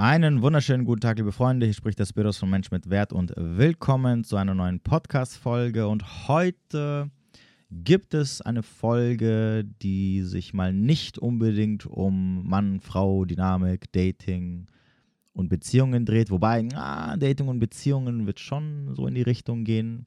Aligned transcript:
Einen 0.00 0.42
wunderschönen 0.42 0.84
guten 0.84 1.00
Tag, 1.00 1.18
liebe 1.18 1.32
Freunde. 1.32 1.66
Hier 1.66 1.74
spricht 1.74 1.98
der 1.98 2.06
Spiros 2.06 2.38
von 2.38 2.48
Mensch 2.48 2.70
mit 2.70 2.88
Wert 2.88 3.12
und 3.12 3.34
willkommen 3.36 4.22
zu 4.22 4.36
einer 4.36 4.54
neuen 4.54 4.78
Podcast-Folge. 4.78 5.88
Und 5.88 6.28
heute 6.28 7.10
gibt 7.72 8.14
es 8.14 8.40
eine 8.40 8.62
Folge, 8.62 9.64
die 9.82 10.22
sich 10.22 10.54
mal 10.54 10.72
nicht 10.72 11.18
unbedingt 11.18 11.84
um 11.84 12.48
Mann, 12.48 12.78
Frau, 12.78 13.24
Dynamik, 13.24 13.90
Dating 13.90 14.66
und 15.32 15.48
Beziehungen 15.48 16.04
dreht. 16.04 16.30
Wobei, 16.30 16.68
ah, 16.76 17.16
Dating 17.16 17.48
und 17.48 17.58
Beziehungen 17.58 18.24
wird 18.24 18.38
schon 18.38 18.94
so 18.94 19.08
in 19.08 19.16
die 19.16 19.22
Richtung 19.22 19.64
gehen. 19.64 20.06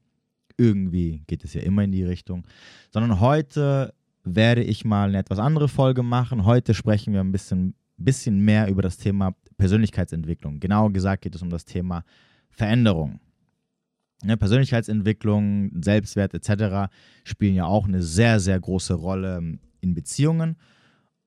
Irgendwie 0.55 1.21
geht 1.27 1.43
es 1.43 1.53
ja 1.53 1.63
immer 1.63 1.83
in 1.83 1.91
die 1.91 2.05
Richtung. 2.05 2.47
Sondern 2.91 3.19
heute 3.19 3.93
werde 4.23 4.63
ich 4.63 4.85
mal 4.85 5.09
eine 5.09 5.17
etwas 5.17 5.39
andere 5.39 5.67
Folge 5.67 6.01
machen. 6.01 6.45
Heute 6.45 6.73
sprechen 6.73 7.11
wir 7.11 7.19
ein 7.19 7.33
bisschen 7.33 7.75
bisschen 8.03 8.39
mehr 8.39 8.67
über 8.67 8.81
das 8.81 8.97
Thema 8.97 9.35
Persönlichkeitsentwicklung. 9.61 10.59
Genauer 10.59 10.91
gesagt 10.91 11.21
geht 11.21 11.35
es 11.35 11.43
um 11.43 11.51
das 11.51 11.65
Thema 11.65 12.03
Veränderung. 12.49 13.19
Ja, 14.23 14.35
Persönlichkeitsentwicklung, 14.35 15.83
Selbstwert 15.83 16.33
etc. 16.33 16.91
spielen 17.23 17.53
ja 17.53 17.65
auch 17.65 17.87
eine 17.87 18.01
sehr, 18.01 18.39
sehr 18.39 18.59
große 18.59 18.95
Rolle 18.95 19.59
in 19.79 19.93
Beziehungen, 19.93 20.57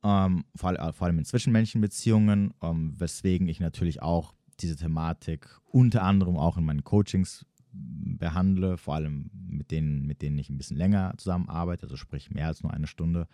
ähm, 0.02 0.44
vor, 0.56 0.74
vor, 0.92 1.06
allem 1.06 1.18
in 1.20 1.24
zwischenmenschlichen 1.24 1.80
Beziehungen, 1.80 2.54
ähm, 2.60 2.92
weswegen 2.98 3.46
ich 3.46 3.60
natürlich 3.60 4.02
auch 4.02 4.34
diese 4.58 4.74
Thematik 4.74 5.48
unter 5.66 6.02
anderem 6.02 6.36
auch 6.36 6.56
in 6.56 6.64
meinen 6.64 6.82
Coachings 6.82 7.46
behandle, 7.72 8.78
vor 8.78 8.96
allem 8.96 9.30
mit 9.46 9.70
denen, 9.70 10.06
mit 10.06 10.22
denen 10.22 10.38
ich 10.38 10.50
ein 10.50 10.58
bisschen 10.58 10.76
länger 10.76 11.14
zusammenarbeite, 11.18 11.84
also 11.84 11.96
sprich 11.96 12.32
mehr 12.32 12.48
als 12.48 12.64
nur 12.64 12.74
eine 12.74 12.88
Stunde 12.88 13.28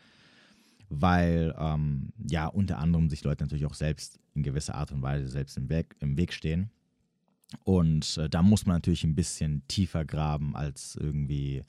weil 0.91 1.55
ähm, 1.59 2.13
ja 2.29 2.47
unter 2.47 2.79
anderem 2.79 3.09
sich 3.09 3.25
Leute 3.25 3.45
natürlich 3.45 3.67
auch 3.67 3.75
selbst 3.75 4.19
in 4.35 4.43
gewisser 4.43 4.75
Art 4.75 4.93
und 4.93 5.03
Weise 5.03 5.29
selbst 5.29 5.57
im 5.57 5.71
Weg, 5.71 5.97
im 6.01 6.17
Weg 6.19 6.33
stehen. 6.33 6.71
Und 7.65 8.19
äh, 8.19 8.29
da 8.29 8.43
muss 8.43 8.67
man 8.67 8.77
natürlich 8.77 9.05
ein 9.05 9.15
bisschen 9.15 9.63
tiefer 9.67 10.05
graben, 10.05 10.55
als 10.55 10.97
irgendwie 10.97 11.65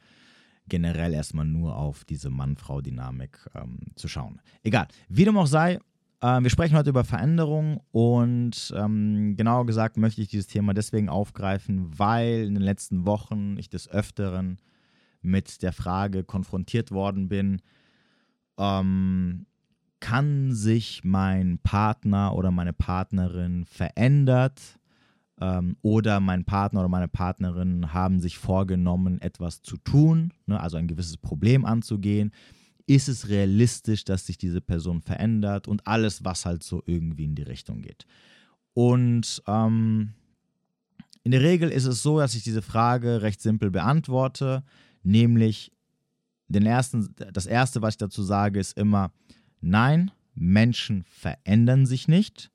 generell 0.67 1.13
erstmal 1.13 1.45
nur 1.45 1.75
auf 1.75 2.03
diese 2.03 2.30
Mann-Frau-Dynamik 2.30 3.50
ähm, 3.55 3.80
zu 3.95 4.08
schauen. 4.08 4.41
Egal, 4.63 4.88
wie 5.09 5.25
dem 5.25 5.38
auch 5.38 5.47
sei, 5.47 5.80
äh, 6.22 6.41
wir 6.41 6.50
sprechen 6.50 6.78
heute 6.78 6.91
über 6.91 7.03
Veränderung 7.03 7.81
und 7.91 8.73
ähm, 8.75 9.35
genauer 9.35 9.66
gesagt 9.66 9.97
möchte 9.97 10.22
ich 10.22 10.30
dieses 10.30 10.47
Thema 10.47 10.73
deswegen 10.73 11.09
aufgreifen, 11.09 11.97
weil 11.97 12.45
in 12.45 12.53
den 12.53 12.63
letzten 12.63 13.06
Wochen 13.06 13.58
ich 13.58 13.69
des 13.69 13.89
Öfteren 13.89 14.58
mit 15.22 15.61
der 15.61 15.73
Frage 15.73 16.23
konfrontiert 16.23 16.91
worden 16.91 17.28
bin, 17.28 17.61
ähm, 18.62 19.48
kann 20.00 20.54
sich 20.54 21.04
mein 21.04 21.58
Partner 21.59 22.36
oder 22.36 22.52
meine 22.52 22.73
Partnerin 22.73 23.66
verändert 23.66 24.80
ähm, 25.40 25.76
oder 25.81 26.20
mein 26.20 26.45
Partner 26.45 26.81
oder 26.81 26.90
meine 26.90 27.08
Partnerin 27.08 27.94
haben 27.94 28.20
sich 28.20 28.38
vorgenommen, 28.38 29.20
etwas 29.20 29.62
zu 29.62 29.78
tun, 29.78 30.31
ne, 30.45 30.59
also 30.59 30.78
ein 30.78 30.88
gewisses 30.88 31.18
Problem 31.18 31.66
anzugehen. 31.66 32.31
Ist 32.86 33.09
es 33.09 33.30
realistisch, 33.30 34.03
dass 34.06 34.26
sich 34.26 34.38
diese 34.38 34.62
Person 34.62 35.02
verändert 35.02 35.68
und 35.68 35.88
alles, 35.88 36.23
was 36.23 36.46
halt 36.46 36.64
so 36.64 36.84
irgendwie 36.86 37.25
in 37.25 37.36
die 37.36 37.44
Richtung 37.44 37.81
geht. 37.81 38.06
Und 38.73 39.42
ähm, 39.48 40.14
in 41.23 41.31
der 41.31 41.42
Regel 41.42 41.70
ist 41.70 41.86
es 41.86 42.02
so, 42.02 42.20
dass 42.20 42.36
ich 42.36 42.44
diese 42.44 42.62
Frage 42.62 43.22
recht 43.22 43.42
simpel 43.42 43.72
beantworte, 43.72 44.64
nämlich 45.03 45.72
den 46.52 46.66
ersten, 46.66 47.13
das 47.33 47.45
erste, 47.45 47.81
was 47.81 47.94
ich 47.94 47.97
dazu 47.97 48.23
sage, 48.23 48.59
ist 48.59 48.77
immer, 48.77 49.11
nein, 49.61 50.11
Menschen 50.33 51.03
verändern 51.03 51.85
sich 51.85 52.07
nicht, 52.07 52.52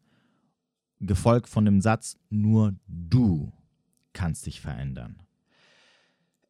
gefolgt 1.00 1.48
von 1.48 1.64
dem 1.64 1.80
Satz, 1.80 2.16
nur 2.30 2.74
du 2.86 3.52
kannst 4.12 4.46
dich 4.46 4.60
verändern. 4.60 5.20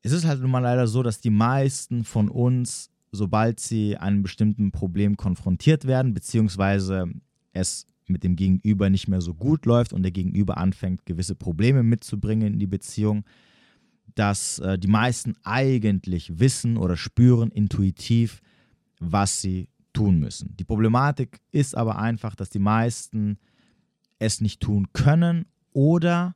Es 0.03 0.13
ist 0.13 0.25
halt 0.25 0.41
nun 0.41 0.51
mal 0.51 0.61
leider 0.61 0.87
so, 0.87 1.03
dass 1.03 1.21
die 1.21 1.31
meisten 1.31 2.05
von 2.05 2.29
uns, 2.29 2.91
sobald 3.11 3.59
sie 3.59 3.97
einem 3.97 4.23
bestimmten 4.23 4.71
Problem 4.71 5.17
konfrontiert 5.17 5.87
werden, 5.87 6.15
beziehungsweise 6.15 7.11
es 7.53 7.87
mit 8.07 8.23
dem 8.23 8.37
Gegenüber 8.37 8.89
nicht 8.89 9.09
mehr 9.09 9.21
so 9.21 9.35
gut 9.35 9.67
läuft 9.67 9.93
und 9.93 10.05
der 10.05 10.13
Gegenüber 10.13 10.59
anfängt, 10.59 11.07
gewisse 11.07 11.35
Probleme 11.35 11.83
mitzubringen 11.83 12.55
in 12.55 12.59
die 12.61 12.69
Beziehung, 12.69 13.25
dass 14.15 14.59
äh, 14.61 14.79
die 14.79 14.89
meisten 14.89 15.35
eigentlich 15.45 16.39
wissen 16.39 16.77
oder 16.77 16.97
spüren 16.97 17.51
intuitiv, 17.51 18.41
was 19.01 19.41
sie 19.43 19.69
tun 19.93 20.19
müssen. 20.19 20.57
Die 20.57 20.65
Problematik 20.65 21.41
ist 21.53 21.77
aber 21.77 21.99
einfach, 21.99 22.35
dass 22.35 22.51
die 22.51 22.59
meisten 22.59 23.39
es 24.19 24.41
nicht 24.41 24.61
tun 24.61 24.89
können 24.93 25.47
oder 25.73 26.35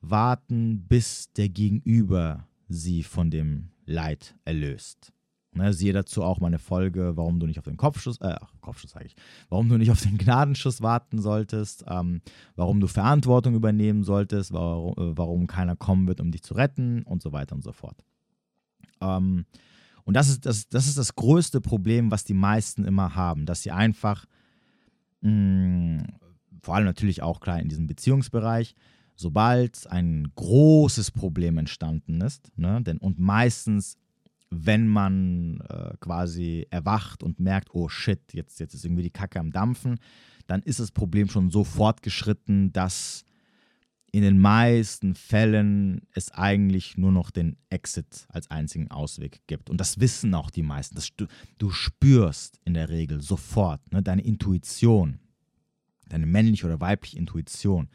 warten, 0.00 0.86
bis 0.88 1.32
der 1.32 1.48
Gegenüber 1.48 2.48
sie 2.68 3.02
von 3.02 3.30
dem 3.30 3.70
Leid 3.84 4.34
erlöst. 4.44 5.12
Ne, 5.58 5.72
siehe 5.72 5.92
dazu 5.92 6.22
auch 6.22 6.38
meine 6.38 6.60
Folge, 6.60 7.16
warum 7.16 7.40
du 7.40 7.46
nicht 7.46 7.58
auf 7.58 7.64
den 7.64 7.76
Kopfschuss, 7.76 8.20
äh, 8.20 8.36
Kopfschuss 8.60 8.92
sage 8.92 9.06
ich, 9.06 9.16
warum 9.48 9.68
du 9.68 9.76
nicht 9.76 9.90
auf 9.90 10.00
den 10.00 10.16
Gnadenschuss 10.16 10.82
warten 10.82 11.20
solltest, 11.20 11.84
ähm, 11.88 12.20
warum 12.54 12.78
du 12.78 12.86
Verantwortung 12.86 13.56
übernehmen 13.56 14.04
solltest, 14.04 14.52
warum, 14.52 14.92
äh, 14.92 15.18
warum, 15.18 15.48
keiner 15.48 15.74
kommen 15.74 16.06
wird, 16.06 16.20
um 16.20 16.30
dich 16.30 16.44
zu 16.44 16.54
retten 16.54 17.02
und 17.02 17.22
so 17.22 17.32
weiter 17.32 17.56
und 17.56 17.64
so 17.64 17.72
fort. 17.72 18.04
Ähm, 19.00 19.46
und 20.04 20.14
das 20.14 20.28
ist 20.28 20.46
das, 20.46 20.68
das 20.68 20.86
ist 20.86 20.96
das 20.96 21.16
größte 21.16 21.60
Problem, 21.60 22.12
was 22.12 22.22
die 22.22 22.34
meisten 22.34 22.84
immer 22.84 23.16
haben, 23.16 23.44
dass 23.44 23.62
sie 23.62 23.72
einfach, 23.72 24.26
mh, 25.22 25.30
mm, 25.32 26.06
vor 26.62 26.76
allem 26.76 26.84
natürlich 26.84 27.20
auch 27.20 27.40
klar 27.40 27.58
in 27.58 27.68
diesem 27.68 27.88
Beziehungsbereich, 27.88 28.76
sobald 29.16 29.90
ein 29.90 30.30
großes 30.36 31.10
Problem 31.10 31.58
entstanden 31.58 32.20
ist, 32.20 32.56
ne, 32.56 32.80
denn 32.80 32.98
und 32.98 33.18
meistens 33.18 33.98
wenn 34.50 34.88
man 34.88 35.60
äh, 35.68 35.96
quasi 36.00 36.66
erwacht 36.70 37.22
und 37.22 37.40
merkt, 37.40 37.74
oh 37.74 37.88
shit, 37.88 38.32
jetzt, 38.32 38.60
jetzt 38.60 38.74
ist 38.74 38.84
irgendwie 38.84 39.02
die 39.02 39.10
Kacke 39.10 39.40
am 39.40 39.52
Dampfen, 39.52 39.98
dann 40.46 40.62
ist 40.62 40.80
das 40.80 40.90
Problem 40.90 41.28
schon 41.28 41.50
so 41.50 41.64
fortgeschritten, 41.64 42.72
dass 42.72 43.24
in 44.10 44.22
den 44.22 44.38
meisten 44.38 45.14
Fällen 45.14 46.00
es 46.14 46.32
eigentlich 46.32 46.96
nur 46.96 47.12
noch 47.12 47.30
den 47.30 47.56
Exit 47.68 48.26
als 48.30 48.50
einzigen 48.50 48.90
Ausweg 48.90 49.42
gibt. 49.46 49.68
Und 49.68 49.78
das 49.78 50.00
wissen 50.00 50.34
auch 50.34 50.50
die 50.50 50.62
meisten. 50.62 50.94
Das, 50.94 51.14
du, 51.14 51.26
du 51.58 51.70
spürst 51.70 52.58
in 52.64 52.72
der 52.72 52.88
Regel 52.88 53.20
sofort 53.20 53.80
ne, 53.92 54.02
deine 54.02 54.22
Intuition, 54.22 55.20
deine 56.08 56.24
männliche 56.24 56.66
oder 56.66 56.80
weibliche 56.80 57.18
Intuition, 57.18 57.90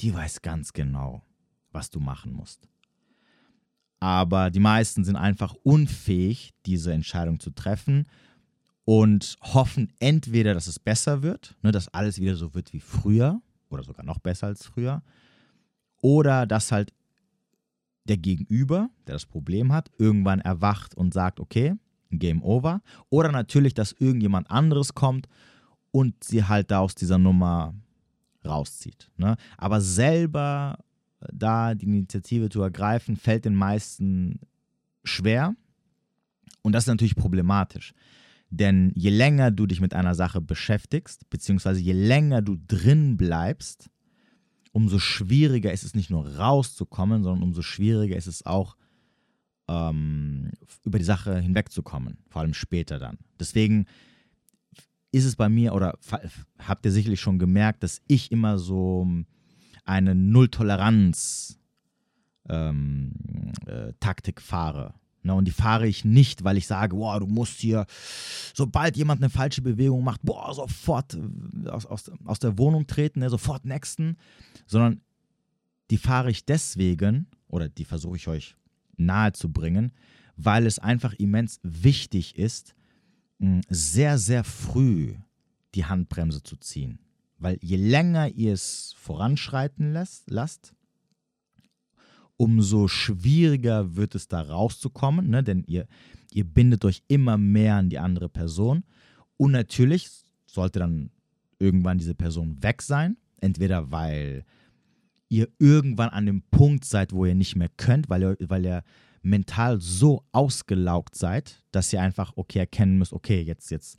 die 0.00 0.14
weiß 0.14 0.40
ganz 0.40 0.72
genau, 0.72 1.22
was 1.72 1.90
du 1.90 2.00
machen 2.00 2.32
musst. 2.32 2.66
Aber 4.00 4.50
die 4.50 4.60
meisten 4.60 5.04
sind 5.04 5.16
einfach 5.16 5.54
unfähig, 5.62 6.52
diese 6.66 6.92
Entscheidung 6.92 7.38
zu 7.38 7.50
treffen 7.50 8.06
und 8.84 9.36
hoffen 9.42 9.92
entweder, 10.00 10.54
dass 10.54 10.66
es 10.66 10.78
besser 10.78 11.22
wird, 11.22 11.54
ne, 11.62 11.70
dass 11.70 11.88
alles 11.88 12.18
wieder 12.18 12.34
so 12.34 12.54
wird 12.54 12.72
wie 12.72 12.80
früher 12.80 13.40
oder 13.68 13.84
sogar 13.84 14.04
noch 14.04 14.18
besser 14.18 14.48
als 14.48 14.64
früher, 14.66 15.02
oder 16.00 16.46
dass 16.46 16.72
halt 16.72 16.92
der 18.04 18.16
Gegenüber, 18.16 18.88
der 19.06 19.14
das 19.14 19.26
Problem 19.26 19.72
hat, 19.72 19.90
irgendwann 19.98 20.40
erwacht 20.40 20.94
und 20.94 21.14
sagt, 21.14 21.38
okay, 21.38 21.74
Game 22.10 22.42
over. 22.42 22.82
Oder 23.08 23.30
natürlich, 23.30 23.74
dass 23.74 23.92
irgendjemand 23.92 24.50
anderes 24.50 24.94
kommt 24.94 25.28
und 25.92 26.24
sie 26.24 26.44
halt 26.44 26.70
da 26.70 26.80
aus 26.80 26.94
dieser 26.94 27.18
Nummer 27.18 27.74
rauszieht. 28.44 29.10
Ne? 29.16 29.36
Aber 29.56 29.80
selber 29.80 30.78
da 31.32 31.74
die 31.74 31.86
Initiative 31.86 32.48
zu 32.48 32.62
ergreifen, 32.62 33.16
fällt 33.16 33.44
den 33.44 33.54
meisten 33.54 34.40
schwer. 35.04 35.54
Und 36.62 36.72
das 36.72 36.84
ist 36.84 36.88
natürlich 36.88 37.16
problematisch. 37.16 37.92
Denn 38.50 38.92
je 38.96 39.10
länger 39.10 39.50
du 39.50 39.66
dich 39.66 39.80
mit 39.80 39.94
einer 39.94 40.14
Sache 40.14 40.40
beschäftigst, 40.40 41.30
beziehungsweise 41.30 41.80
je 41.80 41.92
länger 41.92 42.42
du 42.42 42.56
drin 42.66 43.16
bleibst, 43.16 43.90
umso 44.72 44.98
schwieriger 44.98 45.72
ist 45.72 45.84
es 45.84 45.94
nicht 45.94 46.10
nur 46.10 46.36
rauszukommen, 46.36 47.22
sondern 47.22 47.42
umso 47.42 47.62
schwieriger 47.62 48.16
ist 48.16 48.26
es 48.26 48.44
auch, 48.44 48.76
ähm, 49.68 50.50
über 50.84 50.98
die 50.98 51.04
Sache 51.04 51.38
hinwegzukommen, 51.38 52.18
vor 52.28 52.42
allem 52.42 52.54
später 52.54 52.98
dann. 52.98 53.18
Deswegen 53.38 53.86
ist 55.12 55.24
es 55.24 55.36
bei 55.36 55.48
mir, 55.48 55.74
oder 55.74 55.98
habt 56.58 56.84
ihr 56.84 56.92
sicherlich 56.92 57.20
schon 57.20 57.38
gemerkt, 57.38 57.82
dass 57.82 58.02
ich 58.08 58.32
immer 58.32 58.58
so 58.58 59.06
eine 59.90 60.14
Null-Toleranz-Taktik 60.14 61.58
ähm, 62.48 63.12
äh, 63.66 64.40
fahre. 64.40 64.94
Ne, 65.22 65.34
und 65.34 65.44
die 65.44 65.52
fahre 65.52 65.86
ich 65.86 66.06
nicht, 66.06 66.44
weil 66.44 66.56
ich 66.56 66.66
sage, 66.66 66.96
boah, 66.96 67.20
du 67.20 67.26
musst 67.26 67.60
hier, 67.60 67.84
sobald 68.54 68.96
jemand 68.96 69.20
eine 69.20 69.28
falsche 69.28 69.60
Bewegung 69.60 70.02
macht, 70.02 70.22
boah, 70.22 70.54
sofort 70.54 71.12
äh, 71.14 71.68
aus, 71.68 71.84
aus, 71.84 72.10
aus 72.24 72.38
der 72.38 72.56
Wohnung 72.56 72.86
treten, 72.86 73.20
ne, 73.20 73.28
sofort 73.28 73.66
nexten, 73.66 74.16
sondern 74.66 75.02
die 75.90 75.98
fahre 75.98 76.30
ich 76.30 76.46
deswegen, 76.46 77.26
oder 77.48 77.68
die 77.68 77.84
versuche 77.84 78.16
ich 78.16 78.28
euch 78.28 78.56
nahe 78.96 79.32
zu 79.32 79.52
bringen, 79.52 79.92
weil 80.36 80.66
es 80.66 80.78
einfach 80.78 81.12
immens 81.14 81.60
wichtig 81.62 82.38
ist, 82.38 82.74
sehr, 83.68 84.16
sehr 84.16 84.44
früh 84.44 85.16
die 85.74 85.84
Handbremse 85.84 86.42
zu 86.42 86.56
ziehen. 86.56 86.98
Weil 87.40 87.58
je 87.62 87.76
länger 87.76 88.28
ihr 88.28 88.52
es 88.52 88.94
voranschreiten 88.98 89.92
lässt, 89.92 90.30
lasst, 90.30 90.74
umso 92.36 92.86
schwieriger 92.86 93.96
wird 93.96 94.14
es 94.14 94.28
da 94.28 94.42
rauszukommen, 94.42 95.28
ne? 95.28 95.42
denn 95.42 95.64
ihr, 95.66 95.86
ihr 96.32 96.44
bindet 96.44 96.84
euch 96.84 97.02
immer 97.08 97.38
mehr 97.38 97.76
an 97.76 97.90
die 97.90 97.98
andere 97.98 98.28
Person. 98.28 98.84
Und 99.36 99.52
natürlich 99.52 100.08
sollte 100.46 100.78
dann 100.78 101.10
irgendwann 101.58 101.98
diese 101.98 102.14
Person 102.14 102.62
weg 102.62 102.82
sein, 102.82 103.16
entweder 103.40 103.90
weil 103.90 104.44
ihr 105.30 105.48
irgendwann 105.58 106.10
an 106.10 106.26
dem 106.26 106.42
Punkt 106.50 106.84
seid, 106.84 107.12
wo 107.12 107.24
ihr 107.24 107.34
nicht 107.34 107.56
mehr 107.56 107.70
könnt, 107.76 108.10
weil 108.10 108.22
ihr, 108.22 108.36
weil 108.48 108.66
ihr 108.66 108.84
mental 109.22 109.80
so 109.80 110.24
ausgelaugt 110.32 111.14
seid, 111.14 111.62
dass 111.72 111.92
ihr 111.92 112.02
einfach 112.02 112.32
okay 112.36 112.60
erkennen 112.60 112.98
müsst, 112.98 113.12
okay, 113.12 113.40
jetzt, 113.40 113.70
jetzt 113.70 113.98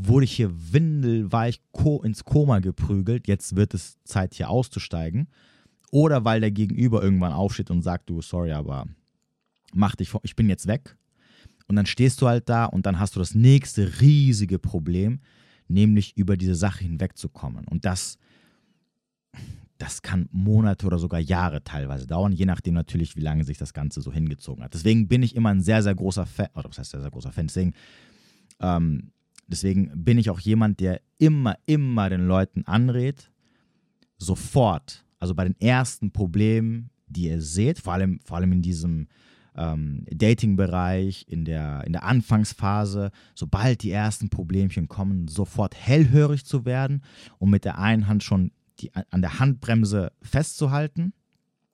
wurde 0.00 0.24
ich 0.24 0.32
hier 0.32 0.50
windelweich 0.72 1.60
ins 2.04 2.24
Koma 2.24 2.60
geprügelt, 2.60 3.26
jetzt 3.26 3.56
wird 3.56 3.74
es 3.74 3.98
Zeit 4.04 4.34
hier 4.34 4.48
auszusteigen. 4.48 5.28
Oder 5.90 6.24
weil 6.24 6.40
der 6.40 6.50
Gegenüber 6.50 7.02
irgendwann 7.02 7.32
aufsteht 7.32 7.70
und 7.70 7.82
sagt, 7.82 8.10
du, 8.10 8.20
sorry, 8.20 8.52
aber 8.52 8.86
mach 9.72 9.96
dich 9.96 10.12
ich 10.22 10.36
bin 10.36 10.48
jetzt 10.48 10.66
weg. 10.66 10.96
Und 11.66 11.76
dann 11.76 11.86
stehst 11.86 12.20
du 12.22 12.28
halt 12.28 12.48
da 12.48 12.66
und 12.66 12.86
dann 12.86 12.98
hast 12.98 13.16
du 13.16 13.20
das 13.20 13.34
nächste 13.34 14.00
riesige 14.00 14.58
Problem, 14.58 15.20
nämlich 15.66 16.16
über 16.16 16.36
diese 16.36 16.54
Sache 16.54 16.84
hinwegzukommen. 16.84 17.66
Und 17.66 17.84
das, 17.84 18.18
das 19.78 20.02
kann 20.02 20.28
Monate 20.30 20.86
oder 20.86 20.98
sogar 20.98 21.20
Jahre 21.20 21.64
teilweise 21.64 22.06
dauern, 22.06 22.32
je 22.32 22.46
nachdem 22.46 22.74
natürlich, 22.74 23.16
wie 23.16 23.20
lange 23.20 23.44
sich 23.44 23.58
das 23.58 23.72
Ganze 23.74 24.00
so 24.00 24.12
hingezogen 24.12 24.62
hat. 24.62 24.74
Deswegen 24.74 25.08
bin 25.08 25.22
ich 25.22 25.34
immer 25.34 25.50
ein 25.50 25.60
sehr, 25.60 25.82
sehr 25.82 25.94
großer 25.94 26.26
Fan, 26.26 26.48
oder 26.54 26.68
was 26.68 26.78
heißt 26.78 26.90
sehr, 26.90 27.02
sehr 27.02 27.10
großer 27.10 27.32
Fan, 27.32 27.48
deswegen, 27.48 27.74
ähm, 28.60 29.10
deswegen 29.48 29.90
bin 30.04 30.18
ich 30.18 30.30
auch 30.30 30.40
jemand, 30.40 30.80
der 30.80 31.00
immer, 31.18 31.56
immer 31.66 32.08
den 32.08 32.26
Leuten 32.26 32.64
anrät, 32.66 33.30
sofort, 34.18 35.04
also 35.18 35.34
bei 35.34 35.44
den 35.44 35.60
ersten 35.60 36.12
Problemen, 36.12 36.90
die 37.06 37.28
ihr 37.28 37.42
seht, 37.42 37.78
vor 37.80 37.94
allem, 37.94 38.20
vor 38.24 38.36
allem 38.36 38.52
in 38.52 38.62
diesem 38.62 39.08
ähm, 39.56 40.04
Dating-Bereich, 40.10 41.26
in 41.28 41.44
der, 41.44 41.82
in 41.84 41.92
der 41.92 42.04
Anfangsphase, 42.04 43.10
sobald 43.34 43.82
die 43.82 43.90
ersten 43.90 44.28
Problemchen 44.28 44.88
kommen, 44.88 45.26
sofort 45.28 45.74
hellhörig 45.74 46.44
zu 46.44 46.64
werden 46.64 47.02
und 47.38 47.50
mit 47.50 47.64
der 47.64 47.78
einen 47.78 48.06
Hand 48.06 48.22
schon 48.22 48.52
die, 48.80 48.92
an 48.94 49.22
der 49.22 49.40
Handbremse 49.40 50.12
festzuhalten. 50.22 51.12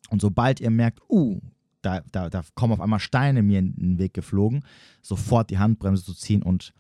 Und 0.09 0.21
sobald 0.21 0.61
ihr 0.61 0.71
merkt, 0.71 1.01
uh, 1.11 1.41
da, 1.83 2.01
da, 2.13 2.31
da 2.31 2.43
kommen 2.55 2.73
auf 2.73 2.81
einmal 2.81 3.01
Steine 3.01 3.43
mir 3.43 3.59
in 3.59 3.75
den 3.77 3.99
Weg 3.99 4.15
geflogen, 4.15 4.65
sofort 5.03 5.51
die 5.51 5.59
Handbremse 5.59 6.05
zu 6.05 6.15
ziehen 6.15 6.43
und 6.43 6.73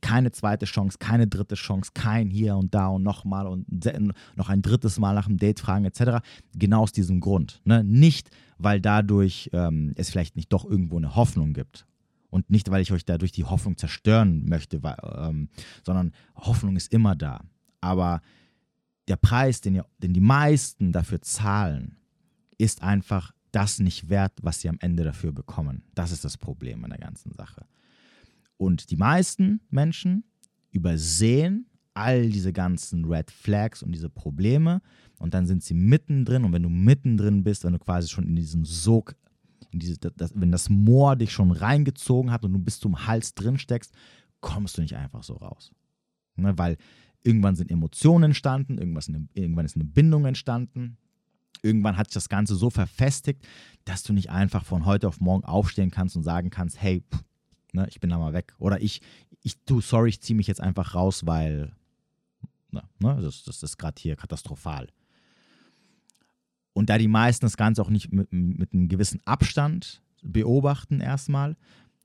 keine 0.00 0.32
zweite 0.32 0.66
Chance, 0.66 0.98
keine 0.98 1.26
dritte 1.26 1.54
Chance, 1.54 1.90
kein 1.94 2.30
hier 2.30 2.56
und 2.56 2.74
da 2.74 2.88
und 2.88 3.02
nochmal 3.02 3.46
und 3.46 3.66
noch 4.36 4.48
ein 4.48 4.62
drittes 4.62 4.98
Mal 4.98 5.14
nach 5.14 5.26
dem 5.26 5.36
Date 5.36 5.60
fragen 5.60 5.84
etc. 5.84 6.24
Genau 6.54 6.82
aus 6.82 6.92
diesem 6.92 7.20
Grund. 7.20 7.60
Ne? 7.64 7.84
Nicht, 7.84 8.30
weil 8.58 8.80
dadurch 8.80 9.50
ähm, 9.52 9.92
es 9.96 10.10
vielleicht 10.10 10.36
nicht 10.36 10.52
doch 10.52 10.64
irgendwo 10.64 10.96
eine 10.96 11.14
Hoffnung 11.14 11.52
gibt. 11.52 11.86
Und 12.30 12.50
nicht, 12.50 12.70
weil 12.70 12.82
ich 12.82 12.90
euch 12.90 13.04
dadurch 13.04 13.30
die 13.30 13.44
Hoffnung 13.44 13.76
zerstören 13.76 14.48
möchte, 14.48 14.82
weil, 14.82 14.96
ähm, 15.04 15.48
sondern 15.84 16.12
Hoffnung 16.34 16.74
ist 16.74 16.92
immer 16.92 17.14
da. 17.14 17.40
Aber 17.80 18.22
der 19.06 19.16
Preis, 19.16 19.60
den, 19.60 19.76
ihr, 19.76 19.86
den 19.98 20.14
die 20.14 20.20
meisten 20.20 20.90
dafür 20.90 21.20
zahlen, 21.20 21.96
ist 22.58 22.82
einfach 22.82 23.32
das 23.52 23.78
nicht 23.78 24.08
wert, 24.08 24.32
was 24.42 24.60
sie 24.60 24.68
am 24.68 24.78
Ende 24.80 25.04
dafür 25.04 25.32
bekommen. 25.32 25.84
Das 25.94 26.10
ist 26.10 26.24
das 26.24 26.36
Problem 26.36 26.82
an 26.84 26.90
der 26.90 26.98
ganzen 26.98 27.32
Sache. 27.32 27.66
Und 28.56 28.90
die 28.90 28.96
meisten 28.96 29.60
Menschen 29.70 30.24
übersehen 30.70 31.66
all 31.92 32.28
diese 32.28 32.52
ganzen 32.52 33.04
Red 33.04 33.30
Flags 33.30 33.82
und 33.82 33.92
diese 33.92 34.10
Probleme 34.10 34.82
und 35.18 35.32
dann 35.32 35.46
sind 35.46 35.62
sie 35.62 35.74
mittendrin 35.74 36.44
und 36.44 36.52
wenn 36.52 36.62
du 36.62 36.68
mittendrin 36.68 37.44
bist, 37.44 37.64
wenn 37.64 37.72
du 37.72 37.78
quasi 37.78 38.08
schon 38.08 38.26
in 38.26 38.34
diesen 38.34 38.64
Sog, 38.64 39.14
in 39.70 39.78
diese, 39.78 39.98
das, 39.98 40.32
wenn 40.34 40.50
das 40.50 40.68
Moor 40.68 41.14
dich 41.14 41.32
schon 41.32 41.52
reingezogen 41.52 42.32
hat 42.32 42.44
und 42.44 42.52
du 42.52 42.58
bis 42.58 42.80
zum 42.80 43.06
Hals 43.06 43.34
drin 43.34 43.58
steckst, 43.58 43.92
kommst 44.40 44.76
du 44.76 44.82
nicht 44.82 44.96
einfach 44.96 45.22
so 45.22 45.34
raus. 45.34 45.72
Ne, 46.36 46.58
weil 46.58 46.76
Irgendwann 47.24 47.56
sind 47.56 47.70
Emotionen 47.70 48.24
entstanden, 48.24 48.76
irgendwann, 48.76 49.30
irgendwann 49.32 49.64
ist 49.64 49.76
eine 49.76 49.86
Bindung 49.86 50.26
entstanden. 50.26 50.98
Irgendwann 51.62 51.96
hat 51.96 52.08
sich 52.08 52.14
das 52.14 52.28
Ganze 52.28 52.54
so 52.54 52.68
verfestigt, 52.68 53.48
dass 53.86 54.02
du 54.02 54.12
nicht 54.12 54.28
einfach 54.28 54.66
von 54.66 54.84
heute 54.84 55.08
auf 55.08 55.20
morgen 55.20 55.44
aufstehen 55.44 55.90
kannst 55.90 56.16
und 56.16 56.22
sagen 56.22 56.50
kannst, 56.50 56.80
hey, 56.82 57.00
pff, 57.00 57.24
ne, 57.74 57.86
ich 57.88 58.00
bin 58.00 58.10
da 58.10 58.18
mal 58.18 58.32
weg. 58.32 58.54
Oder 58.58 58.80
ich, 58.80 59.00
ich 59.42 59.62
du, 59.64 59.80
sorry, 59.80 60.10
ich 60.10 60.20
ziehe 60.20 60.36
mich 60.36 60.46
jetzt 60.46 60.60
einfach 60.60 60.94
raus, 60.94 61.26
weil 61.26 61.72
ne, 62.70 62.82
ne, 62.98 63.18
das, 63.20 63.44
das 63.44 63.62
ist 63.62 63.78
gerade 63.78 64.00
hier 64.00 64.16
katastrophal. 64.16 64.88
Und 66.72 66.90
da 66.90 66.98
die 66.98 67.08
meisten 67.08 67.46
das 67.46 67.56
Ganze 67.56 67.82
auch 67.82 67.90
nicht 67.90 68.12
mit, 68.12 68.32
mit 68.32 68.72
einem 68.72 68.88
gewissen 68.88 69.20
Abstand 69.24 70.02
beobachten 70.22 71.00
erstmal, 71.00 71.56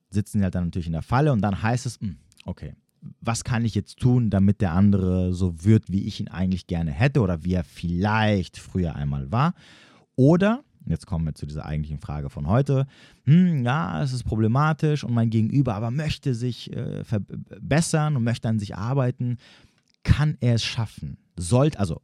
sitzen 0.09 0.39
sie 0.39 0.43
halt 0.43 0.55
dann 0.55 0.65
natürlich 0.65 0.87
in 0.87 0.93
der 0.93 1.01
Falle 1.01 1.31
und 1.31 1.41
dann 1.41 1.61
heißt 1.61 1.85
es, 1.85 1.99
hm, 1.99 2.17
okay, 2.45 2.75
was 3.21 3.43
kann 3.43 3.65
ich 3.65 3.75
jetzt 3.75 3.99
tun, 3.99 4.29
damit 4.29 4.61
der 4.61 4.73
andere 4.73 5.33
so 5.33 5.63
wird, 5.63 5.89
wie 5.89 6.05
ich 6.05 6.19
ihn 6.19 6.27
eigentlich 6.27 6.67
gerne 6.67 6.91
hätte 6.91 7.21
oder 7.21 7.43
wie 7.43 7.53
er 7.53 7.63
vielleicht 7.63 8.57
früher 8.57 8.95
einmal 8.95 9.31
war. 9.31 9.53
Oder, 10.15 10.63
jetzt 10.85 11.05
kommen 11.05 11.25
wir 11.25 11.35
zu 11.35 11.45
dieser 11.45 11.65
eigentlichen 11.65 11.99
Frage 11.99 12.29
von 12.29 12.47
heute, 12.47 12.87
hm, 13.25 13.63
ja, 13.63 14.01
es 14.01 14.13
ist 14.13 14.23
problematisch 14.23 15.03
und 15.03 15.13
mein 15.13 15.29
Gegenüber 15.29 15.75
aber 15.75 15.91
möchte 15.91 16.33
sich 16.33 16.73
äh, 16.75 17.03
verbessern 17.03 18.15
und 18.15 18.23
möchte 18.23 18.47
an 18.47 18.59
sich 18.59 18.75
arbeiten. 18.75 19.37
Kann 20.03 20.37
er 20.39 20.55
es 20.55 20.63
schaffen? 20.63 21.17
Sollte, 21.37 21.79
also 21.79 22.01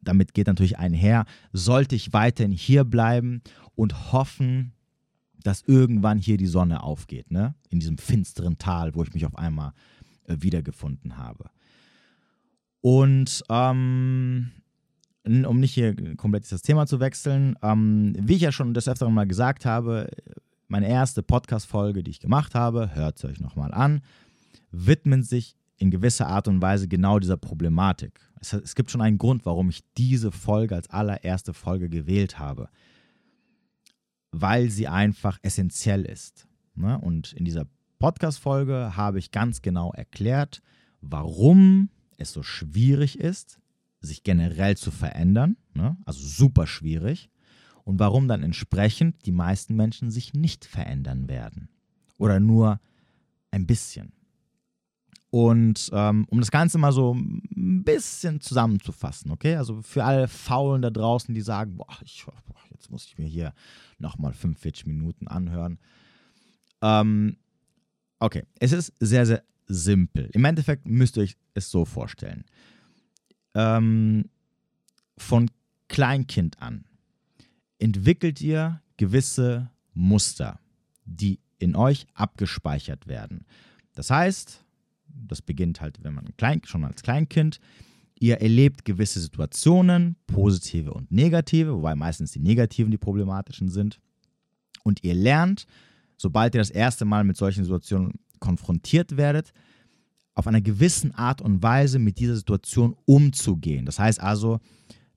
damit 0.00 0.34
geht 0.34 0.46
natürlich 0.46 0.78
einher, 0.78 1.24
sollte 1.52 1.94
ich 1.94 2.12
weiterhin 2.12 2.52
hier 2.52 2.84
bleiben 2.84 3.42
und 3.74 4.12
hoffen, 4.12 4.72
dass 5.42 5.62
irgendwann 5.62 6.18
hier 6.18 6.36
die 6.36 6.46
Sonne 6.46 6.82
aufgeht, 6.82 7.30
ne? 7.30 7.54
In 7.70 7.80
diesem 7.80 7.98
finsteren 7.98 8.58
Tal, 8.58 8.94
wo 8.94 9.02
ich 9.02 9.14
mich 9.14 9.24
auf 9.24 9.36
einmal 9.36 9.72
äh, 10.24 10.36
wiedergefunden 10.40 11.16
habe. 11.16 11.50
Und 12.82 13.42
ähm, 13.48 14.50
um 15.44 15.60
nicht 15.60 15.74
hier 15.74 15.94
komplett 16.16 16.50
das 16.50 16.62
Thema 16.62 16.86
zu 16.86 17.00
wechseln, 17.00 17.56
ähm, 17.62 18.14
wie 18.18 18.34
ich 18.34 18.42
ja 18.42 18.52
schon 18.52 18.74
des 18.74 18.88
Öfteren 18.88 19.14
mal 19.14 19.26
gesagt 19.26 19.64
habe, 19.64 20.08
meine 20.68 20.88
erste 20.88 21.22
Podcast-Folge, 21.22 22.02
die 22.02 22.10
ich 22.10 22.20
gemacht 22.20 22.54
habe, 22.54 22.94
hört 22.94 23.16
es 23.16 23.24
euch 23.24 23.40
nochmal 23.40 23.72
an, 23.72 24.02
widmet 24.70 25.26
sich 25.26 25.56
in 25.76 25.90
gewisser 25.90 26.26
Art 26.28 26.46
und 26.46 26.60
Weise 26.60 26.88
genau 26.88 27.18
dieser 27.18 27.36
Problematik. 27.36 28.20
Es, 28.40 28.52
es 28.52 28.74
gibt 28.74 28.90
schon 28.90 29.00
einen 29.00 29.18
Grund, 29.18 29.46
warum 29.46 29.70
ich 29.70 29.82
diese 29.96 30.30
Folge 30.30 30.76
als 30.76 30.90
allererste 30.90 31.54
Folge 31.54 31.88
gewählt 31.88 32.38
habe. 32.38 32.68
Weil 34.30 34.70
sie 34.70 34.86
einfach 34.88 35.38
essentiell 35.42 36.04
ist. 36.04 36.46
Ne? 36.74 36.98
Und 36.98 37.32
in 37.32 37.44
dieser 37.44 37.66
Podcast-Folge 37.98 38.96
habe 38.96 39.18
ich 39.18 39.30
ganz 39.30 39.62
genau 39.62 39.92
erklärt, 39.92 40.62
warum 41.00 41.90
es 42.16 42.32
so 42.32 42.42
schwierig 42.42 43.18
ist, 43.18 43.58
sich 44.00 44.22
generell 44.22 44.76
zu 44.76 44.90
verändern, 44.90 45.56
ne? 45.74 45.96
also 46.04 46.20
super 46.26 46.66
schwierig, 46.66 47.30
und 47.84 47.98
warum 47.98 48.28
dann 48.28 48.42
entsprechend 48.42 49.26
die 49.26 49.32
meisten 49.32 49.74
Menschen 49.74 50.10
sich 50.10 50.34
nicht 50.34 50.64
verändern 50.64 51.28
werden 51.28 51.68
oder 52.18 52.40
nur 52.40 52.80
ein 53.50 53.66
bisschen. 53.66 54.12
Und 55.30 55.90
ähm, 55.92 56.26
um 56.28 56.40
das 56.40 56.50
Ganze 56.50 56.78
mal 56.78 56.92
so 56.92 57.14
ein 57.14 57.84
bisschen 57.84 58.40
zusammenzufassen, 58.40 59.30
okay? 59.30 59.56
Also 59.56 59.80
für 59.80 60.04
alle 60.04 60.26
Faulen 60.28 60.82
da 60.82 60.90
draußen, 60.90 61.34
die 61.34 61.40
sagen, 61.40 61.76
boah, 61.76 61.96
ich, 62.04 62.24
boah 62.24 62.56
jetzt 62.70 62.90
muss 62.90 63.06
ich 63.06 63.16
mir 63.16 63.26
hier 63.26 63.54
nochmal 63.98 64.32
45 64.32 64.86
Minuten 64.86 65.28
anhören. 65.28 65.78
Ähm, 66.82 67.36
Okay, 68.20 68.44
es 68.60 68.72
ist 68.72 68.92
sehr, 69.00 69.24
sehr 69.24 69.42
simpel. 69.66 70.28
Im 70.32 70.44
Endeffekt 70.44 70.86
müsst 70.86 71.16
ihr 71.16 71.22
euch 71.22 71.36
es 71.54 71.70
so 71.70 71.86
vorstellen. 71.86 72.44
Ähm, 73.54 74.26
von 75.16 75.50
Kleinkind 75.88 76.60
an 76.62 76.84
entwickelt 77.78 78.40
ihr 78.40 78.80
gewisse 78.96 79.70
Muster, 79.94 80.60
die 81.04 81.40
in 81.58 81.74
euch 81.76 82.06
abgespeichert 82.14 83.06
werden. 83.06 83.44
Das 83.94 84.10
heißt, 84.10 84.64
das 85.06 85.42
beginnt 85.42 85.80
halt, 85.80 86.02
wenn 86.02 86.14
man 86.14 86.36
klein, 86.36 86.62
schon 86.64 86.84
als 86.84 87.02
Kleinkind, 87.02 87.60
ihr 88.18 88.40
erlebt 88.40 88.84
gewisse 88.84 89.20
Situationen, 89.20 90.16
positive 90.26 90.92
und 90.92 91.10
negative, 91.10 91.74
wobei 91.74 91.94
meistens 91.94 92.32
die 92.32 92.40
negativen 92.40 92.90
die 92.90 92.98
problematischen 92.98 93.68
sind. 93.68 93.98
Und 94.84 95.02
ihr 95.02 95.14
lernt, 95.14 95.66
sobald 96.16 96.54
ihr 96.54 96.60
das 96.60 96.70
erste 96.70 97.04
Mal 97.04 97.24
mit 97.24 97.36
solchen 97.36 97.64
Situationen 97.64 98.20
konfrontiert 98.38 99.16
werdet, 99.16 99.52
auf 100.34 100.46
einer 100.46 100.60
gewissen 100.60 101.14
Art 101.14 101.42
und 101.42 101.62
Weise 101.62 101.98
mit 101.98 102.18
dieser 102.18 102.36
Situation 102.36 102.96
umzugehen. 103.04 103.86
Das 103.86 103.98
heißt 103.98 104.20
also, 104.20 104.60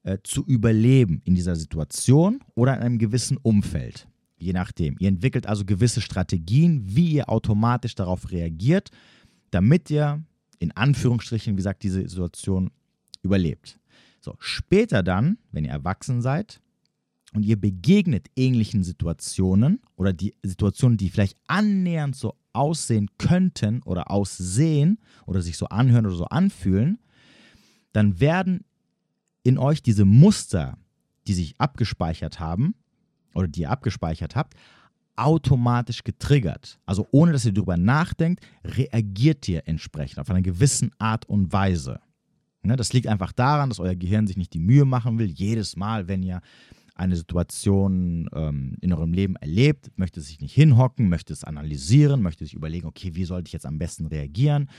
äh, 0.03 0.17
zu 0.23 0.43
überleben 0.45 1.21
in 1.23 1.35
dieser 1.35 1.55
Situation 1.55 2.41
oder 2.55 2.75
in 2.75 2.81
einem 2.81 2.97
gewissen 2.97 3.37
Umfeld. 3.37 4.07
Je 4.37 4.51
nachdem. 4.51 4.97
Ihr 4.99 5.07
entwickelt 5.07 5.47
also 5.47 5.63
gewisse 5.63 6.01
Strategien, 6.01 6.81
wie 6.85 7.13
ihr 7.13 7.29
automatisch 7.29 7.95
darauf 7.95 8.31
reagiert, 8.31 8.89
damit 9.51 9.89
ihr 9.89 10.21
in 10.59 10.71
Anführungsstrichen, 10.71 11.53
wie 11.53 11.57
gesagt, 11.57 11.83
diese 11.83 12.01
Situation 12.01 12.71
überlebt. 13.21 13.79
So, 14.19 14.35
später 14.39 15.03
dann, 15.03 15.37
wenn 15.51 15.65
ihr 15.65 15.71
erwachsen 15.71 16.21
seid 16.21 16.61
und 17.33 17.43
ihr 17.43 17.59
begegnet 17.59 18.27
ähnlichen 18.35 18.83
Situationen 18.83 19.81
oder 19.95 20.13
die 20.13 20.35
Situationen, 20.43 20.97
die 20.97 21.09
vielleicht 21.09 21.37
annähernd 21.47 22.15
so 22.15 22.35
aussehen 22.53 23.09
könnten 23.17 23.81
oder 23.83 24.11
aussehen 24.11 24.99
oder 25.25 25.41
sich 25.41 25.57
so 25.57 25.67
anhören 25.67 26.05
oder 26.05 26.15
so 26.15 26.25
anfühlen, 26.25 26.99
dann 27.91 28.19
werden 28.19 28.63
in 29.43 29.57
euch 29.57 29.81
diese 29.81 30.05
Muster, 30.05 30.77
die 31.27 31.33
sich 31.33 31.59
abgespeichert 31.59 32.39
haben 32.39 32.75
oder 33.33 33.47
die 33.47 33.61
ihr 33.61 33.71
abgespeichert 33.71 34.35
habt, 34.35 34.55
automatisch 35.15 36.03
getriggert. 36.03 36.79
Also 36.85 37.07
ohne 37.11 37.33
dass 37.33 37.45
ihr 37.45 37.53
darüber 37.53 37.77
nachdenkt, 37.77 38.45
reagiert 38.63 39.47
ihr 39.47 39.67
entsprechend 39.67 40.19
auf 40.19 40.29
eine 40.29 40.41
gewisse 40.41 40.89
Art 40.97 41.27
und 41.27 41.51
Weise. 41.51 41.99
Ne, 42.63 42.77
das 42.77 42.93
liegt 42.93 43.07
einfach 43.07 43.33
daran, 43.33 43.69
dass 43.69 43.79
euer 43.79 43.95
Gehirn 43.95 44.25
sich 44.25 44.37
nicht 44.37 44.53
die 44.53 44.59
Mühe 44.59 44.85
machen 44.85 45.19
will, 45.19 45.27
jedes 45.27 45.75
Mal, 45.75 46.07
wenn 46.07 46.23
ihr 46.23 46.41
eine 46.95 47.15
Situation 47.15 48.29
ähm, 48.33 48.77
in 48.81 48.93
eurem 48.93 49.13
Leben 49.13 49.35
erlebt, 49.37 49.91
möchte 49.95 50.21
sich 50.21 50.39
nicht 50.41 50.53
hinhocken, 50.53 51.09
möchte 51.09 51.33
es 51.33 51.43
analysieren, 51.43 52.21
möchte 52.21 52.45
sich 52.45 52.53
überlegen, 52.53 52.87
okay, 52.87 53.15
wie 53.15 53.25
sollte 53.25 53.47
ich 53.47 53.53
jetzt 53.53 53.65
am 53.65 53.79
besten 53.79 54.05
reagieren 54.05 54.69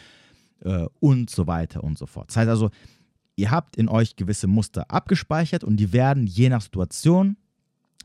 äh, 0.60 0.86
und 1.00 1.30
so 1.30 1.46
weiter 1.46 1.82
und 1.82 1.98
so 1.98 2.06
fort. 2.06 2.28
Das 2.28 2.36
heißt 2.36 2.48
also, 2.48 2.70
ihr 3.36 3.50
habt 3.50 3.76
in 3.76 3.88
euch 3.88 4.16
gewisse 4.16 4.46
Muster 4.46 4.90
abgespeichert 4.90 5.64
und 5.64 5.76
die 5.76 5.92
werden 5.92 6.26
je 6.26 6.48
nach 6.48 6.62
Situation 6.62 7.36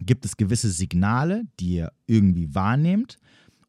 gibt 0.01 0.25
es 0.25 0.37
gewisse 0.37 0.69
Signale, 0.69 1.43
die 1.59 1.75
ihr 1.75 1.91
irgendwie 2.07 2.55
wahrnehmt 2.55 3.17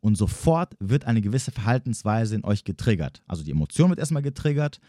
und 0.01 0.17
sofort 0.17 0.75
wird 0.81 1.05
eine 1.05 1.21
gewisse 1.21 1.51
Verhaltensweise 1.51 2.35
in 2.35 2.45
euch 2.45 2.65
getriggert. 2.65 3.23
Also 3.27 3.45
die 3.45 3.51
Emotion 3.51 3.91
wird 3.91 3.99
erstmal 3.99 4.23
getriggert 4.23 4.81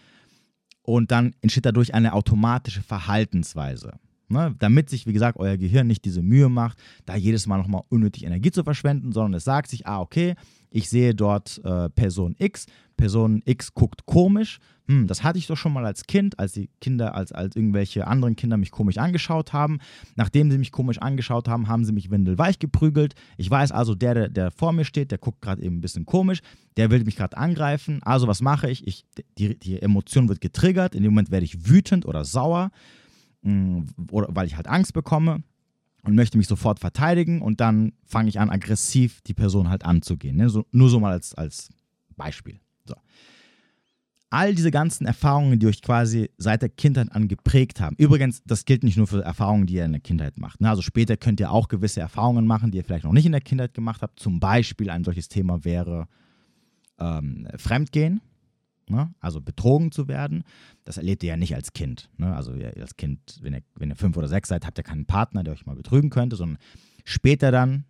und 0.84 1.12
dann 1.12 1.36
entsteht 1.42 1.66
dadurch 1.66 1.94
eine 1.94 2.14
automatische 2.14 2.82
Verhaltensweise. 2.82 4.00
Ne? 4.32 4.56
Damit 4.60 4.90
sich, 4.90 5.06
wie 5.06 5.14
gesagt, 5.14 5.38
euer 5.38 5.58
Gehirn 5.58 5.88
nicht 5.88 6.06
diese 6.06 6.22
Mühe 6.22 6.50
macht, 6.50 6.78
da 7.06 7.16
jedes 7.16 7.48
Mal 7.48 7.58
nochmal 7.58 7.84
unnötig 7.90 8.26
Energie 8.26 8.52
zu 8.52 8.64
verschwenden, 8.64 9.12
sondern 9.12 9.36
es 9.36 9.44
sagt 9.44 9.70
sich, 9.70 9.86
ah, 9.88 10.00
okay, 10.00 10.36
ich 10.70 10.90
sehe 10.90 11.14
dort 11.14 11.62
äh, 11.64 11.90
Person 11.90 12.36
X, 12.40 12.66
Person 12.96 13.42
X 13.46 13.74
guckt 13.74 14.06
komisch, 14.06 14.60
hm, 14.92 15.08
das 15.08 15.24
hatte 15.24 15.38
ich 15.38 15.48
doch 15.48 15.56
schon 15.56 15.74
mal 15.74 15.86
als 15.86 16.04
Kind, 16.04 16.38
als 16.38 16.54
die 16.54 16.70
Kinder, 16.82 17.16
als, 17.16 17.32
als 17.32 17.56
irgendwelche 17.56 18.08
anderen 18.08 18.36
Kinder 18.36 18.58
mich 18.58 18.72
komisch 18.72 18.98
angeschaut 18.98 19.54
haben. 19.54 19.80
Nachdem 20.16 20.52
sie 20.52 20.58
mich 20.58 20.72
komisch 20.72 20.98
angeschaut 20.98 21.48
haben, 21.48 21.68
haben 21.68 21.86
sie 21.86 21.94
mich 21.94 22.12
windelweich 22.12 22.60
geprügelt. 22.60 23.14
Ich 23.38 23.50
weiß 23.50 23.72
also, 23.72 23.96
der, 23.96 24.14
der, 24.14 24.30
der 24.30 24.52
vor 24.52 24.74
mir 24.74 24.84
steht, 24.84 25.12
der 25.12 25.18
guckt 25.18 25.42
gerade 25.42 25.62
eben 25.62 25.78
ein 25.78 25.82
bisschen 25.82 26.06
komisch, 26.06 26.42
der 26.78 26.92
will 26.92 27.04
mich 27.04 27.16
gerade 27.16 27.38
angreifen. 27.38 28.02
Also 28.04 28.28
was 28.28 28.42
mache 28.42 28.70
ich? 28.70 28.86
ich 28.86 29.06
die, 29.38 29.58
die 29.58 29.82
Emotion 29.82 30.28
wird 30.28 30.42
getriggert, 30.42 30.94
in 30.94 31.04
dem 31.04 31.14
Moment 31.14 31.32
werde 31.32 31.46
ich 31.46 31.70
wütend 31.70 32.06
oder 32.06 32.26
sauer, 32.26 32.72
mh, 33.42 33.86
hm, 33.98 34.08
oder, 34.12 34.28
weil 34.32 34.48
ich 34.48 34.56
halt 34.56 34.68
Angst 34.68 34.94
bekomme 34.94 35.44
und 36.04 36.16
möchte 36.16 36.38
mich 36.38 36.48
sofort 36.48 36.80
verteidigen 36.80 37.42
und 37.42 37.62
dann 37.62 37.94
fange 38.06 38.30
ich 38.30 38.40
an, 38.40 38.50
aggressiv 38.50 39.22
die 39.22 39.34
Person 39.34 39.70
halt 39.70 39.86
anzugehen. 39.86 40.38
Ne? 40.38 40.50
So, 40.50 40.66
nur 40.72 40.90
so 40.90 41.00
mal 41.00 41.12
als, 41.12 41.36
als 41.36 41.70
Beispiel. 42.16 42.60
So. 42.86 42.96
All 44.30 44.56
diese 44.56 44.72
ganzen 44.72 45.06
Erfahrungen, 45.06 45.60
die 45.60 45.68
euch 45.68 45.82
quasi 45.82 46.32
seit 46.38 46.62
der 46.62 46.70
Kindheit 46.70 47.12
an 47.12 47.28
geprägt 47.28 47.82
haben. 47.82 47.96
Übrigens, 47.98 48.42
das 48.46 48.66
gilt 48.66 48.84
nicht 48.84 48.98
nur 48.98 49.08
für 49.08 49.22
Erfahrungen, 49.22 49.68
die 49.68 49.76
ihr 49.76 49.86
in 49.86 49.92
der 49.92 50.02
Kindheit 50.02 50.38
macht. 50.38 50.62
Ne? 50.62 50.70
Also 50.70 50.82
später 50.82 51.18
könnt 51.18 51.40
ihr 51.40 51.52
auch 51.52 51.68
gewisse 51.68 52.00
Erfahrungen 52.00 52.48
machen, 52.48 52.72
die 52.72 52.78
ihr 52.78 52.84
vielleicht 52.84 53.04
noch 53.04 53.12
nicht 53.12 53.26
in 53.26 53.34
der 53.34 53.42
Kindheit 53.42 53.74
gemacht 53.74 54.02
habt. 54.02 54.20
Zum 54.20 54.40
Beispiel 54.40 54.90
ein 54.90 55.04
solches 55.04 55.28
Thema 55.28 55.64
wäre 55.66 56.08
ähm, 57.00 57.48
Fremdgehen. 57.58 58.22
Ne? 58.92 59.14
Also 59.20 59.42
betrogen 59.42 59.92
zu 59.92 60.08
werden, 60.08 60.44
das 60.84 60.98
erlebt 60.98 61.24
ihr 61.24 61.30
ja 61.30 61.38
nicht 61.38 61.56
als 61.56 61.74
Kind. 61.74 62.10
Ne? 62.18 62.36
Also 62.36 62.52
als 62.52 62.98
Kind, 62.98 63.40
wenn 63.42 63.54
ihr, 63.54 63.64
wenn 63.76 63.90
ihr 63.90 63.96
fünf 63.96 64.18
oder 64.18 64.28
sechs 64.28 64.50
seid, 64.50 64.66
habt 64.66 64.78
ihr 64.78 64.84
keinen 64.84 65.06
Partner, 65.06 65.44
der 65.44 65.54
euch 65.54 65.66
mal 65.66 65.76
betrügen 65.76 66.10
könnte, 66.10 66.36
sondern 66.36 66.60
später 67.04 67.52
dann 67.52 67.86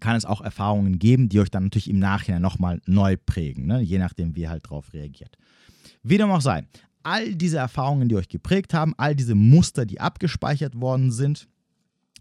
kann 0.00 0.16
es 0.16 0.24
auch 0.24 0.40
Erfahrungen 0.40 0.98
geben, 0.98 1.28
die 1.28 1.40
euch 1.40 1.50
dann 1.50 1.64
natürlich 1.64 1.88
im 1.88 1.98
Nachhinein 1.98 2.42
nochmal 2.42 2.80
neu 2.86 3.16
prägen, 3.16 3.66
ne? 3.66 3.80
je 3.80 3.98
nachdem, 3.98 4.34
wie 4.34 4.42
ihr 4.42 4.50
halt 4.50 4.68
drauf 4.68 4.92
reagiert. 4.92 5.38
Wie 6.02 6.18
dem 6.18 6.30
auch 6.30 6.40
sei, 6.40 6.66
all 7.02 7.34
diese 7.34 7.58
Erfahrungen, 7.58 8.08
die 8.08 8.16
euch 8.16 8.28
geprägt 8.28 8.74
haben, 8.74 8.92
all 8.96 9.14
diese 9.14 9.34
Muster, 9.34 9.86
die 9.86 10.00
abgespeichert 10.00 10.80
worden 10.80 11.12
sind, 11.12 11.48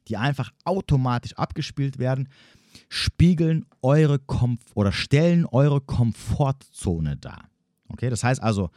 die 0.07 0.17
einfach 0.17 0.51
automatisch 0.63 1.33
abgespielt 1.33 1.97
werden, 1.97 2.29
spiegeln 2.89 3.65
eure 3.81 4.19
Komf 4.19 4.59
oder 4.73 4.91
stellen 4.91 5.45
eure 5.45 5.81
Komfortzone 5.81 7.17
dar. 7.17 7.49
Okay, 7.89 8.09
das 8.09 8.23
heißt 8.23 8.41
also, 8.41 8.69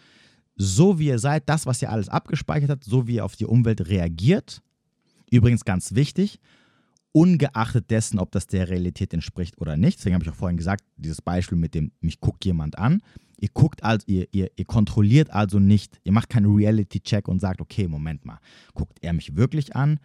so 0.56 0.98
wie 0.98 1.06
ihr 1.06 1.18
seid, 1.18 1.48
das, 1.48 1.66
was 1.66 1.80
ihr 1.82 1.90
alles 1.90 2.08
abgespeichert 2.08 2.70
habt, 2.70 2.84
so 2.84 3.06
wie 3.06 3.16
ihr 3.16 3.24
auf 3.24 3.36
die 3.36 3.46
Umwelt 3.46 3.88
reagiert, 3.88 4.60
übrigens 5.30 5.64
ganz 5.64 5.94
wichtig, 5.94 6.40
ungeachtet 7.12 7.90
dessen, 7.90 8.18
ob 8.18 8.32
das 8.32 8.46
der 8.46 8.68
Realität 8.68 9.14
entspricht 9.14 9.60
oder 9.60 9.76
nicht. 9.76 9.98
Deswegen 9.98 10.14
habe 10.14 10.24
ich 10.24 10.30
auch 10.30 10.34
vorhin 10.34 10.56
gesagt, 10.56 10.84
dieses 10.96 11.22
Beispiel 11.22 11.56
mit 11.56 11.74
dem, 11.74 11.92
mich 12.00 12.20
guckt 12.20 12.44
jemand 12.44 12.78
an. 12.78 13.00
Ihr 13.40 13.48
guckt 13.54 13.84
also, 13.84 14.04
ihr, 14.08 14.26
ihr, 14.32 14.50
ihr 14.56 14.64
kontrolliert 14.64 15.30
also 15.30 15.60
nicht, 15.60 16.00
ihr 16.04 16.12
macht 16.12 16.28
keinen 16.28 16.52
Reality-Check 16.52 17.28
und 17.28 17.40
sagt, 17.40 17.60
okay, 17.60 17.86
Moment 17.86 18.24
mal, 18.24 18.38
guckt 18.74 18.98
er 19.00 19.12
mich 19.12 19.36
wirklich 19.36 19.76
an? 19.76 20.00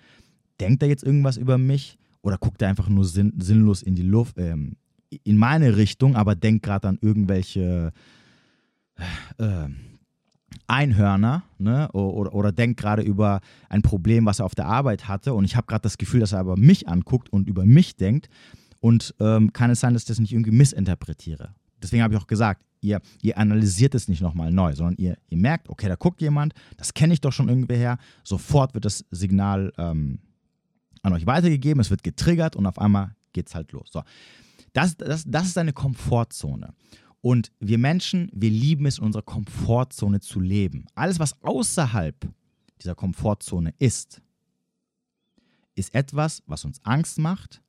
Denkt 0.60 0.84
er 0.84 0.90
jetzt 0.90 1.04
irgendwas 1.04 1.38
über 1.38 1.58
mich? 1.58 1.98
Oder 2.22 2.38
guckt 2.38 2.62
er 2.62 2.70
einfach 2.70 2.90
nur 2.90 3.06
sinn, 3.06 3.34
sinnlos 3.40 3.82
in 3.82 3.96
die 3.96 4.04
Luft, 4.04 4.38
ähm, 4.38 4.78
in 5.24 5.38
meine 5.38 5.78
Richtung, 5.78 6.16
aber 6.16 6.36
denkt 6.36 6.64
gerade 6.64 6.88
an 6.88 7.00
irgendwelche 7.02 7.92
äh, 9.38 9.68
Einhörner 10.68 11.44
ne? 11.58 11.90
oder, 11.92 12.34
oder 12.34 12.52
denkt 12.52 12.80
gerade 12.80 13.02
über 13.02 13.42
ein 13.70 13.82
Problem, 13.82 14.26
was 14.26 14.40
er 14.40 14.46
auf 14.46 14.56
der 14.56 14.66
Arbeit 14.66 15.08
hatte 15.08 15.34
und 15.34 15.46
ich 15.46 15.56
habe 15.56 15.68
gerade 15.68 15.82
das 15.82 15.98
Gefühl, 15.98 16.20
dass 16.20 16.32
er 16.32 16.40
aber 16.40 16.58
mich 16.58 16.88
anguckt 16.88 17.30
und 17.32 17.48
über 17.48 17.66
mich 17.66 17.96
denkt 17.96 18.30
und 18.80 19.16
ähm, 19.20 19.54
kann 19.54 19.72
es 19.72 19.80
sein, 19.80 19.94
dass 19.94 20.04
ich 20.04 20.08
das 20.08 20.20
nicht 20.20 20.34
irgendwie 20.34 20.52
missinterpretiere. 20.52 21.56
Deswegen 21.82 22.04
habe 22.04 22.14
ich 22.14 22.20
auch 22.20 22.28
gesagt, 22.28 22.64
ihr, 22.82 23.02
ihr 23.22 23.38
analysiert 23.38 23.96
es 23.96 24.08
nicht 24.08 24.22
nochmal 24.22 24.52
neu, 24.52 24.74
sondern 24.74 24.96
ihr, 24.98 25.18
ihr 25.30 25.38
merkt, 25.38 25.70
okay, 25.70 25.88
da 25.88 25.96
guckt 25.96 26.22
jemand, 26.22 26.54
das 26.78 26.94
kenne 26.94 27.14
ich 27.14 27.22
doch 27.22 27.32
schon 27.32 27.50
irgendwie 27.50 27.76
her, 27.76 27.98
sofort 28.24 28.74
wird 28.74 28.86
das 28.86 29.06
Signal 29.12 29.72
ähm, 29.78 30.20
an 31.02 31.14
euch 31.14 31.26
weitergegeben, 31.26 31.82
es 31.82 31.90
wird 31.90 32.04
getriggert 32.04 32.56
und 32.56 32.66
auf 32.66 32.80
einmal 32.80 33.16
geht 33.34 33.48
es 33.48 33.56
halt 33.56 33.72
los. 33.72 33.90
So. 33.92 34.04
Das, 34.74 34.98
das, 34.98 35.24
das 35.26 35.48
ist 35.48 35.58
eine 35.58 35.74
Komfortzone. 35.74 36.74
Und 37.24 37.54
wir 37.62 37.78
Menschen, 37.78 38.30
wir 38.34 38.50
lieben 38.50 38.86
es, 38.86 38.98
in 38.98 39.06
unserer 39.06 39.22
Komfortzone 39.22 40.20
zu 40.20 40.42
leben. 40.42 40.88
Alles, 40.94 41.20
was 41.20 41.42
außerhalb 41.42 42.30
dieser 42.82 42.96
Komfortzone 42.96 43.74
ist, 43.80 44.22
ist 45.74 45.96
etwas, 45.96 46.44
was 46.48 46.66
uns 46.66 46.84
Angst 46.84 47.20
macht, 47.20 47.62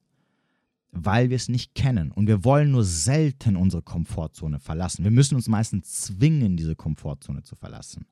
weil 0.90 1.30
wir 1.30 1.36
es 1.36 1.48
nicht 1.48 1.76
kennen. 1.76 2.10
Und 2.10 2.26
wir 2.26 2.42
wollen 2.42 2.72
nur 2.72 2.82
selten 2.82 3.54
unsere 3.54 3.80
Komfortzone 3.80 4.58
verlassen. 4.58 5.04
Wir 5.04 5.12
müssen 5.12 5.36
uns 5.36 5.46
meistens 5.46 6.00
zwingen, 6.00 6.56
diese 6.56 6.74
Komfortzone 6.74 7.44
zu 7.44 7.54
verlassen. 7.54 8.06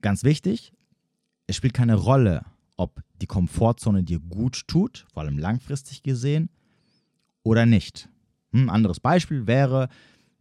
Ganz 0.00 0.24
wichtig, 0.24 0.72
es 1.46 1.56
spielt 1.56 1.74
keine 1.74 1.96
Rolle, 1.96 2.46
ob 2.78 3.02
die 3.20 3.26
Komfortzone 3.26 4.02
dir 4.02 4.18
gut 4.18 4.66
tut, 4.66 5.04
vor 5.12 5.24
allem 5.24 5.36
langfristig 5.36 6.02
gesehen, 6.02 6.48
oder 7.42 7.66
nicht. 7.66 8.08
Ein 8.54 8.62
hm, 8.62 8.70
anderes 8.70 9.00
Beispiel 9.00 9.46
wäre, 9.48 9.88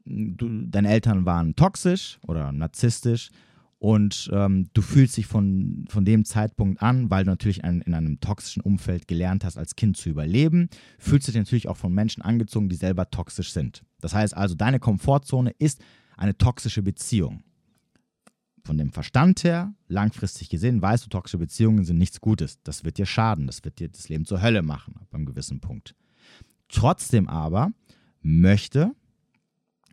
du, 0.05 0.67
deine 0.67 0.89
Eltern 0.89 1.25
waren 1.25 1.55
toxisch 1.55 2.19
oder 2.27 2.51
narzisstisch 2.51 3.31
und 3.79 4.29
ähm, 4.31 4.69
du 4.73 4.81
fühlst 4.81 5.17
dich 5.17 5.25
von, 5.25 5.85
von 5.89 6.05
dem 6.05 6.23
Zeitpunkt 6.23 6.81
an, 6.81 7.09
weil 7.09 7.25
du 7.25 7.31
natürlich 7.31 7.63
ein, 7.63 7.81
in 7.81 7.93
einem 7.93 8.19
toxischen 8.19 8.61
Umfeld 8.61 9.07
gelernt 9.07 9.43
hast, 9.43 9.57
als 9.57 9.75
Kind 9.75 9.97
zu 9.97 10.09
überleben, 10.09 10.69
fühlst 10.99 11.27
du 11.27 11.31
dich 11.31 11.39
natürlich 11.39 11.67
auch 11.67 11.75
von 11.75 11.91
Menschen 11.93 12.21
angezogen, 12.21 12.69
die 12.69 12.75
selber 12.75 13.09
toxisch 13.09 13.51
sind. 13.51 13.81
Das 13.99 14.13
heißt 14.13 14.37
also, 14.37 14.55
deine 14.55 14.79
Komfortzone 14.79 15.51
ist 15.57 15.81
eine 16.15 16.37
toxische 16.37 16.83
Beziehung. 16.83 17.43
Von 18.63 18.77
dem 18.77 18.93
Verstand 18.93 19.43
her, 19.43 19.73
langfristig 19.89 20.47
gesehen, 20.49 20.81
weißt 20.81 21.03
du, 21.03 21.09
toxische 21.09 21.39
Beziehungen 21.39 21.83
sind 21.83 21.97
nichts 21.97 22.21
Gutes. 22.21 22.61
Das 22.63 22.85
wird 22.85 22.97
dir 22.97 23.05
schaden, 23.05 23.47
das 23.47 23.65
wird 23.65 23.79
dir 23.79 23.89
das 23.89 24.07
Leben 24.07 24.25
zur 24.25 24.41
Hölle 24.41 24.61
machen, 24.61 24.95
ab 25.01 25.07
einem 25.13 25.25
gewissen 25.25 25.59
Punkt. 25.59 25.95
Trotzdem 26.69 27.27
aber 27.27 27.71
möchte, 28.23 28.95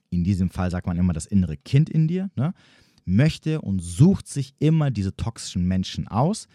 in 0.08 0.24
diesem 0.24 0.50
Fall 0.50 0.70
sagt 0.70 0.86
man 0.86 0.96
immer 0.96 1.12
das 1.12 1.26
innere 1.26 1.56
Kind 1.56 1.90
in 1.90 2.08
dir, 2.08 2.30
ne, 2.36 2.54
möchte 3.04 3.60
und 3.60 3.80
sucht 3.80 4.28
sich 4.28 4.54
immer 4.58 4.90
diese 4.90 5.16
toxischen 5.16 5.66
Menschen 5.66 6.08
aus, 6.08 6.48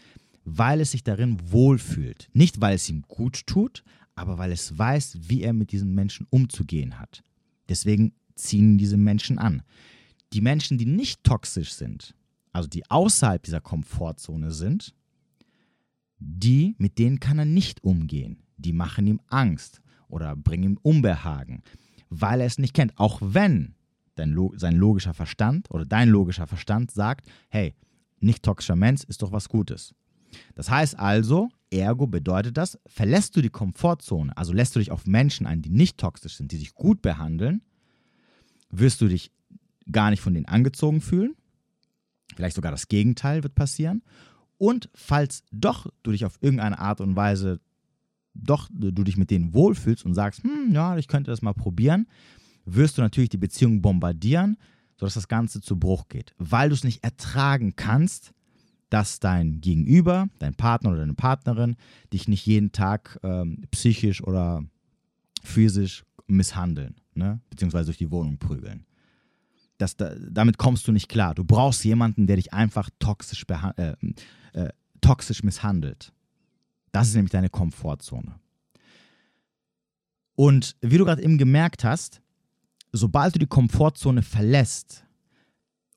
weil 0.43 0.81
es 0.81 0.91
sich 0.91 1.03
darin 1.03 1.37
wohlfühlt. 1.51 2.29
Nicht, 2.33 2.61
weil 2.61 2.75
es 2.75 2.89
ihm 2.89 3.03
gut 3.07 3.45
tut, 3.47 3.83
aber 4.15 4.37
weil 4.37 4.51
es 4.51 4.77
weiß, 4.77 5.17
wie 5.21 5.41
er 5.41 5.53
mit 5.53 5.71
diesen 5.71 5.93
Menschen 5.93 6.27
umzugehen 6.29 6.99
hat. 6.99 7.23
Deswegen 7.67 8.13
ziehen 8.35 8.77
diese 8.77 8.97
Menschen 8.97 9.39
an. 9.39 9.63
Die 10.33 10.41
Menschen, 10.41 10.77
die 10.77 10.85
nicht 10.85 11.23
toxisch 11.23 11.73
sind, 11.73 12.15
also 12.51 12.69
die 12.69 12.89
außerhalb 12.89 13.41
dieser 13.43 13.61
Komfortzone 13.61 14.51
sind, 14.51 14.95
die, 16.19 16.75
mit 16.77 16.97
denen 16.97 17.19
kann 17.19 17.39
er 17.39 17.45
nicht 17.45 17.83
umgehen. 17.83 18.43
Die 18.57 18.73
machen 18.73 19.07
ihm 19.07 19.19
Angst 19.27 19.81
oder 20.07 20.35
bringen 20.35 20.63
ihm 20.63 20.79
Unbehagen, 20.81 21.61
weil 22.09 22.41
er 22.41 22.47
es 22.47 22.57
nicht 22.57 22.73
kennt. 22.73 22.97
Auch 22.97 23.19
wenn 23.21 23.75
sein 24.15 24.75
logischer 24.75 25.13
Verstand 25.13 25.69
oder 25.71 25.85
dein 25.85 26.09
logischer 26.09 26.47
Verstand 26.47 26.91
sagt, 26.91 27.27
hey, 27.49 27.73
nicht 28.19 28.43
toxischer 28.43 28.75
Mensch 28.75 29.03
ist 29.03 29.21
doch 29.21 29.31
was 29.31 29.49
Gutes. 29.49 29.93
Das 30.55 30.69
heißt 30.69 30.97
also, 30.97 31.49
ergo 31.69 32.07
bedeutet 32.07 32.57
das, 32.57 32.79
verlässt 32.87 33.35
du 33.35 33.41
die 33.41 33.49
Komfortzone, 33.49 34.35
also 34.37 34.53
lässt 34.53 34.75
du 34.75 34.79
dich 34.79 34.91
auf 34.91 35.05
Menschen 35.05 35.45
ein, 35.45 35.61
die 35.61 35.69
nicht 35.69 35.97
toxisch 35.97 36.35
sind, 36.37 36.51
die 36.51 36.57
sich 36.57 36.73
gut 36.73 37.01
behandeln, 37.01 37.61
wirst 38.69 39.01
du 39.01 39.07
dich 39.07 39.31
gar 39.91 40.09
nicht 40.09 40.21
von 40.21 40.33
denen 40.33 40.47
angezogen 40.47 41.01
fühlen. 41.01 41.35
Vielleicht 42.35 42.55
sogar 42.55 42.71
das 42.71 42.87
Gegenteil 42.87 43.43
wird 43.43 43.55
passieren. 43.55 44.01
Und 44.57 44.89
falls 44.95 45.43
doch 45.51 45.87
du 46.03 46.11
dich 46.11 46.25
auf 46.25 46.37
irgendeine 46.41 46.79
Art 46.79 47.01
und 47.01 47.15
Weise, 47.15 47.59
doch 48.35 48.69
du 48.71 49.03
dich 49.03 49.17
mit 49.17 49.31
denen 49.31 49.53
wohlfühlst 49.53 50.05
und 50.05 50.13
sagst, 50.13 50.43
hm, 50.43 50.71
ja, 50.71 50.97
ich 50.97 51.07
könnte 51.07 51.31
das 51.31 51.41
mal 51.41 51.53
probieren, 51.53 52.07
wirst 52.65 52.97
du 52.97 53.01
natürlich 53.01 53.29
die 53.29 53.37
Beziehung 53.37 53.81
bombardieren, 53.81 54.57
sodass 54.97 55.15
das 55.15 55.27
Ganze 55.27 55.61
zu 55.61 55.77
Bruch 55.77 56.07
geht. 56.09 56.33
Weil 56.37 56.69
du 56.69 56.75
es 56.75 56.83
nicht 56.83 57.03
ertragen 57.03 57.75
kannst, 57.75 58.33
dass 58.89 59.19
dein 59.19 59.61
Gegenüber, 59.61 60.29
dein 60.39 60.55
Partner 60.55 60.91
oder 60.91 60.99
deine 60.99 61.15
Partnerin 61.15 61.75
dich 62.13 62.27
nicht 62.27 62.45
jeden 62.45 62.71
Tag 62.71 63.19
ähm, 63.23 63.63
psychisch 63.71 64.23
oder 64.23 64.63
physisch 65.43 66.03
misshandeln, 66.27 66.95
ne? 67.13 67.39
beziehungsweise 67.49 67.85
durch 67.85 67.97
die 67.97 68.11
Wohnung 68.11 68.37
prügeln. 68.37 68.85
Das, 69.77 69.97
da, 69.97 70.15
damit 70.15 70.57
kommst 70.57 70.87
du 70.87 70.91
nicht 70.91 71.09
klar. 71.09 71.35
Du 71.35 71.43
brauchst 71.43 71.83
jemanden, 71.83 72.27
der 72.27 72.37
dich 72.37 72.53
einfach 72.53 72.89
toxisch, 72.99 73.45
äh, 73.77 73.95
äh, 74.53 74.69
toxisch 75.01 75.43
misshandelt. 75.43 76.13
Das 76.95 77.09
ist 77.09 77.15
nämlich 77.15 77.33
deine 77.33 77.49
Komfortzone. 77.49 78.39
Und 80.35 80.77
wie 80.79 80.97
du 80.97 81.03
gerade 81.03 81.21
eben 81.21 81.37
gemerkt 81.37 81.83
hast, 81.83 82.21
sobald 82.93 83.35
du 83.35 83.39
die 83.39 83.47
Komfortzone 83.47 84.21
verlässt, 84.21 85.05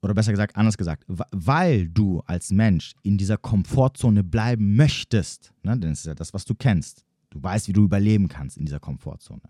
oder 0.02 0.12
besser 0.12 0.32
gesagt, 0.32 0.56
anders 0.56 0.76
gesagt, 0.76 1.04
weil 1.06 1.88
du 1.88 2.18
als 2.26 2.50
Mensch 2.50 2.94
in 3.04 3.16
dieser 3.16 3.36
Komfortzone 3.36 4.24
bleiben 4.24 4.74
möchtest, 4.74 5.52
ne, 5.62 5.78
denn 5.78 5.90
das 5.90 6.00
ist 6.00 6.06
ja 6.06 6.16
das, 6.16 6.34
was 6.34 6.44
du 6.44 6.56
kennst, 6.56 7.04
du 7.30 7.40
weißt, 7.40 7.68
wie 7.68 7.74
du 7.74 7.84
überleben 7.84 8.26
kannst 8.26 8.56
in 8.56 8.64
dieser 8.64 8.80
Komfortzone, 8.80 9.42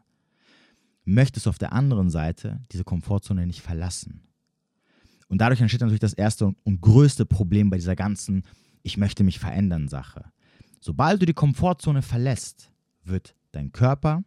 möchtest 1.07 1.47
du 1.47 1.51
auf 1.51 1.59
der 1.59 1.73
anderen 1.73 2.11
Seite 2.11 2.61
diese 2.73 2.85
Komfortzone 2.85 3.47
nicht 3.47 3.63
verlassen. 3.63 4.21
Und 5.29 5.41
dadurch 5.41 5.63
entsteht 5.63 5.81
natürlich 5.81 5.99
das 5.99 6.13
erste 6.13 6.55
und 6.63 6.81
größte 6.83 7.25
Problem 7.25 7.71
bei 7.71 7.79
dieser 7.79 7.97
ganzen 7.97 8.43
Ich 8.83 8.99
möchte 8.99 9.25
mich 9.25 9.39
verändern 9.39 9.89
Sache. 9.89 10.31
Sobald 10.81 11.21
du 11.23 11.27
die 11.27 11.35
Komfortzone 11.35 12.03
verlässt, 12.03 12.71
wird 13.05 13.35
dein 13.53 13.73
Körper 13.73 14.23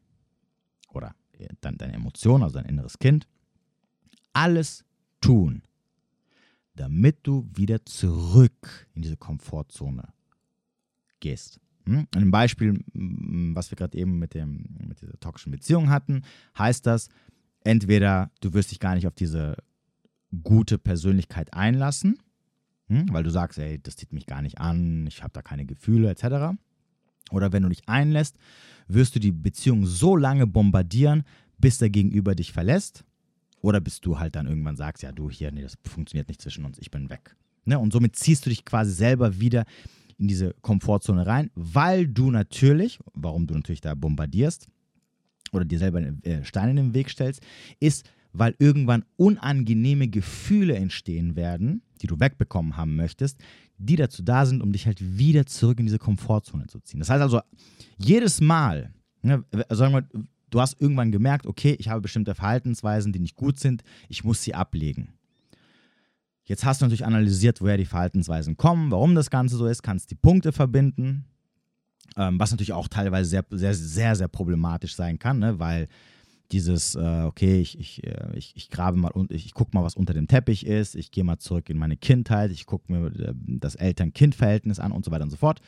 oder 0.89 1.15
dann 1.61 1.77
deine 1.77 1.93
Emotion, 1.93 2.43
also 2.43 2.55
dein 2.55 2.65
inneres 2.65 2.99
Kind, 2.99 3.27
alles 4.33 4.85
tun, 5.21 5.63
damit 6.75 7.19
du 7.23 7.49
wieder 7.53 7.85
zurück 7.85 8.87
in 8.93 9.01
diese 9.01 9.17
Komfortzone 9.17 10.13
gehst. 11.19 11.59
Hm? 11.85 12.07
Ein 12.15 12.31
Beispiel, 12.31 12.83
was 12.93 13.71
wir 13.71 13.75
gerade 13.75 13.97
eben 13.97 14.19
mit, 14.19 14.33
dem, 14.33 14.77
mit 14.87 15.01
dieser 15.01 15.19
toxischen 15.19 15.51
Beziehung 15.51 15.89
hatten, 15.89 16.23
heißt 16.57 16.85
das, 16.85 17.09
entweder 17.63 18.31
du 18.41 18.53
wirst 18.53 18.71
dich 18.71 18.79
gar 18.79 18.95
nicht 18.95 19.07
auf 19.07 19.15
diese 19.15 19.57
gute 20.43 20.77
Persönlichkeit 20.77 21.53
einlassen, 21.53 22.19
hm? 22.91 23.05
weil 23.13 23.23
du 23.23 23.29
sagst, 23.29 23.57
ey, 23.57 23.79
das 23.81 23.95
zieht 23.95 24.11
mich 24.11 24.25
gar 24.25 24.41
nicht 24.41 24.59
an, 24.59 25.07
ich 25.07 25.23
habe 25.23 25.31
da 25.31 25.41
keine 25.41 25.65
Gefühle 25.65 26.09
etc. 26.09 26.57
Oder 27.31 27.53
wenn 27.53 27.63
du 27.63 27.69
dich 27.69 27.87
einlässt, 27.87 28.35
wirst 28.89 29.15
du 29.15 29.19
die 29.19 29.31
Beziehung 29.31 29.85
so 29.85 30.17
lange 30.17 30.45
bombardieren, 30.45 31.23
bis 31.57 31.77
der 31.77 31.89
Gegenüber 31.89 32.35
dich 32.35 32.51
verlässt 32.51 33.05
oder 33.61 33.79
bis 33.79 34.01
du 34.01 34.19
halt 34.19 34.35
dann 34.35 34.45
irgendwann 34.45 34.75
sagst, 34.75 35.03
ja, 35.03 35.13
du 35.13 35.29
hier, 35.29 35.51
nee, 35.51 35.61
das 35.61 35.77
funktioniert 35.87 36.27
nicht 36.27 36.41
zwischen 36.41 36.65
uns, 36.65 36.77
ich 36.79 36.91
bin 36.91 37.09
weg. 37.09 37.37
Ne? 37.63 37.79
Und 37.79 37.93
somit 37.93 38.17
ziehst 38.17 38.45
du 38.45 38.49
dich 38.49 38.65
quasi 38.65 38.91
selber 38.91 39.39
wieder 39.39 39.63
in 40.17 40.27
diese 40.27 40.53
Komfortzone 40.61 41.25
rein, 41.25 41.49
weil 41.55 42.07
du 42.07 42.29
natürlich, 42.29 42.99
warum 43.13 43.47
du 43.47 43.53
natürlich 43.53 43.81
da 43.81 43.95
bombardierst 43.95 44.67
oder 45.53 45.63
dir 45.63 45.79
selber 45.79 46.01
äh, 46.01 46.43
Steine 46.43 46.71
in 46.71 46.77
den 46.77 46.93
Weg 46.93 47.09
stellst, 47.09 47.41
ist, 47.79 48.09
weil 48.33 48.55
irgendwann 48.59 49.03
unangenehme 49.17 50.07
Gefühle 50.07 50.75
entstehen 50.75 51.35
werden, 51.35 51.81
die 52.01 52.07
du 52.07 52.19
wegbekommen 52.19 52.77
haben 52.77 52.95
möchtest, 52.95 53.39
die 53.77 53.95
dazu 53.95 54.23
da 54.23 54.45
sind, 54.45 54.61
um 54.61 54.71
dich 54.71 54.85
halt 54.85 55.17
wieder 55.17 55.45
zurück 55.45 55.79
in 55.79 55.85
diese 55.85 55.99
Komfortzone 55.99 56.67
zu 56.67 56.79
ziehen. 56.79 56.99
Das 56.99 57.09
heißt 57.09 57.21
also, 57.21 57.41
jedes 57.97 58.41
Mal, 58.41 58.93
ne, 59.21 59.43
sagen 59.69 59.93
wir, 59.93 60.07
du 60.49 60.61
hast 60.61 60.79
irgendwann 60.79 61.11
gemerkt, 61.11 61.47
okay, 61.47 61.75
ich 61.79 61.89
habe 61.89 62.01
bestimmte 62.01 62.35
Verhaltensweisen, 62.35 63.11
die 63.11 63.19
nicht 63.19 63.35
gut 63.35 63.59
sind, 63.59 63.83
ich 64.07 64.23
muss 64.23 64.43
sie 64.43 64.53
ablegen. 64.53 65.13
Jetzt 66.43 66.65
hast 66.65 66.81
du 66.81 66.85
natürlich 66.85 67.05
analysiert, 67.05 67.61
woher 67.61 67.77
die 67.77 67.85
Verhaltensweisen 67.85 68.57
kommen, 68.57 68.91
warum 68.91 69.15
das 69.15 69.29
Ganze 69.29 69.55
so 69.55 69.67
ist, 69.67 69.83
kannst 69.83 70.11
die 70.11 70.15
Punkte 70.15 70.51
verbinden, 70.51 71.25
ähm, 72.17 72.39
was 72.39 72.51
natürlich 72.51 72.73
auch 72.73 72.87
teilweise 72.87 73.29
sehr, 73.29 73.45
sehr, 73.49 73.73
sehr, 73.73 74.15
sehr 74.15 74.27
problematisch 74.27 74.95
sein 74.95 75.17
kann, 75.17 75.39
ne? 75.39 75.59
weil 75.59 75.87
dieses, 76.51 76.95
äh, 76.95 77.23
okay, 77.23 77.59
ich, 77.61 77.79
ich, 77.79 78.03
äh, 78.05 78.35
ich, 78.35 78.53
ich 78.55 78.69
grabe 78.69 78.97
mal 78.97 79.11
und 79.11 79.31
ich, 79.31 79.45
ich 79.45 79.53
gucke 79.53 79.71
mal, 79.73 79.83
was 79.83 79.95
unter 79.95 80.13
dem 80.13 80.27
Teppich 80.27 80.65
ist, 80.65 80.95
ich 80.95 81.11
gehe 81.11 81.23
mal 81.23 81.39
zurück 81.39 81.69
in 81.69 81.77
meine 81.77 81.97
Kindheit, 81.97 82.51
ich 82.51 82.65
gucke 82.65 82.91
mir 82.91 83.07
äh, 83.07 83.33
das 83.35 83.75
Eltern-Kind-Verhältnis 83.75 84.79
an 84.79 84.91
und 84.91 85.05
so 85.05 85.11
weiter 85.11 85.23
und 85.23 85.29
so 85.29 85.37
fort. 85.37 85.61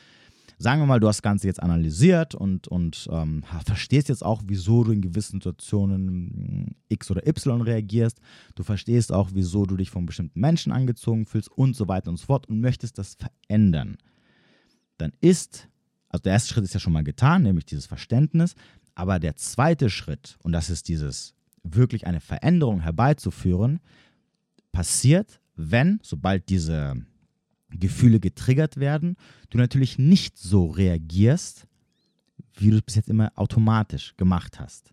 Sagen 0.58 0.80
wir 0.80 0.86
mal, 0.86 1.00
du 1.00 1.08
hast 1.08 1.16
das 1.16 1.22
Ganze 1.22 1.48
jetzt 1.48 1.62
analysiert 1.62 2.34
und, 2.34 2.68
und 2.68 3.08
ähm, 3.10 3.42
verstehst 3.64 4.08
jetzt 4.08 4.24
auch, 4.24 4.42
wieso 4.46 4.84
du 4.84 4.92
in 4.92 5.00
gewissen 5.00 5.40
Situationen 5.40 6.08
hm, 6.08 6.74
X 6.88 7.10
oder 7.10 7.26
Y 7.26 7.60
reagierst. 7.60 8.20
Du 8.54 8.62
verstehst 8.62 9.12
auch, 9.12 9.30
wieso 9.34 9.66
du 9.66 9.76
dich 9.76 9.90
von 9.90 10.06
bestimmten 10.06 10.40
Menschen 10.40 10.70
angezogen 10.70 11.26
fühlst 11.26 11.50
und 11.50 11.74
so 11.74 11.88
weiter 11.88 12.10
und 12.10 12.18
so 12.18 12.26
fort 12.26 12.48
und 12.48 12.60
möchtest 12.60 12.98
das 12.98 13.16
verändern. 13.16 13.96
Dann 14.98 15.12
ist, 15.20 15.68
also 16.08 16.22
der 16.22 16.34
erste 16.34 16.54
Schritt 16.54 16.64
ist 16.64 16.74
ja 16.74 16.80
schon 16.80 16.92
mal 16.92 17.04
getan, 17.04 17.42
nämlich 17.42 17.66
dieses 17.66 17.86
Verständnis. 17.86 18.54
Aber 18.94 19.18
der 19.18 19.36
zweite 19.36 19.90
Schritt, 19.90 20.36
und 20.42 20.52
das 20.52 20.70
ist 20.70 20.88
dieses 20.88 21.34
wirklich 21.62 22.06
eine 22.06 22.20
Veränderung 22.20 22.80
herbeizuführen, 22.80 23.80
passiert, 24.72 25.40
wenn, 25.56 26.00
sobald 26.02 26.48
diese 26.48 26.94
Gefühle 27.70 28.20
getriggert 28.20 28.76
werden, 28.76 29.16
du 29.50 29.58
natürlich 29.58 29.98
nicht 29.98 30.38
so 30.38 30.66
reagierst, 30.66 31.66
wie 32.56 32.70
du 32.70 32.76
es 32.76 32.82
bis 32.82 32.94
jetzt 32.94 33.08
immer 33.08 33.32
automatisch 33.34 34.14
gemacht 34.16 34.60
hast. 34.60 34.92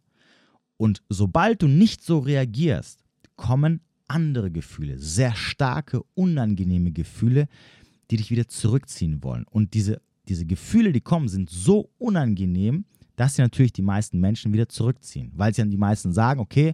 Und 0.77 1.03
sobald 1.09 1.61
du 1.61 1.67
nicht 1.67 2.03
so 2.03 2.19
reagierst, 2.19 3.03
kommen 3.35 3.81
andere 4.07 4.51
Gefühle, 4.51 4.97
sehr 4.97 5.35
starke, 5.35 6.01
unangenehme 6.15 6.91
Gefühle, 6.91 7.47
die 8.09 8.17
dich 8.17 8.29
wieder 8.29 8.47
zurückziehen 8.47 9.23
wollen. 9.23 9.45
Und 9.49 9.73
diese, 9.73 10.01
diese 10.27 10.45
Gefühle, 10.45 10.91
die 10.91 11.01
kommen, 11.01 11.27
sind 11.27 11.49
so 11.49 11.91
unangenehm, 11.97 12.85
dass 13.21 13.35
sie 13.35 13.43
natürlich 13.43 13.71
die 13.71 13.83
meisten 13.83 14.19
Menschen 14.19 14.51
wieder 14.51 14.67
zurückziehen, 14.67 15.31
weil 15.35 15.53
sie 15.53 15.61
dann 15.61 15.69
die 15.69 15.77
meisten 15.77 16.11
sagen, 16.11 16.39
okay, 16.39 16.73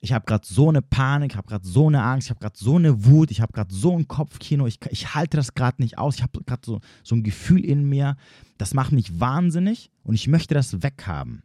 ich 0.00 0.12
habe 0.12 0.24
gerade 0.24 0.46
so 0.46 0.68
eine 0.68 0.80
Panik, 0.80 1.32
ich 1.32 1.36
habe 1.36 1.48
gerade 1.48 1.66
so 1.66 1.88
eine 1.88 2.04
Angst, 2.04 2.28
ich 2.28 2.30
habe 2.30 2.38
gerade 2.38 2.56
so 2.56 2.76
eine 2.76 3.04
Wut, 3.04 3.32
ich 3.32 3.40
habe 3.40 3.52
gerade 3.52 3.74
so 3.74 3.98
ein 3.98 4.06
Kopfkino, 4.06 4.68
ich, 4.68 4.78
ich 4.90 5.16
halte 5.16 5.36
das 5.36 5.54
gerade 5.54 5.82
nicht 5.82 5.98
aus, 5.98 6.14
ich 6.14 6.22
habe 6.22 6.44
gerade 6.44 6.62
so, 6.64 6.80
so 7.02 7.16
ein 7.16 7.24
Gefühl 7.24 7.64
in 7.64 7.88
mir, 7.88 8.16
das 8.58 8.74
macht 8.74 8.92
mich 8.92 9.18
wahnsinnig 9.18 9.90
und 10.04 10.14
ich 10.14 10.28
möchte 10.28 10.54
das 10.54 10.84
weghaben. 10.84 11.42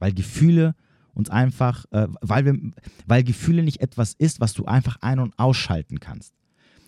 Weil 0.00 0.12
Gefühle 0.12 0.74
uns 1.14 1.30
einfach, 1.30 1.84
äh, 1.92 2.08
weil, 2.22 2.44
wir, 2.46 2.58
weil 3.06 3.22
Gefühle 3.22 3.62
nicht 3.62 3.80
etwas 3.80 4.14
ist, 4.14 4.40
was 4.40 4.54
du 4.54 4.64
einfach 4.64 4.96
ein- 5.02 5.20
und 5.20 5.38
ausschalten 5.38 6.00
kannst. 6.00 6.34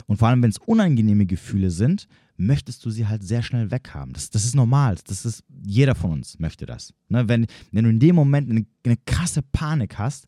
Und 0.07 0.16
vor 0.16 0.26
allem, 0.26 0.42
wenn 0.42 0.50
es 0.50 0.59
unangenehme 0.59 1.24
Gefühle 1.24 1.70
sind, 1.70 2.09
möchtest 2.37 2.85
du 2.85 2.90
sie 2.90 3.07
halt 3.07 3.23
sehr 3.23 3.42
schnell 3.42 3.71
weghaben. 3.71 4.12
Das, 4.12 4.31
das 4.31 4.45
ist 4.45 4.55
normal. 4.55 4.97
Das 5.07 5.25
ist, 5.25 5.45
jeder 5.64 5.95
von 5.95 6.12
uns 6.12 6.38
möchte 6.38 6.66
das. 6.66 6.92
Ne? 7.09 7.29
Wenn, 7.29 7.47
wenn 7.71 7.85
du 7.85 7.90
in 7.90 8.01
dem 8.01 8.16
Moment 8.16 8.51
eine, 8.51 8.66
eine 8.85 8.97
krasse 9.07 9.42
Panik 9.42 9.99
hast, 9.99 10.27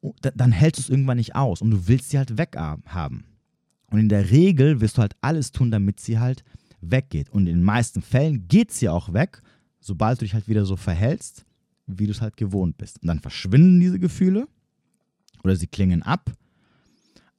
oh, 0.00 0.14
dann 0.20 0.52
hältst 0.52 0.80
du 0.80 0.82
es 0.82 0.90
irgendwann 0.90 1.16
nicht 1.16 1.34
aus 1.34 1.62
und 1.62 1.70
du 1.70 1.86
willst 1.88 2.10
sie 2.10 2.18
halt 2.18 2.36
weghaben. 2.36 3.24
Und 3.90 3.98
in 3.98 4.08
der 4.08 4.30
Regel 4.30 4.80
wirst 4.80 4.98
du 4.98 5.02
halt 5.02 5.16
alles 5.20 5.52
tun, 5.52 5.70
damit 5.70 6.00
sie 6.00 6.18
halt 6.18 6.44
weggeht. 6.80 7.30
Und 7.30 7.46
in 7.46 7.56
den 7.56 7.64
meisten 7.64 8.02
Fällen 8.02 8.48
geht 8.48 8.72
sie 8.72 8.88
auch 8.88 9.12
weg, 9.12 9.40
sobald 9.80 10.20
du 10.20 10.24
dich 10.24 10.34
halt 10.34 10.48
wieder 10.48 10.64
so 10.66 10.76
verhältst, 10.76 11.44
wie 11.86 12.06
du 12.06 12.12
es 12.12 12.20
halt 12.20 12.36
gewohnt 12.36 12.76
bist. 12.76 13.00
Und 13.02 13.08
dann 13.08 13.20
verschwinden 13.20 13.80
diese 13.80 13.98
Gefühle 13.98 14.48
oder 15.42 15.56
sie 15.56 15.66
klingen 15.66 16.02
ab 16.02 16.32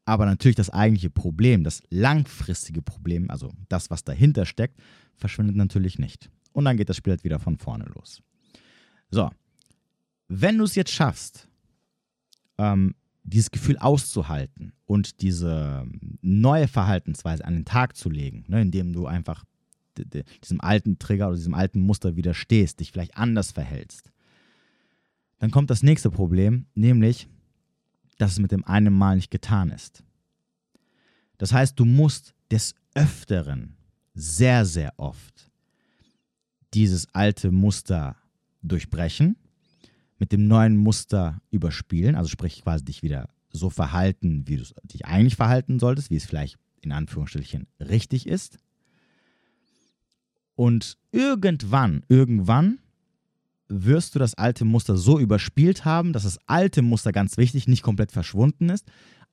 aber 0.05 0.25
natürlich 0.25 0.55
das 0.55 0.69
eigentliche 0.69 1.09
Problem, 1.09 1.63
das 1.63 1.81
langfristige 1.89 2.81
Problem, 2.81 3.29
also 3.29 3.51
das, 3.69 3.89
was 3.89 4.03
dahinter 4.03 4.45
steckt, 4.45 4.79
verschwindet 5.15 5.55
natürlich 5.55 5.97
nicht. 5.97 6.29
Und 6.53 6.65
dann 6.65 6.77
geht 6.77 6.89
das 6.89 6.97
Spiel 6.97 7.11
halt 7.11 7.23
wieder 7.23 7.39
von 7.39 7.57
vorne 7.57 7.85
los. 7.85 8.21
So, 9.09 9.29
wenn 10.27 10.57
du 10.57 10.63
es 10.63 10.75
jetzt 10.75 10.91
schaffst, 10.91 11.47
ähm, 12.57 12.95
dieses 13.23 13.49
Gefühl 13.49 13.77
auszuhalten 13.77 14.73
und 14.85 15.21
diese 15.21 15.87
neue 16.21 16.67
Verhaltensweise 16.67 17.43
an 17.43 17.55
den 17.55 17.65
Tag 17.65 17.97
zu 17.97 18.09
legen, 18.09 18.45
ne, 18.47 18.61
indem 18.61 18.93
du 18.93 19.07
einfach 19.07 19.43
diesem 20.43 20.61
alten 20.61 20.99
Trigger 20.99 21.27
oder 21.27 21.37
diesem 21.37 21.53
alten 21.53 21.79
Muster 21.79 22.15
widerstehst, 22.15 22.79
dich 22.79 22.91
vielleicht 22.91 23.17
anders 23.17 23.51
verhältst, 23.51 24.11
dann 25.39 25.51
kommt 25.51 25.69
das 25.69 25.83
nächste 25.83 26.11
Problem, 26.11 26.67
nämlich 26.75 27.27
dass 28.17 28.31
es 28.31 28.39
mit 28.39 28.51
dem 28.51 28.63
einen 28.65 28.93
Mal 28.93 29.15
nicht 29.15 29.31
getan 29.31 29.69
ist. 29.69 30.03
Das 31.37 31.51
heißt, 31.53 31.79
du 31.79 31.85
musst 31.85 32.33
des 32.51 32.75
Öfteren 32.93 33.75
sehr, 34.13 34.65
sehr 34.65 34.93
oft 34.97 35.51
dieses 36.73 37.13
alte 37.13 37.51
Muster 37.51 38.15
durchbrechen, 38.61 39.35
mit 40.17 40.31
dem 40.31 40.47
neuen 40.47 40.77
Muster 40.77 41.41
überspielen, 41.51 42.15
also 42.15 42.29
sprich 42.29 42.61
quasi 42.63 42.85
dich 42.85 43.03
wieder 43.03 43.29
so 43.51 43.69
verhalten, 43.69 44.47
wie 44.47 44.57
du 44.57 44.63
dich 44.83 45.05
eigentlich 45.05 45.35
verhalten 45.35 45.79
solltest, 45.79 46.09
wie 46.09 46.15
es 46.15 46.25
vielleicht 46.25 46.57
in 46.81 46.91
Anführungsstrichen 46.91 47.67
richtig 47.79 48.27
ist. 48.27 48.57
Und 50.55 50.97
irgendwann, 51.11 52.03
irgendwann 52.07 52.79
wirst 53.67 54.15
du 54.15 54.19
das 54.19 54.35
alte 54.35 54.65
Muster 54.65 54.97
so 54.97 55.19
überspielt 55.19 55.85
haben, 55.85 56.13
dass 56.13 56.23
das 56.23 56.39
alte 56.47 56.81
Muster 56.81 57.11
ganz 57.11 57.37
wichtig 57.37 57.67
nicht 57.67 57.81
komplett 57.81 58.11
verschwunden 58.11 58.69
ist, 58.69 58.85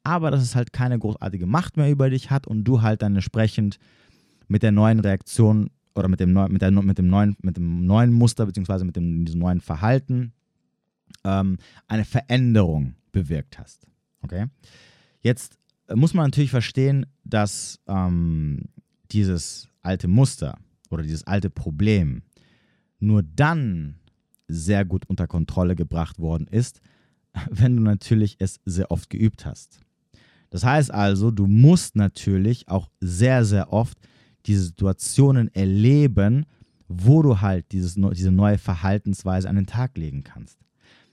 aber 0.05 0.31
dass 0.31 0.43
es 0.43 0.55
halt 0.55 0.73
keine 0.73 0.99
großartige 0.99 1.47
Macht 1.47 1.77
mehr 1.77 1.91
über 1.91 2.11
dich 2.11 2.31
hat 2.31 2.47
und 2.47 2.65
du 2.65 2.83
halt 2.83 3.03
dann 3.03 3.15
entsprechend 3.15 3.79
mit 4.49 4.63
der 4.63 4.73
neuen 4.73 5.01
Reaktion 5.01 5.71
oder 5.95 6.09
mit 6.09 6.21
dem, 6.21 6.33
mit 6.33 6.63
der, 6.63 6.71
mit 6.71 6.99
dem, 6.99 7.09
neuen, 7.09 7.37
mit 7.43 7.57
dem 7.57 7.85
neuen 7.87 8.13
Muster 8.13 8.47
beziehungsweise 8.47 8.85
mit 8.85 8.97
dem 8.97 9.25
diesem 9.25 9.41
neuen 9.41 9.61
Verhalten 9.61 10.33
ähm, 11.25 11.59
eine 11.87 12.05
Veränderung 12.05 12.95
bewirkt 13.13 13.59
hast. 13.59 13.87
Okay? 14.23 14.47
Jetzt 15.21 15.59
muss 15.95 16.15
man 16.15 16.27
natürlich 16.27 16.51
verstehen, 16.51 17.07
dass 17.25 17.79
ähm, 17.87 18.63
dieses 19.11 19.69
alte 19.83 20.09
Muster 20.09 20.59
oder 20.91 21.03
dieses 21.03 21.27
alte 21.27 21.51
Problem 21.51 22.23
nur 22.99 23.23
dann 23.23 23.97
sehr 24.53 24.85
gut 24.85 25.07
unter 25.07 25.27
Kontrolle 25.27 25.75
gebracht 25.75 26.19
worden 26.19 26.47
ist, 26.47 26.81
wenn 27.51 27.77
du 27.77 27.83
natürlich 27.83 28.37
es 28.39 28.61
sehr 28.65 28.91
oft 28.91 29.11
geübt 29.11 29.47
hast. 29.47 29.81
Das 30.51 30.65
heißt 30.65 30.91
also, 30.93 31.31
du 31.31 31.47
musst 31.47 31.97
natürlich 31.97 32.69
auch 32.69 32.91
sehr, 33.01 33.45
sehr 33.45 33.73
oft 33.73 33.99
diese 34.47 34.65
Situationen 34.65 35.53
erleben, 35.55 36.45
wo 36.89 37.23
du 37.23 37.41
halt 37.41 37.73
dieses, 37.73 37.95
diese 37.95 38.31
neue 38.31 38.59
Verhaltensweise 38.59 39.49
an 39.49 39.57
den 39.57 39.67
Tag 39.67 39.97
legen 39.97 40.25
kannst. 40.25 40.59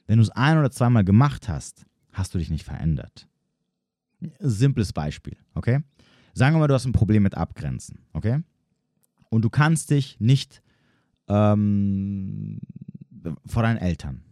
Wenn 0.08 0.18
du 0.18 0.24
es 0.24 0.30
ein 0.32 0.58
oder 0.58 0.72
zweimal 0.72 1.06
gemacht 1.06 1.48
hast, 1.48 1.86
hast 2.12 2.34
du 2.34 2.38
dich 2.38 2.50
nicht 2.50 2.66
verändert. 2.66 3.30
Simples 4.40 4.92
Beispiel, 4.92 5.38
okay? 5.54 5.80
Sagen 6.34 6.56
wir 6.56 6.60
mal, 6.60 6.68
du 6.68 6.74
hast 6.74 6.86
ein 6.86 6.92
Problem 6.92 7.24
mit 7.24 7.36
Abgrenzen, 7.36 8.00
okay? 8.12 8.42
Und 9.30 9.46
du 9.46 9.50
kannst 9.50 9.92
dich 9.92 10.20
nicht 10.20 10.62
ähm, 11.30 12.60
vor 13.46 13.64
deinen 13.64 13.78
Eltern 13.78 14.24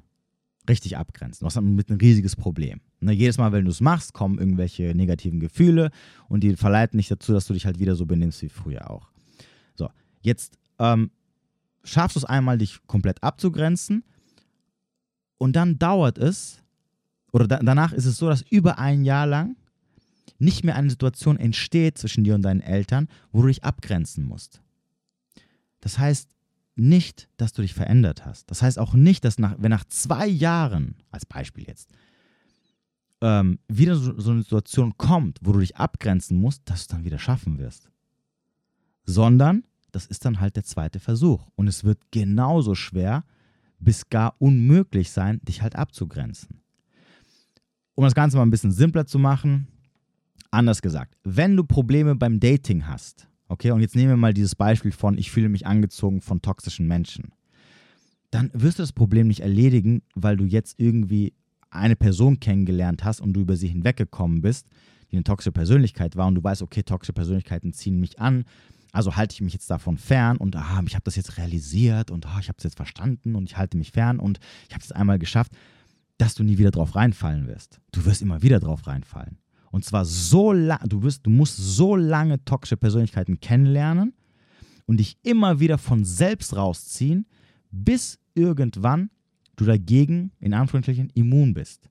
richtig 0.69 0.97
abgrenzen. 0.97 1.41
Du 1.41 1.45
hast 1.45 1.55
damit 1.55 1.89
ein 1.89 1.97
riesiges 1.97 2.35
Problem. 2.35 2.81
Ne, 2.99 3.13
jedes 3.13 3.37
Mal, 3.37 3.51
wenn 3.51 3.65
du 3.65 3.71
es 3.71 3.81
machst, 3.81 4.13
kommen 4.13 4.37
irgendwelche 4.37 4.93
negativen 4.95 5.39
Gefühle 5.39 5.91
und 6.27 6.43
die 6.43 6.55
verleiten 6.55 6.97
dich 6.97 7.07
dazu, 7.07 7.33
dass 7.33 7.45
du 7.45 7.53
dich 7.53 7.65
halt 7.65 7.79
wieder 7.79 7.95
so 7.95 8.05
benimmst 8.05 8.41
wie 8.41 8.49
früher 8.49 8.89
auch. 8.89 9.09
So, 9.75 9.89
jetzt 10.21 10.57
ähm, 10.79 11.11
schaffst 11.83 12.15
du 12.15 12.19
es 12.19 12.25
einmal, 12.25 12.57
dich 12.57 12.79
komplett 12.87 13.23
abzugrenzen 13.23 14.03
und 15.37 15.55
dann 15.55 15.79
dauert 15.79 16.17
es, 16.17 16.61
oder 17.31 17.47
da, 17.47 17.59
danach 17.59 17.93
ist 17.93 18.05
es 18.05 18.17
so, 18.17 18.27
dass 18.27 18.41
über 18.41 18.79
ein 18.79 19.05
Jahr 19.05 19.27
lang 19.27 19.55
nicht 20.39 20.63
mehr 20.63 20.75
eine 20.75 20.89
Situation 20.89 21.37
entsteht 21.37 21.97
zwischen 21.97 22.23
dir 22.23 22.35
und 22.35 22.41
deinen 22.41 22.61
Eltern, 22.61 23.07
wo 23.31 23.41
du 23.41 23.47
dich 23.47 23.63
abgrenzen 23.63 24.25
musst. 24.25 24.61
Das 25.79 25.97
heißt 25.97 26.29
nicht, 26.77 27.29
dass 27.37 27.53
du 27.53 27.61
dich 27.61 27.73
verändert 27.73 28.25
hast. 28.25 28.49
Das 28.49 28.61
heißt 28.61 28.79
auch 28.79 28.93
nicht, 28.93 29.25
dass 29.25 29.39
nach, 29.39 29.55
wenn 29.59 29.71
nach 29.71 29.85
zwei 29.85 30.27
Jahren, 30.27 30.95
als 31.11 31.25
Beispiel 31.25 31.65
jetzt, 31.67 31.89
ähm, 33.21 33.59
wieder 33.67 33.95
so, 33.95 34.19
so 34.19 34.31
eine 34.31 34.43
Situation 34.43 34.97
kommt, 34.97 35.39
wo 35.41 35.51
du 35.51 35.59
dich 35.59 35.75
abgrenzen 35.77 36.39
musst, 36.39 36.61
dass 36.65 36.79
du 36.79 36.81
es 36.81 36.87
dann 36.87 37.05
wieder 37.05 37.19
schaffen 37.19 37.57
wirst. 37.57 37.89
Sondern 39.05 39.63
das 39.91 40.05
ist 40.05 40.25
dann 40.25 40.39
halt 40.39 40.55
der 40.55 40.63
zweite 40.63 40.99
Versuch. 40.99 41.47
Und 41.55 41.67
es 41.67 41.83
wird 41.83 41.99
genauso 42.11 42.75
schwer 42.75 43.23
bis 43.79 44.09
gar 44.09 44.35
unmöglich 44.39 45.11
sein, 45.11 45.39
dich 45.43 45.61
halt 45.61 45.75
abzugrenzen. 45.75 46.61
Um 47.95 48.03
das 48.03 48.15
Ganze 48.15 48.37
mal 48.37 48.43
ein 48.43 48.51
bisschen 48.51 48.71
simpler 48.71 49.05
zu 49.07 49.17
machen, 49.17 49.67
anders 50.51 50.81
gesagt, 50.81 51.15
wenn 51.23 51.55
du 51.55 51.63
Probleme 51.63 52.15
beim 52.15 52.39
Dating 52.39 52.87
hast, 52.87 53.27
okay, 53.47 53.71
und 53.71 53.81
jetzt 53.81 53.95
nehmen 53.95 54.09
wir 54.09 54.17
mal 54.17 54.33
dieses 54.33 54.55
Beispiel 54.55 54.91
von, 54.91 55.17
ich 55.17 55.31
fühle 55.31 55.49
mich 55.49 55.65
angezogen 55.65 56.21
von 56.21 56.41
toxischen 56.41 56.87
Menschen, 56.87 57.31
dann 58.31 58.51
wirst 58.53 58.79
du 58.79 58.83
das 58.83 58.91
Problem 58.91 59.27
nicht 59.27 59.39
erledigen, 59.39 60.01
weil 60.15 60.37
du 60.37 60.45
jetzt 60.45 60.79
irgendwie 60.79 61.33
eine 61.69 61.95
Person 61.95 62.39
kennengelernt 62.39 63.03
hast 63.03 63.21
und 63.21 63.33
du 63.33 63.41
über 63.41 63.55
sie 63.55 63.67
hinweggekommen 63.67 64.41
bist, 64.41 64.67
die 65.11 65.15
eine 65.15 65.23
toxische 65.23 65.51
Persönlichkeit 65.51 66.15
war 66.15 66.27
und 66.27 66.35
du 66.35 66.43
weißt, 66.43 66.61
okay, 66.61 66.83
toxische 66.83 67.13
Persönlichkeiten 67.13 67.73
ziehen 67.73 67.99
mich 67.99 68.19
an, 68.19 68.45
also 68.91 69.15
halte 69.15 69.33
ich 69.33 69.41
mich 69.41 69.53
jetzt 69.53 69.69
davon 69.69 69.97
fern 69.97 70.37
und 70.37 70.55
ah, 70.55 70.81
ich 70.85 70.95
habe 70.95 71.03
das 71.03 71.15
jetzt 71.15 71.37
realisiert 71.37 72.11
und 72.11 72.25
ah, 72.25 72.39
ich 72.39 72.47
habe 72.47 72.57
es 72.57 72.63
jetzt 72.63 72.77
verstanden 72.77 73.35
und 73.35 73.49
ich 73.49 73.57
halte 73.57 73.77
mich 73.77 73.91
fern 73.91 74.19
und 74.19 74.39
ich 74.67 74.73
habe 74.73 74.83
es 74.83 74.91
einmal 74.91 75.19
geschafft, 75.19 75.51
dass 76.17 76.35
du 76.35 76.43
nie 76.43 76.57
wieder 76.57 76.71
drauf 76.71 76.95
reinfallen 76.95 77.47
wirst. 77.47 77.79
Du 77.91 78.05
wirst 78.05 78.21
immer 78.21 78.41
wieder 78.41 78.59
drauf 78.59 78.87
reinfallen. 78.87 79.37
Und 79.71 79.85
zwar 79.85 80.05
so 80.05 80.51
lange, 80.51 80.87
du, 80.87 80.99
du 80.99 81.29
musst 81.29 81.57
so 81.57 81.95
lange 81.95 82.43
toxische 82.45 82.77
Persönlichkeiten 82.77 83.39
kennenlernen 83.39 84.13
und 84.85 84.97
dich 84.97 85.17
immer 85.23 85.59
wieder 85.59 85.77
von 85.77 86.05
selbst 86.05 86.55
rausziehen, 86.55 87.25
bis 87.71 88.19
irgendwann 88.33 89.09
du 89.55 89.65
dagegen, 89.65 90.31
in 90.39 90.53
Anführungsstrichen, 90.53 91.09
immun 91.13 91.53
bist. 91.53 91.89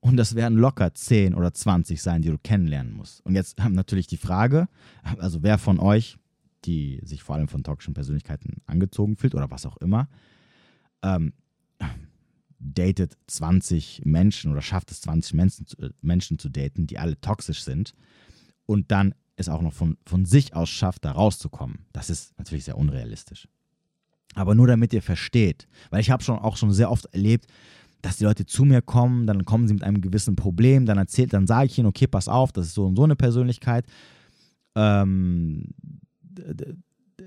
Und 0.00 0.16
das 0.16 0.36
werden 0.36 0.58
locker 0.58 0.94
10 0.94 1.34
oder 1.34 1.52
20 1.52 2.00
sein, 2.00 2.22
die 2.22 2.28
du 2.28 2.38
kennenlernen 2.38 2.92
musst. 2.92 3.24
Und 3.26 3.34
jetzt 3.34 3.60
haben 3.60 3.74
natürlich 3.74 4.06
die 4.06 4.16
Frage, 4.16 4.68
also 5.18 5.42
wer 5.42 5.58
von 5.58 5.80
euch, 5.80 6.16
die 6.64 7.00
sich 7.02 7.22
vor 7.22 7.34
allem 7.34 7.48
von 7.48 7.64
toxischen 7.64 7.94
Persönlichkeiten 7.94 8.62
angezogen 8.66 9.16
fühlt 9.16 9.34
oder 9.34 9.50
was 9.50 9.66
auch 9.66 9.76
immer, 9.78 10.08
ähm, 11.02 11.32
datet 12.58 13.16
20 13.26 14.02
Menschen 14.04 14.52
oder 14.52 14.62
schafft 14.62 14.90
es 14.90 15.00
20 15.02 15.34
Menschen, 15.34 15.66
äh, 15.78 15.90
Menschen 16.02 16.38
zu 16.38 16.48
daten, 16.48 16.86
die 16.86 16.98
alle 16.98 17.20
toxisch 17.20 17.62
sind 17.62 17.94
und 18.66 18.90
dann 18.90 19.14
es 19.36 19.48
auch 19.48 19.60
noch 19.60 19.72
von, 19.72 19.98
von 20.06 20.24
sich 20.24 20.54
aus 20.54 20.70
schafft, 20.70 21.04
da 21.04 21.12
rauszukommen. 21.12 21.80
Das 21.92 22.10
ist 22.10 22.36
natürlich 22.38 22.64
sehr 22.64 22.78
unrealistisch. 22.78 23.48
Aber 24.34 24.54
nur 24.54 24.66
damit 24.66 24.92
ihr 24.92 25.02
versteht, 25.02 25.68
weil 25.90 26.00
ich 26.00 26.10
habe 26.10 26.22
schon 26.22 26.38
auch 26.38 26.56
schon 26.56 26.72
sehr 26.72 26.90
oft 26.90 27.06
erlebt, 27.06 27.46
dass 28.02 28.18
die 28.18 28.24
Leute 28.24 28.46
zu 28.46 28.64
mir 28.64 28.82
kommen, 28.82 29.26
dann 29.26 29.44
kommen 29.44 29.66
sie 29.66 29.74
mit 29.74 29.82
einem 29.82 30.00
gewissen 30.00 30.36
Problem, 30.36 30.86
dann 30.86 30.98
erzählt, 30.98 31.32
dann 31.32 31.46
sage 31.46 31.66
ich 31.66 31.78
ihnen, 31.78 31.88
okay, 31.88 32.06
pass 32.06 32.28
auf, 32.28 32.52
das 32.52 32.66
ist 32.66 32.74
so 32.74 32.86
und 32.86 32.96
so 32.96 33.04
eine 33.04 33.16
Persönlichkeit. 33.16 33.86
Ähm, 34.74 35.74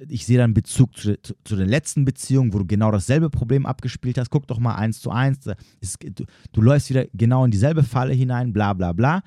ich 0.07 0.25
sehe 0.25 0.37
dann 0.37 0.53
Bezug 0.53 0.95
zu, 0.97 1.19
zu, 1.21 1.33
zu, 1.43 1.55
der 1.55 1.65
letzten 1.65 2.05
Beziehung, 2.05 2.53
wo 2.53 2.59
du 2.59 2.65
genau 2.65 2.91
dasselbe 2.91 3.29
Problem 3.29 3.65
abgespielt 3.65 4.17
hast. 4.17 4.29
Guck 4.29 4.47
doch 4.47 4.59
mal 4.59 4.75
eins 4.75 5.01
zu 5.01 5.09
eins. 5.09 5.39
Es, 5.81 5.97
du, 5.99 6.25
du 6.51 6.61
läufst 6.61 6.89
wieder 6.89 7.05
genau 7.13 7.45
in 7.45 7.51
dieselbe 7.51 7.83
Falle 7.83 8.13
hinein, 8.13 8.53
bla 8.53 8.73
bla 8.73 8.93
bla. 8.93 9.21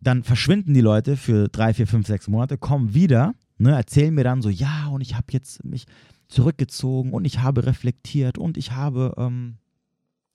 Dann 0.00 0.22
verschwinden 0.22 0.74
die 0.74 0.80
Leute 0.80 1.16
für 1.16 1.48
drei, 1.48 1.74
vier, 1.74 1.86
fünf, 1.86 2.06
sechs 2.06 2.28
Monate, 2.28 2.56
kommen 2.56 2.94
wieder, 2.94 3.34
ne, 3.58 3.72
erzählen 3.72 4.14
mir 4.14 4.22
dann 4.22 4.42
so, 4.42 4.48
ja, 4.48 4.86
und 4.88 5.00
ich 5.00 5.16
habe 5.16 5.26
jetzt 5.30 5.64
mich 5.64 5.86
zurückgezogen 6.28 7.12
und 7.12 7.24
ich 7.24 7.40
habe 7.40 7.66
reflektiert 7.66 8.38
und 8.38 8.56
ich 8.56 8.70
habe 8.72 9.14
ähm, 9.16 9.56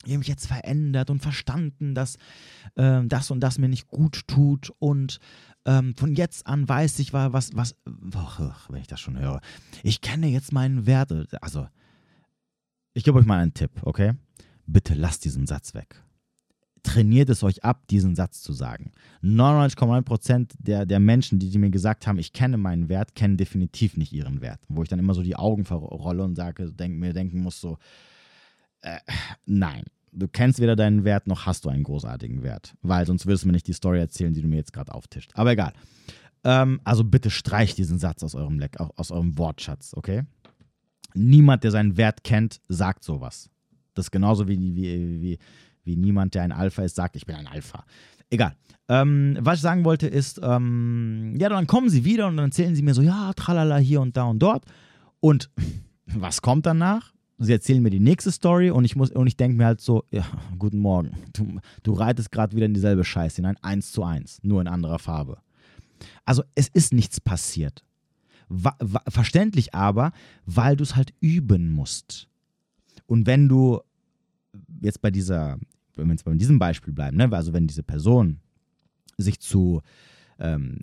mich 0.06 0.28
jetzt 0.28 0.47
verändert 0.47 1.10
und 1.10 1.21
verstanden, 1.21 1.95
dass 1.95 2.17
ähm, 2.76 3.08
das 3.08 3.32
und 3.32 3.39
das 3.39 3.58
mir 3.58 3.69
nicht 3.69 3.88
gut 3.88 4.28
tut 4.28 4.73
und 4.80 5.19
ähm, 5.65 5.95
von 5.95 6.15
jetzt 6.15 6.47
an 6.47 6.67
weiß 6.67 6.99
ich, 6.99 7.13
was, 7.13 7.56
was, 7.56 7.76
oh, 7.86 8.52
wenn 8.69 8.82
ich 8.82 8.88
das 8.88 8.99
schon 8.99 9.19
höre, 9.19 9.41
ich 9.84 10.02
kenne 10.02 10.28
jetzt 10.28 10.52
meinen 10.52 10.86
Wert. 10.86 11.12
Also, 11.41 11.67
ich 12.93 13.04
gebe 13.04 13.17
euch 13.17 13.26
mal 13.26 13.39
einen 13.39 13.54
Tipp, 13.54 13.71
okay? 13.84 14.13
Bitte 14.65 14.93
lasst 14.93 15.26
diesen 15.26 15.47
Satz 15.47 15.73
weg 15.73 16.04
trainiert 16.84 17.30
es 17.30 17.43
euch 17.43 17.63
ab, 17.63 17.88
diesen 17.88 18.13
Satz 18.15 18.41
zu 18.41 18.54
sagen. 18.54 18.91
99,9% 19.23 20.52
der, 20.60 20.86
der 20.86 20.99
Menschen, 20.99 21.39
die, 21.39 21.49
die 21.49 21.58
mir 21.58 21.71
gesagt 21.71 22.06
haben, 22.06 22.19
ich 22.19 22.34
kenne 22.34 22.58
meinen 22.58 22.89
Wert, 22.89 23.15
kennen 23.15 23.38
definitiv 23.38 23.97
nicht 23.97 24.12
ihren 24.12 24.41
Wert. 24.41 24.60
Wo 24.67 24.84
ich 24.84 24.89
dann 24.89 24.99
immer 24.99 25.13
so 25.13 25.23
die 25.23 25.38
Augen 25.38 25.63
verrolle 25.63 26.23
und 26.23 26.36
sage, 26.36 26.71
denk, 26.73 26.99
mir 26.99 27.13
denken 27.13 27.41
muss 27.41 27.60
so, 27.60 27.78
äh, 28.82 28.99
nein, 29.45 29.86
du 30.13 30.28
kennst 30.28 30.60
weder 30.60 30.76
deinen 30.76 31.04
Wert, 31.04 31.28
noch 31.28 31.45
hast 31.45 31.65
du 31.65 31.69
einen 31.69 31.84
großartigen 31.84 32.43
Wert. 32.43 32.76
Weil 32.82 33.06
sonst 33.06 33.26
würdest 33.26 33.43
du 33.43 33.47
mir 33.47 33.54
nicht 33.54 33.67
die 33.67 33.73
Story 33.73 33.99
erzählen, 33.99 34.34
die 34.34 34.41
du 34.41 34.47
mir 34.47 34.58
jetzt 34.58 34.73
gerade 34.73 34.93
auftischt. 34.93 35.32
Aber 35.36 35.52
egal. 35.52 35.73
Ähm, 36.43 36.82
also 36.84 37.04
bitte 37.04 37.30
streich 37.30 37.76
diesen 37.76 37.99
Satz 37.99 38.23
aus 38.23 38.36
eurem, 38.36 38.60
Leck, 38.60 38.80
aus 38.80 39.12
eurem 39.12 39.38
Wortschatz, 39.38 39.93
okay? 39.95 40.23
Niemand, 41.13 41.63
der 41.63 41.71
seinen 41.71 41.97
Wert 41.97 42.23
kennt, 42.23 42.60
sagt 42.67 43.04
sowas. 43.04 43.49
Das 43.93 44.08
ist 44.08 44.12
genauso 44.12 44.47
wie, 44.47 44.58
wie, 44.60 45.21
wie, 45.21 45.39
wie 45.84 45.95
niemand, 45.95 46.36
der 46.36 46.43
ein 46.43 46.52
Alpha 46.52 46.84
ist, 46.84 46.95
sagt, 46.95 47.15
ich 47.15 47.26
bin 47.26 47.36
ein 47.36 47.47
Alpha. 47.47 47.86
Egal. 48.30 48.56
Ähm, 48.89 49.38
was 49.39 49.58
ich 49.58 49.62
sagen 49.62 49.86
wollte 49.86 50.08
ist, 50.08 50.41
ähm, 50.43 51.36
ja, 51.38 51.49
dann 51.49 51.67
kommen 51.67 51.89
sie 51.89 52.04
wieder 52.04 52.28
und 52.28 52.38
dann 52.38 52.47
erzählen 52.47 52.76
sie 52.76 52.82
mir 52.82 52.93
so, 52.93 53.02
ja, 53.02 53.32
tralala 53.34 53.78
hier 53.78 54.02
und 54.02 54.17
da 54.17 54.23
und 54.23 54.39
dort. 54.39 54.65
Und 55.19 55.49
was 56.08 56.41
kommt 56.41 56.65
danach? 56.65 57.12
Sie 57.38 57.52
erzählen 57.52 57.82
mir 57.82 57.89
die 57.89 58.00
nächste 58.00 58.32
Story 58.32 58.69
und 58.69 58.86
ich, 58.86 58.96
und 58.96 59.28
ich 59.28 59.38
denke 59.38 59.58
mir 59.58 59.65
halt 59.65 59.82
so, 59.82 60.04
ja, 60.12 60.26
guten 60.58 60.80
Morgen, 60.80 61.12
du, 61.34 61.60
du 61.84 61.93
reitest 61.93 62.32
gerade 62.32 62.56
wieder 62.56 62.65
in 62.65 62.74
dieselbe 62.74 63.04
Scheiße 63.04 63.38
hinein, 63.38 63.58
eins 63.62 63.91
zu 63.91 64.04
eins, 64.04 64.39
nur 64.43 64.62
in 64.62 64.67
anderer 64.67 65.00
Farbe. 65.00 65.39
Also 66.26 66.43
es 66.56 66.67
ist 66.67 66.93
nichts 66.93 67.19
passiert. 67.19 67.84
Wa 68.50 68.76
verständlich 69.08 69.74
aber, 69.74 70.12
weil 70.46 70.76
du 70.76 70.84
es 70.84 70.96
halt 70.96 71.13
üben 71.22 71.69
musst. 71.69 72.28
Und 73.08 73.26
wenn 73.26 73.50
du 73.50 73.82
jetzt 74.82 75.02
bei 75.02 75.12
dieser, 75.12 75.58
wenn 75.96 76.08
wir 76.08 76.13
jetzt 76.13 76.26
bei 76.26 76.34
diesem 76.36 76.60
Beispiel 76.60 76.93
bleiben, 76.93 77.17
ne, 77.17 77.30
also 77.32 77.54
wenn 77.54 77.67
diese 77.67 77.84
Person 77.84 78.39
sich 79.17 79.39
zu, 79.39 79.82
ähm, 80.39 80.80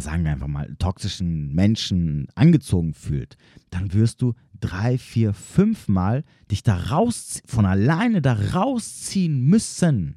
sagen 0.00 0.24
wir 0.24 0.32
einfach 0.32 0.48
mal, 0.48 0.74
toxischen 0.78 1.54
Menschen 1.54 2.28
angezogen 2.34 2.94
fühlt, 2.94 3.36
dann 3.70 3.92
wirst 3.92 4.22
du 4.22 4.34
drei, 4.60 4.98
vier, 4.98 5.34
fünf 5.34 5.88
Mal 5.88 6.24
dich 6.50 6.62
da 6.62 6.76
raus, 6.76 7.42
von 7.46 7.66
alleine 7.66 8.22
da 8.22 8.34
rausziehen 8.34 9.40
müssen, 9.40 10.16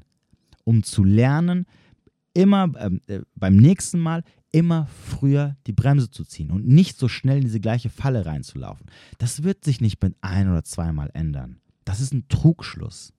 um 0.63 0.83
zu 0.83 1.03
lernen, 1.03 1.65
immer 2.33 2.71
ähm, 2.77 3.01
äh, 3.07 3.21
beim 3.35 3.55
nächsten 3.55 3.99
Mal 3.99 4.23
immer 4.51 4.87
früher 4.87 5.55
die 5.67 5.73
Bremse 5.73 6.09
zu 6.09 6.25
ziehen 6.25 6.51
und 6.51 6.67
nicht 6.67 6.97
so 6.97 7.07
schnell 7.07 7.37
in 7.37 7.43
diese 7.43 7.59
gleiche 7.59 7.89
Falle 7.89 8.25
reinzulaufen. 8.25 8.85
Das 9.17 9.43
wird 9.43 9.63
sich 9.63 9.81
nicht 9.81 10.01
mit 10.01 10.15
ein 10.21 10.49
oder 10.49 10.63
zweimal 10.63 11.09
ändern. 11.13 11.59
Das 11.85 12.01
ist 12.01 12.13
ein 12.13 12.27
Trugschluss. 12.27 13.13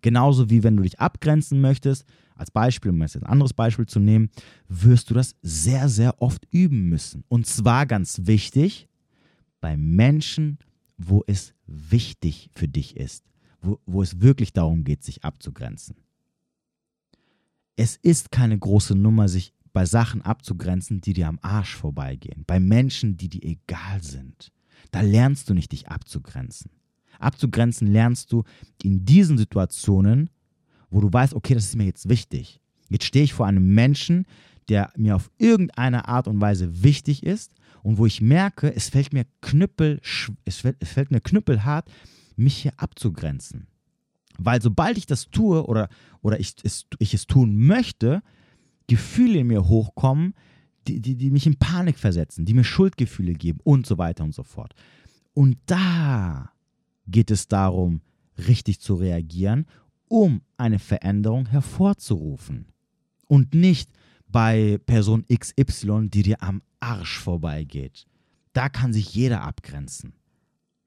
Genauso 0.00 0.50
wie 0.50 0.62
wenn 0.62 0.76
du 0.76 0.82
dich 0.82 0.98
abgrenzen 0.98 1.60
möchtest, 1.60 2.06
als 2.42 2.50
Beispiel, 2.50 2.90
um 2.90 3.00
jetzt 3.00 3.16
ein 3.16 3.22
anderes 3.22 3.54
Beispiel 3.54 3.86
zu 3.86 4.00
nehmen, 4.00 4.28
wirst 4.68 5.10
du 5.10 5.14
das 5.14 5.36
sehr, 5.42 5.88
sehr 5.88 6.20
oft 6.20 6.46
üben 6.50 6.88
müssen. 6.88 7.24
Und 7.28 7.46
zwar 7.46 7.86
ganz 7.86 8.22
wichtig, 8.24 8.88
bei 9.60 9.76
Menschen, 9.76 10.58
wo 10.98 11.22
es 11.26 11.54
wichtig 11.66 12.50
für 12.52 12.66
dich 12.66 12.96
ist, 12.96 13.24
wo, 13.60 13.78
wo 13.86 14.02
es 14.02 14.20
wirklich 14.20 14.52
darum 14.52 14.82
geht, 14.82 15.04
sich 15.04 15.24
abzugrenzen. 15.24 15.96
Es 17.76 17.96
ist 17.96 18.32
keine 18.32 18.58
große 18.58 18.96
Nummer, 18.96 19.28
sich 19.28 19.54
bei 19.72 19.86
Sachen 19.86 20.20
abzugrenzen, 20.22 21.00
die 21.00 21.12
dir 21.12 21.28
am 21.28 21.38
Arsch 21.42 21.76
vorbeigehen, 21.76 22.42
bei 22.46 22.58
Menschen, 22.58 23.16
die 23.16 23.28
dir 23.28 23.42
egal 23.44 24.02
sind. 24.02 24.50
Da 24.90 25.00
lernst 25.00 25.48
du 25.48 25.54
nicht, 25.54 25.70
dich 25.70 25.88
abzugrenzen. 25.88 26.72
Abzugrenzen 27.20 27.86
lernst 27.86 28.32
du 28.32 28.42
in 28.82 29.04
diesen 29.04 29.38
Situationen, 29.38 30.28
wo 30.92 31.00
du 31.00 31.12
weißt, 31.12 31.34
okay, 31.34 31.54
das 31.54 31.64
ist 31.64 31.76
mir 31.76 31.84
jetzt 31.86 32.08
wichtig. 32.08 32.60
Jetzt 32.90 33.04
stehe 33.04 33.24
ich 33.24 33.32
vor 33.32 33.46
einem 33.46 33.74
Menschen, 33.74 34.26
der 34.68 34.92
mir 34.96 35.16
auf 35.16 35.30
irgendeine 35.38 36.06
Art 36.06 36.28
und 36.28 36.40
Weise 36.40 36.82
wichtig 36.82 37.24
ist 37.24 37.52
und 37.82 37.98
wo 37.98 38.06
ich 38.06 38.20
merke, 38.20 38.72
es 38.74 38.90
fällt 38.90 39.12
mir 39.12 39.26
knüppel, 39.40 40.00
es 40.44 40.58
fällt, 40.58 40.76
es 40.78 40.90
fällt 40.90 41.10
mir 41.10 41.20
knüppelhart, 41.20 41.90
mich 42.36 42.58
hier 42.58 42.72
abzugrenzen. 42.76 43.66
Weil 44.38 44.62
sobald 44.62 44.98
ich 44.98 45.06
das 45.06 45.30
tue 45.30 45.66
oder, 45.66 45.88
oder 46.20 46.38
ich, 46.38 46.54
es, 46.62 46.86
ich 46.98 47.14
es 47.14 47.26
tun 47.26 47.56
möchte, 47.56 48.22
Gefühle 48.86 49.40
in 49.40 49.48
mir 49.48 49.68
hochkommen, 49.68 50.34
die, 50.86 51.00
die, 51.00 51.16
die 51.16 51.30
mich 51.30 51.46
in 51.46 51.56
Panik 51.56 51.98
versetzen, 51.98 52.44
die 52.44 52.54
mir 52.54 52.64
Schuldgefühle 52.64 53.34
geben 53.34 53.60
und 53.64 53.86
so 53.86 53.98
weiter 53.98 54.24
und 54.24 54.34
so 54.34 54.42
fort. 54.42 54.74
Und 55.32 55.56
da 55.66 56.52
geht 57.06 57.30
es 57.30 57.48
darum, 57.48 58.00
richtig 58.46 58.80
zu 58.80 58.94
reagieren, 58.94 59.66
um 60.12 60.42
eine 60.58 60.78
Veränderung 60.78 61.46
hervorzurufen. 61.46 62.66
Und 63.28 63.54
nicht 63.54 63.90
bei 64.28 64.78
Person 64.84 65.24
XY, 65.26 66.10
die 66.10 66.22
dir 66.22 66.42
am 66.42 66.60
Arsch 66.80 67.18
vorbeigeht. 67.18 68.04
Da 68.52 68.68
kann 68.68 68.92
sich 68.92 69.14
jeder 69.14 69.40
abgrenzen. 69.40 70.12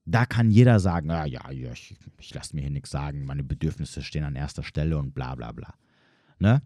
Da 0.06 0.28
kann 0.28 0.52
jeder 0.52 0.80
sagen, 0.80 1.10
ah, 1.10 1.26
ja, 1.26 1.50
ja, 1.50 1.72
ich, 1.72 1.96
ich 2.20 2.34
lasse 2.36 2.56
mir 2.56 2.62
hier 2.62 2.70
nichts 2.70 2.92
sagen, 2.92 3.26
meine 3.26 3.44
Bedürfnisse 3.44 4.04
stehen 4.04 4.24
an 4.24 4.36
erster 4.36 4.62
Stelle 4.62 4.96
und 5.00 5.16
bla 5.16 5.34
bla 5.34 5.52
bla. 5.52 5.74
Ne? 6.38 6.62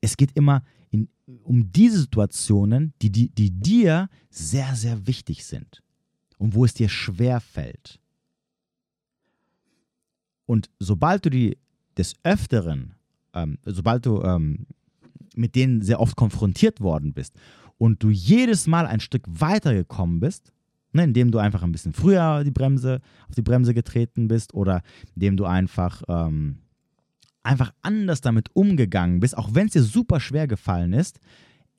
Es 0.00 0.16
geht 0.16 0.34
immer 0.34 0.62
in, 0.88 1.10
um 1.44 1.70
diese 1.70 2.00
Situationen, 2.00 2.94
die, 3.02 3.12
die, 3.12 3.28
die 3.28 3.50
dir 3.50 4.08
sehr, 4.30 4.74
sehr 4.74 5.06
wichtig 5.06 5.44
sind 5.44 5.82
und 6.38 6.54
wo 6.54 6.64
es 6.64 6.72
dir 6.72 6.88
schwer 6.88 7.40
fällt. 7.40 8.00
Und 10.50 10.68
sobald 10.80 11.24
du 11.24 11.30
die 11.30 11.58
des 11.96 12.14
Öfteren, 12.24 12.96
ähm, 13.34 13.58
sobald 13.64 14.04
du 14.04 14.20
ähm, 14.24 14.66
mit 15.36 15.54
denen 15.54 15.80
sehr 15.80 16.00
oft 16.00 16.16
konfrontiert 16.16 16.80
worden 16.80 17.12
bist 17.12 17.36
und 17.78 18.02
du 18.02 18.10
jedes 18.10 18.66
Mal 18.66 18.84
ein 18.84 18.98
Stück 18.98 19.22
weiter 19.28 19.72
gekommen 19.72 20.18
bist, 20.18 20.52
ne, 20.92 21.04
indem 21.04 21.30
du 21.30 21.38
einfach 21.38 21.62
ein 21.62 21.70
bisschen 21.70 21.92
früher 21.92 22.42
die 22.42 22.50
Bremse, 22.50 23.00
auf 23.28 23.36
die 23.36 23.42
Bremse 23.42 23.74
getreten 23.74 24.26
bist 24.26 24.52
oder 24.52 24.82
indem 25.14 25.36
du 25.36 25.44
einfach 25.44 26.02
ähm, 26.08 26.58
einfach 27.44 27.72
anders 27.82 28.20
damit 28.20 28.48
umgegangen 28.52 29.20
bist, 29.20 29.38
auch 29.38 29.54
wenn 29.54 29.68
es 29.68 29.74
dir 29.74 29.84
super 29.84 30.18
schwer 30.18 30.48
gefallen 30.48 30.92
ist, 30.92 31.20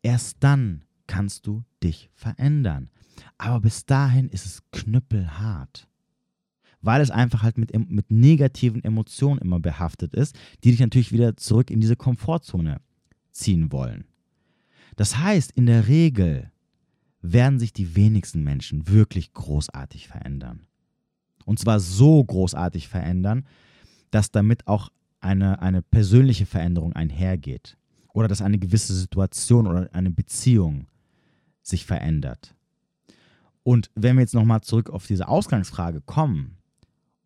erst 0.01 0.37
dann 0.39 0.85
kannst 1.07 1.45
du 1.45 1.65
dich 1.83 2.09
verändern. 2.13 2.89
Aber 3.37 3.59
bis 3.59 3.85
dahin 3.85 4.29
ist 4.29 4.45
es 4.45 4.61
knüppelhart. 4.71 5.90
Weil 6.81 7.01
es 7.01 7.11
einfach 7.11 7.43
halt 7.43 7.57
mit, 7.57 7.71
mit 7.89 8.09
negativen 8.09 8.83
Emotionen 8.83 9.39
immer 9.39 9.59
behaftet 9.59 10.13
ist, 10.13 10.35
die 10.63 10.71
dich 10.71 10.79
natürlich 10.79 11.11
wieder 11.11 11.37
zurück 11.37 11.69
in 11.69 11.79
diese 11.79 11.95
Komfortzone 11.95 12.81
ziehen 13.31 13.71
wollen. 13.71 14.05
Das 14.95 15.17
heißt, 15.17 15.51
in 15.51 15.67
der 15.67 15.87
Regel 15.87 16.51
werden 17.21 17.59
sich 17.59 17.71
die 17.71 17.95
wenigsten 17.95 18.43
Menschen 18.43 18.87
wirklich 18.87 19.33
großartig 19.33 20.07
verändern. 20.07 20.67
Und 21.45 21.59
zwar 21.59 21.79
so 21.79 22.23
großartig 22.23 22.87
verändern, 22.87 23.45
dass 24.09 24.31
damit 24.31 24.67
auch 24.67 24.89
eine, 25.19 25.61
eine 25.61 25.81
persönliche 25.81 26.45
Veränderung 26.45 26.93
einhergeht 26.93 27.77
oder 28.13 28.27
dass 28.27 28.41
eine 28.41 28.57
gewisse 28.57 28.93
Situation 28.93 29.67
oder 29.67 29.89
eine 29.93 30.11
Beziehung 30.11 30.87
sich 31.61 31.85
verändert. 31.85 32.55
Und 33.63 33.91
wenn 33.95 34.15
wir 34.15 34.21
jetzt 34.21 34.33
nochmal 34.33 34.61
zurück 34.61 34.89
auf 34.89 35.05
diese 35.05 35.27
Ausgangsfrage 35.27 36.01
kommen, 36.01 36.57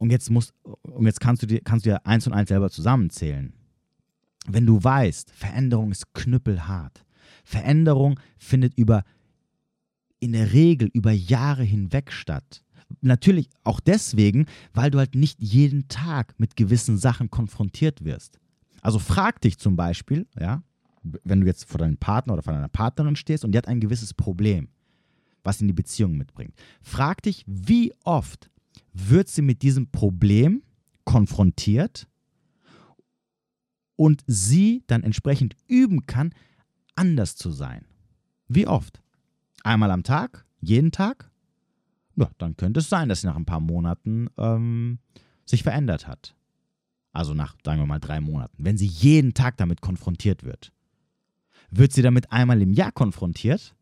und 0.05 0.11
jetzt, 0.11 0.29
musst, 0.29 0.53
und 0.63 1.05
jetzt 1.05 1.19
kannst, 1.19 1.43
du 1.43 1.47
dir, 1.47 1.61
kannst 1.61 1.85
du 1.85 1.89
dir 1.89 2.05
eins 2.05 2.25
und 2.27 2.33
eins 2.33 2.49
selber 2.49 2.69
zusammenzählen. 2.69 3.53
Wenn 4.47 4.65
du 4.65 4.83
weißt, 4.83 5.31
Veränderung 5.31 5.91
ist 5.91 6.13
knüppelhart, 6.13 7.03
Veränderung 7.43 8.19
findet 8.37 8.73
über 8.75 9.03
in 10.19 10.33
der 10.33 10.53
Regel 10.53 10.89
über 10.93 11.11
Jahre 11.11 11.63
hinweg 11.63 12.11
statt 12.11 12.63
natürlich 13.01 13.49
auch 13.63 13.79
deswegen, 13.79 14.45
weil 14.73 14.91
du 14.91 14.99
halt 14.99 15.15
nicht 15.15 15.41
jeden 15.41 15.87
Tag 15.87 16.35
mit 16.39 16.55
gewissen 16.55 16.97
Sachen 16.97 17.29
konfrontiert 17.29 18.03
wirst. 18.03 18.39
Also 18.81 18.99
frag 18.99 19.41
dich 19.41 19.57
zum 19.57 19.75
Beispiel, 19.75 20.27
ja, 20.39 20.63
wenn 21.23 21.41
du 21.41 21.47
jetzt 21.47 21.65
vor 21.65 21.79
deinem 21.79 21.97
Partner 21.97 22.33
oder 22.33 22.43
vor 22.43 22.53
deiner 22.53 22.69
Partnerin 22.69 23.15
stehst 23.15 23.45
und 23.45 23.51
die 23.51 23.57
hat 23.57 23.67
ein 23.67 23.79
gewisses 23.79 24.13
Problem, 24.13 24.69
was 25.43 25.61
in 25.61 25.67
die 25.67 25.73
Beziehung 25.73 26.17
mitbringt. 26.17 26.53
Frag 26.81 27.21
dich, 27.23 27.43
wie 27.47 27.93
oft 28.03 28.49
wird 28.95 29.27
sie 29.27 29.41
mit 29.41 29.61
diesem 29.61 29.91
Problem 29.91 30.63
konfrontiert 31.03 32.07
und 33.95 34.23
sie 34.27 34.83
dann 34.87 35.03
entsprechend 35.03 35.55
üben 35.67 36.05
kann, 36.05 36.33
anders 36.95 37.35
zu 37.35 37.51
sein. 37.51 37.85
Wie 38.47 38.67
oft? 38.67 39.01
Einmal 39.63 39.91
am 39.91 40.03
Tag? 40.03 40.45
Jeden 40.61 40.91
Tag? 40.91 41.29
ja, 42.15 42.29
dann 42.37 42.55
könnte 42.55 42.79
es 42.79 42.89
sein, 42.89 43.09
dass 43.09 43.21
sie 43.21 43.27
nach 43.27 43.35
ein 43.35 43.45
paar 43.45 43.59
Monaten 43.59 44.29
ähm, 44.37 44.99
sich 45.45 45.63
verändert 45.63 46.07
hat. 46.07 46.35
Also 47.11 47.33
nach, 47.33 47.55
sagen 47.63 47.79
wir 47.81 47.85
mal, 47.85 47.99
drei 47.99 48.19
Monaten. 48.19 48.63
Wenn 48.63 48.77
sie 48.77 48.87
jeden 48.87 49.33
Tag 49.33 49.57
damit 49.57 49.81
konfrontiert 49.81 50.43
wird. 50.43 50.71
Wird 51.69 51.93
sie 51.93 52.01
damit 52.01 52.31
einmal 52.31 52.61
im 52.61 52.73
Jahr 52.73 52.91
konfrontiert? 52.91 53.75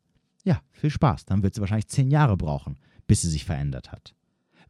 Ja, 0.43 0.62
viel 0.71 0.89
Spaß. 0.89 1.26
Dann 1.26 1.43
wird 1.43 1.56
sie 1.56 1.62
wahrscheinlich 1.62 1.88
zehn 1.88 2.12
Jahre 2.12 2.38
brauchen, 2.38 2.78
bis 3.08 3.21
sie 3.21 3.30
sich 3.30 3.45
verändert 3.45 3.91
hat. 3.91 4.13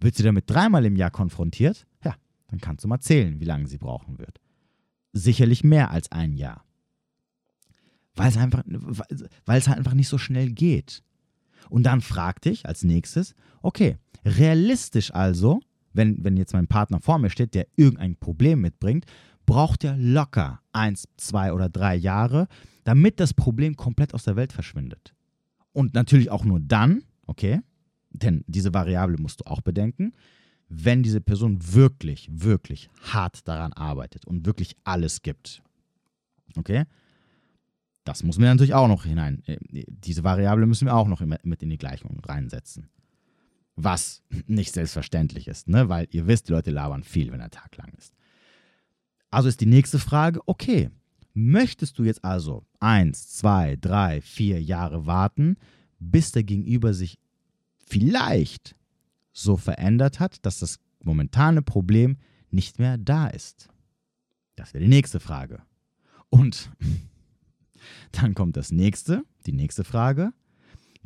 Wird 0.03 0.15
sie 0.15 0.23
damit 0.23 0.49
dreimal 0.49 0.83
im 0.83 0.97
Jahr 0.97 1.11
konfrontiert? 1.11 1.87
Ja, 2.03 2.15
dann 2.47 2.59
kannst 2.59 2.83
du 2.83 2.89
mal 2.89 2.99
zählen, 2.99 3.39
wie 3.39 3.45
lange 3.45 3.67
sie 3.67 3.77
brauchen 3.77 4.19
wird. 4.19 4.41
Sicherlich 5.13 5.63
mehr 5.63 5.91
als 5.91 6.11
ein 6.11 6.33
Jahr. 6.35 6.65
Weil 8.13 8.27
es 8.27 8.35
einfach, 8.35 8.63
weil 8.65 9.59
es 9.59 9.67
halt 9.69 9.77
einfach 9.77 9.93
nicht 9.93 10.09
so 10.09 10.17
schnell 10.17 10.51
geht. 10.51 11.03
Und 11.69 11.83
dann 11.83 12.01
frag 12.01 12.41
dich 12.41 12.65
als 12.65 12.83
nächstes, 12.83 13.33
okay, 13.61 13.97
realistisch 14.25 15.13
also, 15.13 15.61
wenn, 15.93 16.21
wenn 16.21 16.35
jetzt 16.35 16.51
mein 16.51 16.67
Partner 16.67 16.99
vor 16.99 17.17
mir 17.17 17.29
steht, 17.29 17.53
der 17.53 17.67
irgendein 17.77 18.17
Problem 18.17 18.59
mitbringt, 18.59 19.05
braucht 19.45 19.85
er 19.85 19.95
locker 19.95 20.61
eins, 20.73 21.07
zwei 21.15 21.53
oder 21.53 21.69
drei 21.69 21.95
Jahre, 21.95 22.49
damit 22.83 23.21
das 23.21 23.33
Problem 23.33 23.77
komplett 23.77 24.13
aus 24.13 24.25
der 24.25 24.35
Welt 24.35 24.51
verschwindet. 24.51 25.15
Und 25.71 25.93
natürlich 25.93 26.29
auch 26.29 26.43
nur 26.43 26.59
dann, 26.59 27.03
okay, 27.25 27.61
denn 28.13 28.43
diese 28.47 28.73
Variable 28.73 29.17
musst 29.17 29.41
du 29.41 29.45
auch 29.45 29.61
bedenken, 29.61 30.13
wenn 30.69 31.03
diese 31.03 31.21
Person 31.21 31.59
wirklich, 31.73 32.29
wirklich 32.31 32.89
hart 33.01 33.47
daran 33.47 33.73
arbeitet 33.73 34.25
und 34.25 34.45
wirklich 34.45 34.75
alles 34.83 35.21
gibt. 35.21 35.61
Okay? 36.55 36.85
Das 38.03 38.23
muss 38.23 38.37
man 38.37 38.49
natürlich 38.49 38.73
auch 38.73 38.87
noch 38.87 39.05
hinein. 39.05 39.43
Äh, 39.45 39.57
diese 39.87 40.23
Variable 40.23 40.65
müssen 40.65 40.85
wir 40.85 40.95
auch 40.95 41.07
noch 41.07 41.21
mit 41.21 41.63
in 41.63 41.69
die 41.69 41.77
Gleichung 41.77 42.19
reinsetzen. 42.25 42.89
Was 43.75 44.23
nicht 44.47 44.73
selbstverständlich 44.73 45.47
ist, 45.47 45.67
ne? 45.67 45.89
weil 45.89 46.07
ihr 46.11 46.27
wisst, 46.27 46.47
die 46.47 46.53
Leute 46.53 46.71
labern 46.71 47.03
viel, 47.03 47.31
wenn 47.31 47.39
der 47.39 47.49
Tag 47.49 47.75
lang 47.77 47.91
ist. 47.97 48.13
Also 49.31 49.49
ist 49.49 49.61
die 49.61 49.65
nächste 49.65 49.99
Frage, 49.99 50.41
okay, 50.45 50.89
möchtest 51.33 51.97
du 51.97 52.03
jetzt 52.03 52.23
also 52.23 52.65
eins, 52.79 53.29
zwei, 53.29 53.77
drei, 53.77 54.21
vier 54.21 54.61
Jahre 54.61 55.07
warten, 55.07 55.57
bis 55.99 56.31
der 56.31 56.43
Gegenüber 56.43 56.93
sich 56.93 57.17
vielleicht 57.87 58.75
so 59.31 59.57
verändert 59.57 60.19
hat, 60.19 60.45
dass 60.45 60.59
das 60.59 60.79
momentane 61.03 61.61
Problem 61.61 62.17
nicht 62.49 62.79
mehr 62.79 62.97
da 62.97 63.27
ist? 63.27 63.69
Das 64.55 64.73
wäre 64.73 64.83
die 64.83 64.89
nächste 64.89 65.19
Frage. 65.19 65.61
Und 66.29 66.71
dann 68.11 68.35
kommt 68.35 68.57
das 68.57 68.71
nächste, 68.71 69.23
die 69.45 69.53
nächste 69.53 69.83
Frage. 69.83 70.33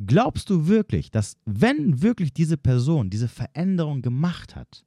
Glaubst 0.04 0.48
du 0.50 0.68
wirklich, 0.68 1.10
dass 1.10 1.36
wenn 1.44 2.02
wirklich 2.02 2.32
diese 2.32 2.56
Person 2.56 3.10
diese 3.10 3.28
Veränderung 3.28 4.02
gemacht 4.02 4.54
hat, 4.54 4.84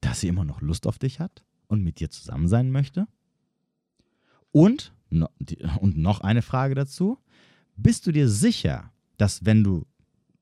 dass 0.00 0.20
sie 0.20 0.28
immer 0.28 0.44
noch 0.44 0.60
Lust 0.60 0.86
auf 0.86 0.98
dich 0.98 1.18
hat? 1.18 1.42
und 1.72 1.82
mit 1.82 2.00
dir 2.00 2.10
zusammen 2.10 2.48
sein 2.48 2.70
möchte? 2.70 3.08
Und, 4.52 4.92
und 5.80 5.96
noch 5.96 6.20
eine 6.20 6.42
Frage 6.42 6.74
dazu. 6.74 7.18
Bist 7.76 8.06
du 8.06 8.12
dir 8.12 8.28
sicher, 8.28 8.92
dass 9.16 9.46
wenn 9.46 9.64
du 9.64 9.86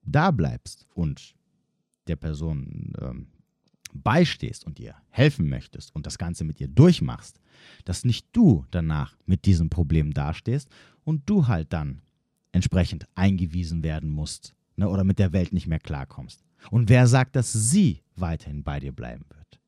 da 0.02 0.30
bleibst 0.30 0.86
und 0.94 1.34
der 2.06 2.16
Person 2.16 2.92
ähm, 3.00 3.26
beistehst 3.92 4.64
und 4.64 4.78
ihr 4.78 4.94
helfen 5.10 5.48
möchtest 5.48 5.94
und 5.94 6.06
das 6.06 6.18
Ganze 6.18 6.44
mit 6.44 6.60
ihr 6.60 6.68
durchmachst, 6.68 7.40
dass 7.84 8.04
nicht 8.04 8.26
du 8.32 8.64
danach 8.70 9.16
mit 9.26 9.44
diesem 9.46 9.70
Problem 9.70 10.12
dastehst 10.12 10.68
und 11.04 11.28
du 11.28 11.48
halt 11.48 11.72
dann 11.72 12.02
entsprechend 12.52 13.06
eingewiesen 13.14 13.82
werden 13.82 14.10
musst 14.10 14.54
ne, 14.76 14.88
oder 14.88 15.04
mit 15.04 15.18
der 15.18 15.32
Welt 15.32 15.52
nicht 15.52 15.66
mehr 15.66 15.78
klarkommst. 15.78 16.42
Und 16.70 16.88
wer 16.88 17.06
sagt, 17.06 17.36
dass 17.36 17.52
sie 17.52 18.02
weiterhin 18.16 18.62
bei 18.62 18.80
dir 18.80 18.92
bleiben 18.92 19.24
wird? 19.28 19.60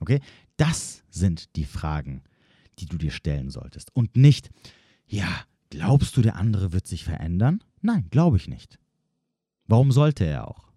Okay? 0.00 0.20
Das 0.56 1.02
sind 1.10 1.56
die 1.56 1.64
Fragen, 1.64 2.22
die 2.78 2.86
du 2.86 2.96
dir 2.96 3.10
stellen 3.10 3.50
solltest. 3.50 3.94
Und 3.94 4.16
nicht, 4.16 4.50
ja, 5.06 5.28
glaubst 5.70 6.16
du, 6.16 6.22
der 6.22 6.36
andere 6.36 6.72
wird 6.72 6.86
sich 6.86 7.04
verändern? 7.04 7.62
Nein, 7.80 8.06
glaube 8.10 8.36
ich 8.36 8.48
nicht. 8.48 8.78
Warum 9.66 9.92
sollte 9.92 10.24
er 10.24 10.48
auch? 10.48 10.72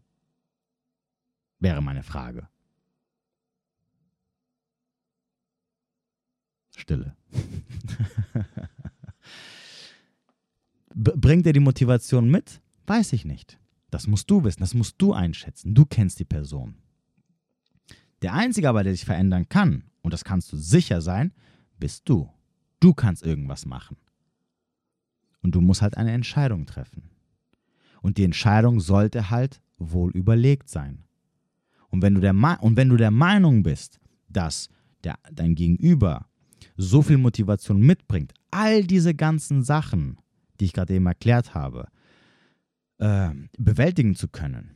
Wäre 1.59 1.81
meine 1.81 2.03
Frage. 2.03 2.47
Stille. 6.75 7.15
Bringt 10.93 11.47
er 11.47 11.53
die 11.53 11.59
Motivation 11.59 12.29
mit? 12.29 12.61
Weiß 12.85 13.13
ich 13.13 13.25
nicht. 13.25 13.59
Das 13.91 14.07
musst 14.07 14.29
du 14.29 14.43
wissen, 14.43 14.59
das 14.59 14.73
musst 14.73 14.95
du 14.97 15.13
einschätzen. 15.13 15.73
Du 15.73 15.85
kennst 15.85 16.19
die 16.19 16.25
Person. 16.25 16.75
Der 18.21 18.33
Einzige 18.33 18.69
aber, 18.69 18.83
der 18.83 18.93
sich 18.93 19.05
verändern 19.05 19.47
kann, 19.49 19.85
und 20.01 20.13
das 20.13 20.23
kannst 20.23 20.51
du 20.51 20.57
sicher 20.57 21.01
sein, 21.01 21.33
bist 21.77 22.07
du. 22.07 22.29
Du 22.79 22.93
kannst 22.93 23.23
irgendwas 23.23 23.65
machen. 23.65 23.97
Und 25.41 25.55
du 25.55 25.61
musst 25.61 25.81
halt 25.81 25.97
eine 25.97 26.11
Entscheidung 26.11 26.65
treffen. 26.65 27.09
Und 28.05 28.19
die 28.19 28.23
Entscheidung 28.23 28.81
sollte 28.81 29.31
halt 29.31 29.63
wohl 29.79 30.11
überlegt 30.11 30.69
sein. 30.69 31.05
Und 31.89 32.03
wenn 32.03 32.13
du 32.13 32.21
der, 32.21 32.35
und 32.61 32.77
wenn 32.77 32.89
du 32.89 32.97
der 32.97 33.09
Meinung 33.09 33.63
bist, 33.63 33.99
dass 34.29 34.69
der, 35.03 35.17
dein 35.33 35.55
Gegenüber 35.55 36.27
so 36.77 37.01
viel 37.01 37.17
Motivation 37.17 37.79
mitbringt, 37.79 38.31
all 38.51 38.83
diese 38.83 39.15
ganzen 39.15 39.63
Sachen, 39.63 40.19
die 40.59 40.65
ich 40.65 40.73
gerade 40.73 40.93
eben 40.93 41.07
erklärt 41.07 41.55
habe, 41.55 41.87
äh, 42.99 43.31
bewältigen 43.57 44.13
zu 44.13 44.27
können, 44.27 44.75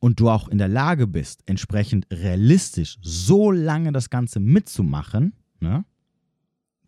und 0.00 0.18
du 0.18 0.28
auch 0.28 0.48
in 0.48 0.58
der 0.58 0.66
Lage 0.66 1.06
bist, 1.06 1.44
entsprechend 1.46 2.08
realistisch 2.10 2.98
so 3.02 3.52
lange 3.52 3.92
das 3.92 4.10
Ganze 4.10 4.40
mitzumachen, 4.40 5.32
ne? 5.60 5.84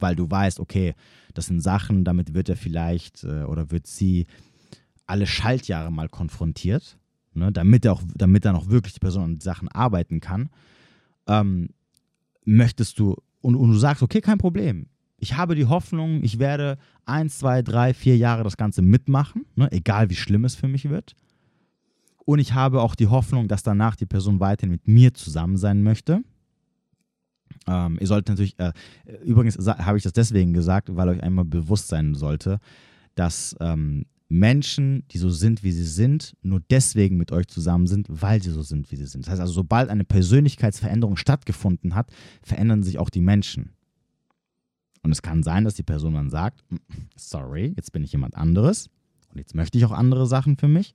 weil 0.01 0.17
du 0.17 0.29
weißt, 0.29 0.59
okay, 0.59 0.97
das 1.35 1.47
sind 1.47 1.61
Sachen, 1.61 2.03
damit 2.03 2.35
wird 2.35 2.49
er 2.49 2.57
vielleicht 2.57 3.23
äh, 3.23 3.45
oder 3.45 3.71
wird 3.71 3.87
sie 3.87 4.27
alle 5.09 5.27
Schaltjahre 5.27 5.91
mal 5.91 6.09
konfrontiert, 6.09 6.99
ne? 7.35 7.51
damit, 7.51 7.85
er 7.85 7.95
auch, 7.95 8.03
damit 8.15 8.45
dann 8.45 8.55
auch 8.55 8.69
wirklich 8.69 8.95
die 8.95 9.01
Person 9.01 9.25
an 9.25 9.41
Sachen 9.41 9.69
arbeiten 9.69 10.21
kann, 10.21 10.51
ähm, 11.27 11.71
möchtest 12.45 12.99
du, 12.99 13.17
und, 13.41 13.57
und 13.57 13.71
du 13.71 13.79
sagst, 13.79 14.03
okay, 14.03 14.21
kein 14.21 14.39
Problem, 14.39 14.87
ich 15.19 15.37
habe 15.37 15.55
die 15.55 15.67
Hoffnung, 15.67 16.23
ich 16.23 16.39
werde 16.39 16.79
eins, 17.05 17.39
zwei, 17.39 17.63
drei, 17.63 17.93
vier 17.93 18.17
Jahre 18.17 18.45
das 18.45 18.57
Ganze 18.57 18.83
mitmachen, 18.83 19.47
ne? 19.57 19.71
egal 19.73 20.11
wie 20.11 20.17
schlimm 20.17 20.45
es 20.45 20.55
für 20.55 20.69
mich 20.69 20.89
wird. 20.89 21.15
Und 22.25 22.39
ich 22.39 22.53
habe 22.53 22.83
auch 22.83 22.95
die 22.95 23.07
Hoffnung, 23.07 23.49
dass 23.49 23.63
danach 23.63 23.97
die 23.97 24.07
Person 24.07 24.39
weiterhin 24.39 24.71
mit 24.71 24.87
mir 24.87 25.15
zusammen 25.15 25.57
sein 25.57 25.83
möchte. 25.83 26.23
Ähm, 27.67 27.97
ihr 28.01 28.07
solltet 28.07 28.29
natürlich, 28.29 28.59
äh, 28.59 28.73
übrigens 29.25 29.57
habe 29.67 29.97
ich 29.97 30.05
das 30.05 30.13
deswegen 30.13 30.53
gesagt, 30.53 30.95
weil 30.95 31.09
euch 31.09 31.23
einmal 31.23 31.47
bewusst 31.47 31.89
sein 31.89 32.15
sollte, 32.15 32.61
dass 33.15 33.57
ähm, 33.61 34.05
Menschen, 34.29 35.05
die 35.11 35.19
so 35.19 35.31
sind, 35.31 35.63
wie 35.63 35.73
sie 35.73 35.85
sind, 35.85 36.37
nur 36.43 36.61
deswegen 36.71 37.17
mit 37.17 37.33
euch 37.33 37.49
zusammen 37.49 37.87
sind, 37.87 38.07
weil 38.11 38.43
sie 38.43 38.51
so 38.51 38.63
sind, 38.63 38.91
wie 38.93 38.97
sie 38.97 39.07
sind. 39.07 39.25
Das 39.25 39.33
heißt 39.33 39.41
also, 39.41 39.55
sobald 39.55 39.89
eine 39.89 40.05
Persönlichkeitsveränderung 40.05 41.17
stattgefunden 41.17 41.95
hat, 41.95 42.11
verändern 42.43 42.83
sich 42.83 42.99
auch 42.99 43.09
die 43.11 43.23
Menschen. 43.23 43.71
Und 45.03 45.13
es 45.13 45.23
kann 45.23 45.43
sein, 45.43 45.65
dass 45.65 45.75
die 45.75 45.83
Person 45.83 46.15
dann 46.15 46.29
sagt, 46.29 46.63
sorry, 47.17 47.73
jetzt 47.77 47.93
bin 47.93 48.05
ich 48.05 48.13
jemand 48.13 48.37
anderes 48.37 48.91
und 49.31 49.39
jetzt 49.39 49.55
möchte 49.55 49.79
ich 49.79 49.85
auch 49.87 49.93
andere 49.93 50.27
Sachen 50.27 50.59
für 50.59 50.69
mich. 50.69 50.95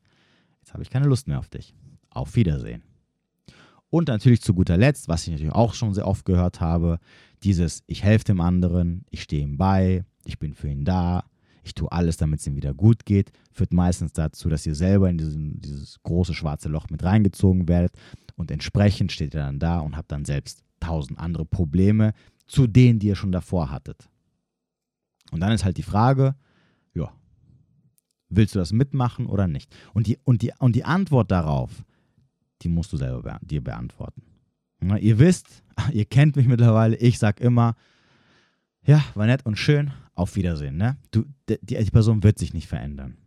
Jetzt 0.62 0.74
habe 0.74 0.84
ich 0.84 0.90
keine 0.90 1.08
Lust 1.08 1.28
mehr 1.28 1.40
auf 1.40 1.50
dich. 1.50 1.74
Auf 2.12 2.36
Wiedersehen. 2.36 2.84
Und 3.90 4.08
natürlich 4.08 4.42
zu 4.42 4.54
guter 4.54 4.78
Letzt, 4.78 5.08
was 5.08 5.24
ich 5.24 5.32
natürlich 5.32 5.54
auch 5.54 5.74
schon 5.74 5.94
sehr 5.94 6.08
oft 6.08 6.26
gehört 6.26 6.62
habe, 6.62 7.00
dieses 7.44 7.84
Ich 7.88 8.04
helfe 8.04 8.26
dem 8.26 8.42
anderen, 8.42 9.06
ich 9.10 9.24
stehe 9.24 9.44
ihm 9.44 9.58
bei, 9.58 10.06
ich 10.26 10.40
bin 10.40 10.54
für 10.54 10.70
ihn 10.70 10.86
da, 10.86 11.26
ich 11.64 11.74
tue 11.74 11.92
alles, 11.92 12.18
damit 12.18 12.40
es 12.40 12.48
ihm 12.48 12.56
wieder 12.56 12.74
gut 12.74 13.06
geht, 13.06 13.32
führt 13.52 13.74
meistens 13.74 14.14
dazu, 14.14 14.50
dass 14.50 14.66
ihr 14.66 14.76
selber 14.76 15.10
in 15.10 15.18
diesen, 15.18 15.62
dieses 15.62 16.02
große 16.04 16.34
schwarze 16.34 16.70
Loch 16.70 16.90
mit 16.90 17.04
reingezogen 17.04 17.68
werdet 17.68 17.94
und 18.36 18.52
entsprechend 18.52 19.12
steht 19.12 19.34
ihr 19.34 19.42
dann 19.42 19.60
da 19.60 19.80
und 19.80 19.96
habt 19.96 20.12
dann 20.12 20.26
selbst 20.26 20.64
tausend 20.80 21.20
andere 21.20 21.46
Probleme 21.46 22.14
zu 22.46 22.68
denen, 22.68 23.00
die 23.00 23.08
ihr 23.08 23.16
schon 23.16 23.32
davor 23.32 23.72
hattet. 23.72 24.10
Und 25.32 25.40
dann 25.40 25.52
ist 25.52 25.64
halt 25.64 25.78
die 25.78 25.84
Frage, 25.84 26.36
ja, 26.94 27.12
Willst 28.36 28.56
du 28.56 28.60
das 28.60 28.74
mitmachen 28.74 29.28
oder 29.28 29.48
nicht? 29.48 29.76
Und 29.94 30.08
die, 30.08 30.18
und 30.24 30.42
die, 30.42 30.52
und 30.58 30.76
die 30.76 30.86
Antwort 30.86 31.30
darauf, 31.30 31.84
die 32.64 32.70
musst 32.70 32.92
du 32.92 32.98
selber 32.98 33.22
be 33.22 33.38
dir 33.46 33.64
beantworten. 33.64 34.24
Na, 34.80 34.98
ihr 34.98 35.20
wisst, 35.20 35.64
ihr 35.94 36.06
kennt 36.06 36.36
mich 36.36 36.48
mittlerweile, 36.48 36.96
ich 36.96 37.20
sag 37.20 37.40
immer, 37.40 37.76
ja, 38.86 39.04
war 39.16 39.26
nett 39.26 39.46
und 39.46 39.58
schön, 39.58 39.92
auf 40.16 40.36
Wiedersehen. 40.36 40.78
Ne? 40.78 40.98
Du, 41.12 41.26
die, 41.50 41.58
die 41.62 41.92
Person 41.92 42.24
wird 42.24 42.38
sich 42.38 42.54
nicht 42.54 42.68
verändern. 42.68 43.18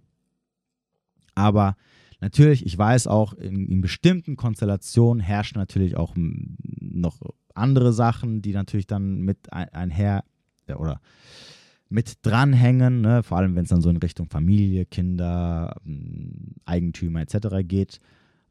Aber 1.35 1.77
natürlich, 2.21 2.64
ich 2.64 2.77
weiß 2.77 3.07
auch, 3.07 3.35
in, 3.35 3.69
in 3.69 3.81
bestimmten 3.81 4.37
Konstellationen 4.37 5.23
herrschen 5.23 5.59
natürlich 5.59 5.97
auch 5.97 6.14
noch 6.16 7.21
andere 7.55 7.92
Sachen, 7.92 8.42
die 8.42 8.53
natürlich 8.53 8.87
dann 8.87 9.21
mit 9.21 9.53
einher 9.53 10.25
oder 10.69 11.01
mit 11.88 12.19
dranhängen, 12.23 13.01
ne? 13.01 13.23
vor 13.23 13.38
allem 13.38 13.55
wenn 13.55 13.62
es 13.62 13.71
dann 13.71 13.83
so 13.83 13.90
in 13.90 13.97
Richtung 13.99 14.29
Familie, 14.29 14.87
Kinder, 14.87 15.77
ähm, 15.87 16.57
Eigentümer 16.64 17.21
etc. 17.21 17.59
geht. 17.62 18.01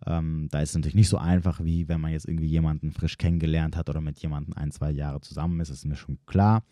Ähm, 0.05 0.47
da 0.51 0.61
ist 0.61 0.69
es 0.69 0.75
natürlich 0.75 0.95
nicht 0.95 1.09
so 1.09 1.17
einfach, 1.17 1.63
wie 1.63 1.87
wenn 1.87 2.01
man 2.01 2.11
jetzt 2.11 2.27
irgendwie 2.27 2.47
jemanden 2.47 2.91
frisch 2.91 3.17
kennengelernt 3.17 3.75
hat 3.75 3.89
oder 3.89 4.01
mit 4.01 4.19
jemandem 4.19 4.53
ein, 4.55 4.71
zwei 4.71 4.91
Jahre 4.91 5.21
zusammen 5.21 5.59
ist, 5.59 5.69
ist 5.69 5.85
mir 5.85 5.95
schon 5.95 6.17
klar. 6.25 6.63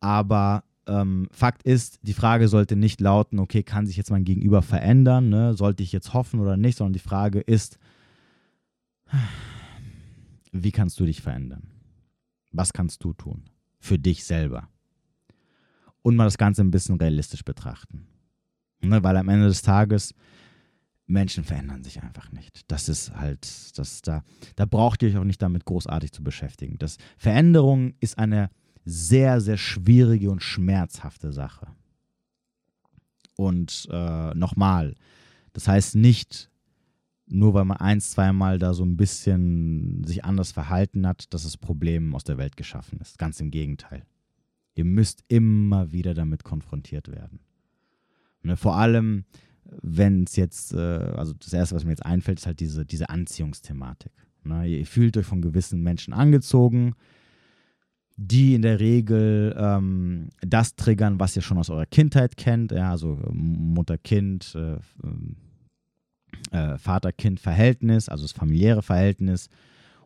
Aber 0.00 0.64
ähm, 0.86 1.28
Fakt 1.32 1.62
ist, 1.62 2.00
die 2.02 2.12
Frage 2.12 2.48
sollte 2.48 2.76
nicht 2.76 3.00
lauten, 3.00 3.38
okay, 3.38 3.62
kann 3.62 3.86
sich 3.86 3.96
jetzt 3.96 4.10
mein 4.10 4.24
Gegenüber 4.24 4.62
verändern, 4.62 5.28
ne? 5.28 5.54
sollte 5.54 5.82
ich 5.82 5.92
jetzt 5.92 6.12
hoffen 6.12 6.40
oder 6.40 6.56
nicht, 6.56 6.78
sondern 6.78 6.92
die 6.92 6.98
Frage 6.98 7.40
ist, 7.40 7.78
wie 10.52 10.72
kannst 10.72 10.98
du 10.98 11.04
dich 11.04 11.22
verändern? 11.22 11.68
Was 12.50 12.72
kannst 12.72 13.02
du 13.04 13.12
tun 13.12 13.44
für 13.78 13.98
dich 13.98 14.24
selber? 14.24 14.68
und 16.02 16.16
mal 16.16 16.24
das 16.24 16.38
Ganze 16.38 16.62
ein 16.62 16.70
bisschen 16.70 16.96
realistisch 16.96 17.44
betrachten. 17.44 18.06
Ne, 18.80 19.02
weil 19.02 19.16
am 19.16 19.28
Ende 19.28 19.46
des 19.46 19.62
Tages 19.62 20.12
Menschen 21.12 21.44
verändern 21.44 21.84
sich 21.84 22.02
einfach 22.02 22.32
nicht. 22.32 22.62
Das 22.68 22.88
ist 22.88 23.14
halt, 23.14 23.78
das 23.78 24.02
da, 24.02 24.24
da 24.56 24.64
braucht 24.64 25.02
ihr 25.02 25.10
euch 25.10 25.16
auch 25.16 25.24
nicht 25.24 25.42
damit 25.42 25.64
großartig 25.64 26.12
zu 26.12 26.24
beschäftigen. 26.24 26.78
Das, 26.78 26.96
Veränderung 27.16 27.94
ist 28.00 28.18
eine 28.18 28.50
sehr, 28.84 29.40
sehr 29.40 29.58
schwierige 29.58 30.30
und 30.30 30.42
schmerzhafte 30.42 31.32
Sache. 31.32 31.68
Und 33.36 33.88
äh, 33.90 34.34
nochmal, 34.34 34.94
das 35.52 35.68
heißt 35.68 35.94
nicht, 35.96 36.50
nur 37.26 37.54
weil 37.54 37.64
man 37.64 37.78
ein, 37.78 38.00
zweimal 38.00 38.58
da 38.58 38.74
so 38.74 38.84
ein 38.84 38.96
bisschen 38.96 40.04
sich 40.04 40.24
anders 40.24 40.52
verhalten 40.52 41.06
hat, 41.06 41.32
dass 41.32 41.44
das 41.44 41.56
Problem 41.56 42.14
aus 42.14 42.24
der 42.24 42.38
Welt 42.38 42.56
geschaffen 42.56 42.98
ist. 43.00 43.18
Ganz 43.18 43.40
im 43.40 43.50
Gegenteil. 43.50 44.04
Ihr 44.74 44.84
müsst 44.84 45.24
immer 45.28 45.92
wieder 45.92 46.14
damit 46.14 46.44
konfrontiert 46.44 47.08
werden. 47.08 47.40
Ne, 48.42 48.56
vor 48.56 48.76
allem, 48.76 49.24
wenn 49.64 50.24
es 50.24 50.36
jetzt, 50.36 50.74
äh, 50.74 50.78
also 50.78 51.32
das 51.34 51.52
Erste, 51.52 51.74
was 51.74 51.84
mir 51.84 51.90
jetzt 51.90 52.06
einfällt, 52.06 52.38
ist 52.40 52.46
halt 52.46 52.60
diese, 52.60 52.84
diese 52.84 53.08
Anziehungsthematik. 53.08 54.12
Ne? 54.44 54.66
Ihr 54.66 54.86
fühlt 54.86 55.16
euch 55.16 55.26
von 55.26 55.42
gewissen 55.42 55.82
Menschen 55.82 56.12
angezogen, 56.12 56.94
die 58.16 58.54
in 58.54 58.62
der 58.62 58.80
Regel 58.80 59.54
ähm, 59.58 60.28
das 60.40 60.76
triggern, 60.76 61.18
was 61.18 61.34
ihr 61.36 61.42
schon 61.42 61.58
aus 61.58 61.70
eurer 61.70 61.86
Kindheit 61.86 62.36
kennt, 62.36 62.72
ja, 62.72 62.90
also 62.90 63.18
Mutter-Kind, 63.32 64.54
äh, 64.54 64.76
äh, 66.50 66.78
Vater-Kind-Verhältnis, 66.78 68.08
also 68.08 68.24
das 68.24 68.32
familiäre 68.32 68.82
Verhältnis. 68.82 69.48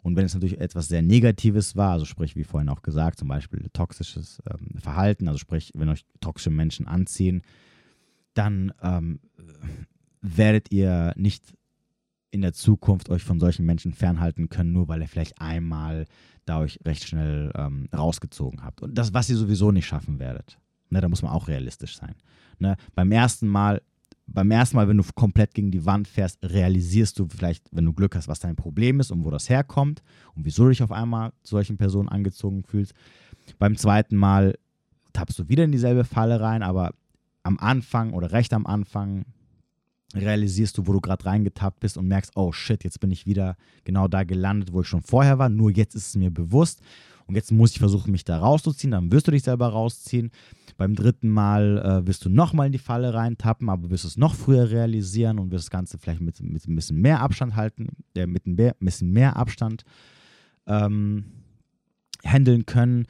Und 0.02 0.14
wenn 0.14 0.24
es 0.24 0.34
natürlich 0.34 0.60
etwas 0.60 0.86
sehr 0.86 1.02
Negatives 1.02 1.74
war, 1.74 1.92
also 1.92 2.04
sprich, 2.04 2.36
wie 2.36 2.44
vorhin 2.44 2.68
auch 2.68 2.82
gesagt, 2.82 3.18
zum 3.18 3.26
Beispiel 3.26 3.66
toxisches 3.72 4.40
ähm, 4.48 4.78
Verhalten, 4.78 5.26
also 5.26 5.38
sprich, 5.38 5.72
wenn 5.74 5.88
euch 5.88 6.04
toxische 6.20 6.50
Menschen 6.50 6.86
anziehen, 6.86 7.42
dann 8.34 8.72
ähm, 8.82 9.18
werdet 10.20 10.70
ihr 10.72 11.12
nicht 11.16 11.54
in 12.30 12.42
der 12.42 12.52
Zukunft 12.52 13.08
euch 13.08 13.22
von 13.22 13.40
solchen 13.40 13.64
Menschen 13.64 13.92
fernhalten 13.92 14.48
können, 14.48 14.72
nur 14.72 14.88
weil 14.88 15.00
ihr 15.00 15.08
vielleicht 15.08 15.40
einmal 15.40 16.04
da 16.44 16.60
euch 16.60 16.78
recht 16.84 17.04
schnell 17.04 17.50
ähm, 17.54 17.88
rausgezogen 17.94 18.62
habt. 18.62 18.82
Und 18.82 18.96
das, 18.96 19.14
was 19.14 19.30
ihr 19.30 19.36
sowieso 19.36 19.72
nicht 19.72 19.86
schaffen 19.86 20.18
werdet. 20.18 20.58
Ne, 20.90 21.00
da 21.00 21.08
muss 21.08 21.22
man 21.22 21.32
auch 21.32 21.48
realistisch 21.48 21.96
sein. 21.96 22.14
Ne, 22.58 22.76
beim 22.94 23.10
ersten 23.10 23.48
Mal, 23.48 23.82
beim 24.26 24.50
ersten 24.50 24.76
Mal, 24.76 24.88
wenn 24.88 24.98
du 24.98 25.04
komplett 25.14 25.54
gegen 25.54 25.70
die 25.70 25.84
Wand 25.84 26.06
fährst, 26.06 26.38
realisierst 26.44 27.18
du 27.18 27.26
vielleicht, 27.28 27.68
wenn 27.72 27.84
du 27.84 27.92
Glück 27.92 28.14
hast, 28.14 28.28
was 28.28 28.38
dein 28.38 28.54
Problem 28.54 29.00
ist 29.00 29.10
und 29.10 29.24
wo 29.24 29.30
das 29.30 29.48
herkommt 29.48 30.02
und 30.34 30.44
wieso 30.44 30.64
du 30.64 30.70
dich 30.70 30.82
auf 30.82 30.92
einmal 30.92 31.32
zu 31.42 31.56
solchen 31.56 31.76
Personen 31.76 32.08
angezogen 32.08 32.62
fühlst. 32.62 32.94
Beim 33.58 33.76
zweiten 33.76 34.16
Mal 34.16 34.58
tappst 35.12 35.38
du 35.38 35.48
wieder 35.48 35.64
in 35.64 35.72
dieselbe 35.72 36.04
Falle 36.04 36.40
rein, 36.40 36.62
aber 36.62 36.92
am 37.42 37.58
Anfang 37.58 38.12
oder 38.12 38.32
recht 38.32 38.52
am 38.52 38.66
Anfang 38.66 39.24
realisierst 40.14 40.78
du, 40.78 40.86
wo 40.86 40.92
du 40.92 41.00
gerade 41.00 41.24
reingetappt 41.24 41.80
bist 41.80 41.98
und 41.98 42.06
merkst, 42.08 42.32
oh 42.36 42.52
shit, 42.52 42.84
jetzt 42.84 43.00
bin 43.00 43.10
ich 43.10 43.26
wieder 43.26 43.56
genau 43.84 44.08
da 44.08 44.24
gelandet, 44.24 44.72
wo 44.72 44.82
ich 44.82 44.88
schon 44.88 45.02
vorher 45.02 45.38
war, 45.38 45.48
nur 45.48 45.70
jetzt 45.70 45.94
ist 45.94 46.08
es 46.08 46.16
mir 46.16 46.30
bewusst 46.30 46.80
und 47.26 47.34
jetzt 47.34 47.50
muss 47.50 47.72
ich 47.72 47.78
versuchen, 47.78 48.12
mich 48.12 48.24
da 48.24 48.38
rauszuziehen, 48.38 48.92
dann 48.92 49.10
wirst 49.10 49.26
du 49.26 49.32
dich 49.32 49.42
selber 49.42 49.68
rausziehen. 49.68 50.30
Beim 50.76 50.94
dritten 50.94 51.28
Mal 51.28 51.78
äh, 51.78 52.06
wirst 52.06 52.24
du 52.24 52.28
nochmal 52.28 52.66
in 52.66 52.72
die 52.72 52.78
Falle 52.78 53.14
reintappen, 53.14 53.68
aber 53.68 53.90
wirst 53.90 54.04
es 54.04 54.16
noch 54.16 54.34
früher 54.34 54.70
realisieren 54.70 55.38
und 55.38 55.50
wirst 55.50 55.64
das 55.64 55.70
Ganze 55.70 55.98
vielleicht 55.98 56.20
mit, 56.20 56.40
mit 56.40 56.66
ein 56.66 56.76
bisschen 56.76 57.00
mehr 57.00 57.20
Abstand 57.20 57.56
halten, 57.56 57.88
äh, 58.14 58.26
mit 58.26 58.46
ein 58.46 58.56
bisschen 58.78 59.10
mehr 59.10 59.36
Abstand 59.36 59.84
ähm, 60.66 61.24
handeln 62.24 62.66
können. 62.66 63.06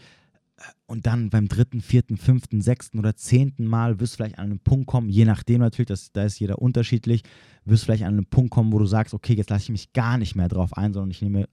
Und 0.86 1.06
dann 1.06 1.28
beim 1.28 1.48
dritten, 1.48 1.82
vierten, 1.82 2.16
fünften, 2.16 2.62
sechsten 2.62 2.98
oder 2.98 3.14
zehnten 3.14 3.66
Mal 3.66 4.00
wirst 4.00 4.14
du 4.14 4.16
vielleicht 4.16 4.38
an 4.38 4.46
einen 4.46 4.60
Punkt 4.60 4.86
kommen, 4.86 5.10
je 5.10 5.26
nachdem 5.26 5.60
natürlich, 5.60 5.88
das, 5.88 6.12
da 6.12 6.24
ist 6.24 6.38
jeder 6.38 6.60
unterschiedlich, 6.60 7.22
wirst 7.64 7.82
du 7.82 7.86
vielleicht 7.86 8.04
an 8.04 8.14
einen 8.14 8.26
Punkt 8.26 8.50
kommen, 8.50 8.72
wo 8.72 8.78
du 8.78 8.86
sagst, 8.86 9.12
okay, 9.12 9.34
jetzt 9.34 9.50
lasse 9.50 9.64
ich 9.64 9.70
mich 9.70 9.92
gar 9.92 10.16
nicht 10.16 10.34
mehr 10.34 10.48
drauf 10.48 10.74
ein, 10.76 10.94
sondern 10.94 11.10
ich 11.10 11.20
nehme, 11.20 11.46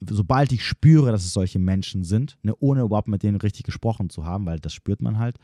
sobald 0.00 0.52
ich 0.52 0.64
spüre, 0.64 1.10
dass 1.10 1.24
es 1.24 1.32
solche 1.32 1.58
Menschen 1.58 2.04
sind, 2.04 2.36
ne, 2.42 2.54
ohne 2.58 2.82
überhaupt 2.82 3.08
mit 3.08 3.22
denen 3.22 3.38
richtig 3.38 3.64
gesprochen 3.64 4.10
zu 4.10 4.26
haben, 4.26 4.44
weil 4.44 4.60
das 4.60 4.74
spürt 4.74 5.00
man 5.00 5.18
halt, 5.18 5.38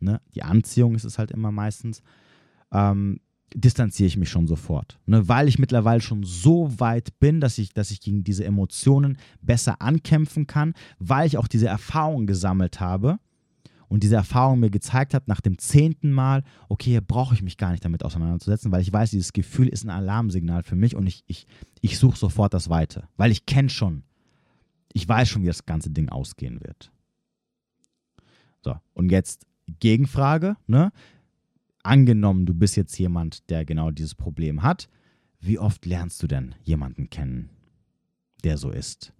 ne, 0.00 0.20
die 0.34 0.42
Anziehung 0.42 0.94
ist 0.94 1.04
es 1.04 1.18
halt 1.18 1.30
immer 1.30 1.52
meistens, 1.52 2.02
ähm, 2.72 3.20
distanziere 3.54 4.06
ich 4.06 4.16
mich 4.16 4.28
schon 4.28 4.46
sofort. 4.46 4.98
Ne? 5.06 5.28
Weil 5.28 5.48
ich 5.48 5.58
mittlerweile 5.58 6.00
schon 6.00 6.22
so 6.22 6.78
weit 6.78 7.18
bin, 7.18 7.40
dass 7.40 7.58
ich, 7.58 7.72
dass 7.72 7.90
ich 7.90 8.00
gegen 8.00 8.24
diese 8.24 8.44
Emotionen 8.44 9.18
besser 9.40 9.80
ankämpfen 9.80 10.46
kann, 10.46 10.74
weil 10.98 11.26
ich 11.26 11.38
auch 11.38 11.48
diese 11.48 11.66
Erfahrung 11.66 12.26
gesammelt 12.26 12.80
habe 12.80 13.18
und 13.88 14.02
diese 14.02 14.16
Erfahrung 14.16 14.60
mir 14.60 14.70
gezeigt 14.70 15.14
hat, 15.14 15.28
nach 15.28 15.40
dem 15.40 15.58
zehnten 15.58 16.12
Mal, 16.12 16.44
okay, 16.68 16.90
hier 16.90 17.00
brauche 17.00 17.34
ich 17.34 17.42
mich 17.42 17.56
gar 17.56 17.70
nicht 17.70 17.84
damit 17.84 18.04
auseinanderzusetzen, 18.04 18.70
weil 18.70 18.82
ich 18.82 18.92
weiß, 18.92 19.10
dieses 19.10 19.32
Gefühl 19.32 19.68
ist 19.68 19.84
ein 19.84 19.90
Alarmsignal 19.90 20.62
für 20.62 20.76
mich 20.76 20.94
und 20.94 21.06
ich, 21.06 21.24
ich, 21.26 21.46
ich 21.80 21.98
suche 21.98 22.18
sofort 22.18 22.52
das 22.54 22.68
Weite, 22.68 23.08
weil 23.16 23.32
ich 23.32 23.46
kenne 23.46 23.70
schon, 23.70 24.02
ich 24.92 25.08
weiß 25.08 25.28
schon, 25.28 25.42
wie 25.42 25.46
das 25.46 25.64
ganze 25.64 25.90
Ding 25.90 26.08
ausgehen 26.10 26.60
wird. 26.60 26.92
So, 28.62 28.74
und 28.94 29.10
jetzt 29.10 29.46
Gegenfrage, 29.80 30.56
ne? 30.66 30.92
Angenommen, 31.82 32.46
du 32.46 32.54
bist 32.54 32.76
jetzt 32.76 32.98
jemand, 32.98 33.48
der 33.50 33.64
genau 33.64 33.90
dieses 33.90 34.14
Problem 34.14 34.62
hat, 34.62 34.88
wie 35.40 35.58
oft 35.58 35.86
lernst 35.86 36.22
du 36.22 36.26
denn 36.26 36.54
jemanden 36.64 37.10
kennen, 37.10 37.50
der 38.44 38.58
so 38.58 38.70
ist? 38.70 39.12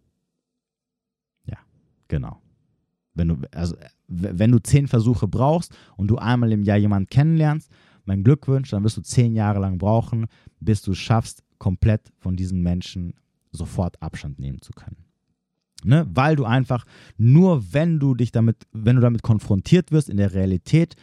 Ja, 1.45 1.59
genau. 2.09 2.41
Wenn 3.15 3.29
du, 3.29 3.37
also, 3.53 3.77
wenn 4.07 4.53
du 4.53 4.59
zehn 4.59 4.89
Versuche 4.89 5.29
brauchst 5.29 5.77
und 5.97 6.09
du 6.09 6.19
einmal 6.19 6.53
im 6.53 6.63
Jahr 6.63 6.77
jemanden 6.77 7.09
kennenlernst, 7.09 7.71
mein 8.05 8.25
Glückwunsch, 8.25 8.71
dann 8.71 8.85
wirst 8.85 8.97
du 8.97 9.03
zehn 9.03 9.35
Jahre 9.35 9.61
lang 9.61 9.79
brauchen, 9.79 10.27
bis 10.61 10.83
du 10.83 10.93
es 10.93 10.99
schaffst, 10.99 11.43
komplett 11.59 12.13
von 12.19 12.37
diesen 12.37 12.63
Menschen 12.63 13.15
sofort 13.53 14.01
Abstand 14.03 14.39
nehmen 14.39 14.61
zu 14.63 14.73
können. 14.73 14.97
Ne? 15.85 16.07
Weil 16.13 16.37
du 16.37 16.45
einfach 16.45 16.85
nur, 17.17 17.73
wenn 17.73 17.99
du 17.99 18.15
dich 18.15 18.33
damit, 18.33 18.67
wenn 18.73 18.97
du 18.97 19.03
damit 19.03 19.23
konfrontiert 19.23 19.93
wirst 19.93 20.09
in 20.09 20.17
der 20.17 20.35
Realität 20.35 20.97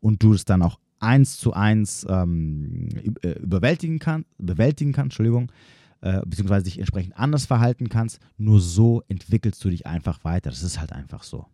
und 0.00 0.22
du 0.22 0.34
es 0.34 0.44
dann 0.44 0.62
auch 0.62 0.78
eins 1.00 1.38
zu 1.38 1.52
eins 1.52 2.06
ähm, 2.08 2.88
äh, 3.22 3.38
überwältigen 3.38 3.98
kann, 3.98 4.24
bewältigen 4.38 4.92
kann, 4.92 5.06
Entschuldigung, 5.06 5.52
äh, 6.00 6.20
beziehungsweise 6.24 6.64
dich 6.64 6.78
entsprechend 6.78 7.16
anders 7.16 7.46
verhalten 7.46 7.88
kannst. 7.88 8.20
Nur 8.36 8.60
so 8.60 9.02
entwickelst 9.08 9.64
du 9.64 9.70
dich 9.70 9.86
einfach 9.86 10.24
weiter. 10.24 10.50
Das 10.50 10.62
ist 10.62 10.80
halt 10.80 10.92
einfach 10.92 11.22
so. 11.22 11.46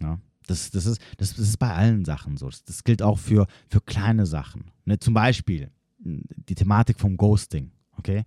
Ja? 0.00 0.18
Das, 0.46 0.70
das, 0.70 0.86
ist, 0.86 1.00
das, 1.18 1.34
das 1.34 1.40
ist 1.40 1.58
bei 1.58 1.72
allen 1.72 2.04
Sachen 2.04 2.36
so. 2.36 2.46
Das, 2.46 2.64
das 2.64 2.84
gilt 2.84 3.02
auch 3.02 3.18
für, 3.18 3.46
für 3.68 3.80
kleine 3.80 4.26
Sachen. 4.26 4.70
Ne? 4.84 4.98
Zum 4.98 5.14
Beispiel 5.14 5.70
die 5.98 6.54
Thematik 6.54 6.98
vom 7.00 7.16
Ghosting. 7.16 7.70
Okay? 7.98 8.24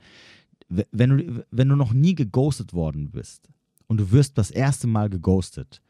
Wenn 0.70 1.10
du, 1.10 1.46
wenn 1.52 1.70
du 1.70 1.76
noch 1.76 1.94
nie 1.94 2.16
geghostet 2.16 2.74
worden 2.74 3.12
bist 3.12 3.50
und 3.88 3.98
du 3.98 4.12
wirst 4.12 4.38
das 4.38 4.52
erste 4.52 4.88
Mal 4.88 5.10
geghostet, 5.10 5.82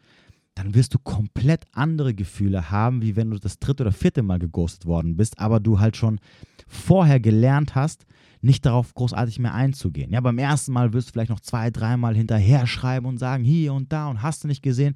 dann 0.62 0.76
wirst 0.76 0.93
du 0.93 0.99
komplett 0.99 1.66
andere 1.72 2.14
Gefühle 2.14 2.70
haben, 2.70 3.01
wie 3.01 3.16
wenn 3.16 3.32
du 3.32 3.39
das 3.39 3.57
dritte 3.57 3.82
oder 3.82 3.91
vierte 3.91 4.22
Mal 4.22 4.38
geghostet 4.38 4.86
worden 4.86 5.18
bist, 5.18 5.39
aber 5.39 5.59
du 5.59 5.80
halt 5.80 5.97
schon 5.97 6.20
vorher 6.68 7.20
gelernt 7.20 7.74
hast, 7.74 8.05
nicht 8.41 8.66
darauf 8.66 8.93
großartig 8.93 9.39
mehr 9.39 9.55
einzugehen. 9.55 10.12
Ja, 10.12 10.22
beim 10.22 10.38
ersten 10.38 10.72
Mal 10.72 10.93
wirst 10.93 11.09
du 11.09 11.14
vielleicht 11.14 11.32
noch 11.32 11.39
zwei, 11.39 11.72
dreimal 11.72 12.16
hinterher 12.16 12.68
schreiben 12.68 13.07
und 13.07 13.18
sagen, 13.18 13.43
hier 13.43 13.74
und 13.74 13.91
da 13.91 14.07
und 14.07 14.22
hast 14.22 14.43
du 14.43 14.47
nicht 14.47 14.62
gesehen. 14.62 14.93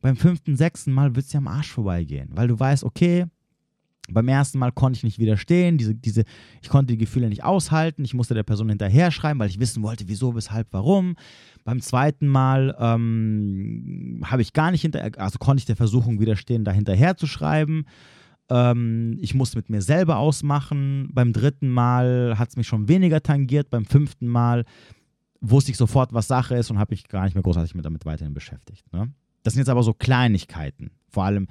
Beim 0.00 0.16
fünften, 0.16 0.56
sechsten 0.56 0.92
Mal 0.92 1.14
wird 1.14 1.26
es 1.26 1.30
dir 1.30 1.38
am 1.38 1.48
Arsch 1.48 1.70
vorbeigehen, 1.70 2.30
weil 2.32 2.48
du 2.48 2.58
weißt, 2.58 2.82
okay, 2.82 3.26
beim 4.08 4.28
ersten 4.28 4.58
Mal 4.58 4.72
konnte 4.72 4.96
ich 4.96 5.04
nicht 5.04 5.18
widerstehen, 5.18 5.78
diese, 5.78 5.94
diese, 5.94 6.24
ich 6.60 6.68
konnte 6.68 6.92
die 6.92 6.98
Gefühle 6.98 7.28
nicht 7.28 7.44
aushalten, 7.44 8.04
ich 8.04 8.14
musste 8.14 8.34
der 8.34 8.42
Person 8.42 8.68
hinterher 8.68 9.10
schreiben, 9.10 9.38
weil 9.38 9.48
ich 9.48 9.60
wissen 9.60 9.82
wollte, 9.82 10.08
wieso, 10.08 10.34
weshalb, 10.34 10.68
warum. 10.72 11.16
Beim 11.64 11.80
zweiten 11.80 12.26
Mal 12.26 12.76
ähm, 12.80 14.22
habe 14.24 14.42
ich 14.42 14.52
gar 14.52 14.72
nicht 14.72 14.82
hinter, 14.82 15.08
also 15.18 15.38
konnte 15.38 15.60
ich 15.60 15.66
der 15.66 15.76
Versuchung 15.76 16.18
widerstehen, 16.20 16.64
da 16.64 16.72
hinterher 16.72 17.16
zu 17.16 17.26
schreiben. 17.26 17.84
Ähm, 18.50 19.18
ich 19.20 19.34
musste 19.34 19.56
mit 19.56 19.70
mir 19.70 19.82
selber 19.82 20.16
ausmachen. 20.18 21.08
Beim 21.12 21.32
dritten 21.32 21.68
Mal 21.68 22.38
hat 22.38 22.50
es 22.50 22.56
mich 22.56 22.66
schon 22.66 22.88
weniger 22.88 23.22
tangiert. 23.22 23.70
Beim 23.70 23.84
fünften 23.84 24.26
Mal 24.26 24.64
wusste 25.40 25.70
ich 25.70 25.76
sofort, 25.76 26.12
was 26.12 26.26
Sache 26.26 26.56
ist 26.56 26.70
und 26.70 26.78
habe 26.78 26.92
mich 26.92 27.08
gar 27.08 27.24
nicht 27.24 27.34
mehr 27.34 27.42
großartig 27.42 27.74
mit 27.74 27.84
damit 27.84 28.04
weiterhin 28.04 28.34
beschäftigt. 28.34 28.92
Ne? 28.92 29.12
Das 29.44 29.54
sind 29.54 29.60
jetzt 29.60 29.70
aber 29.70 29.82
so 29.82 29.94
Kleinigkeiten. 29.94 30.90
Vor 31.08 31.24
allem 31.24 31.46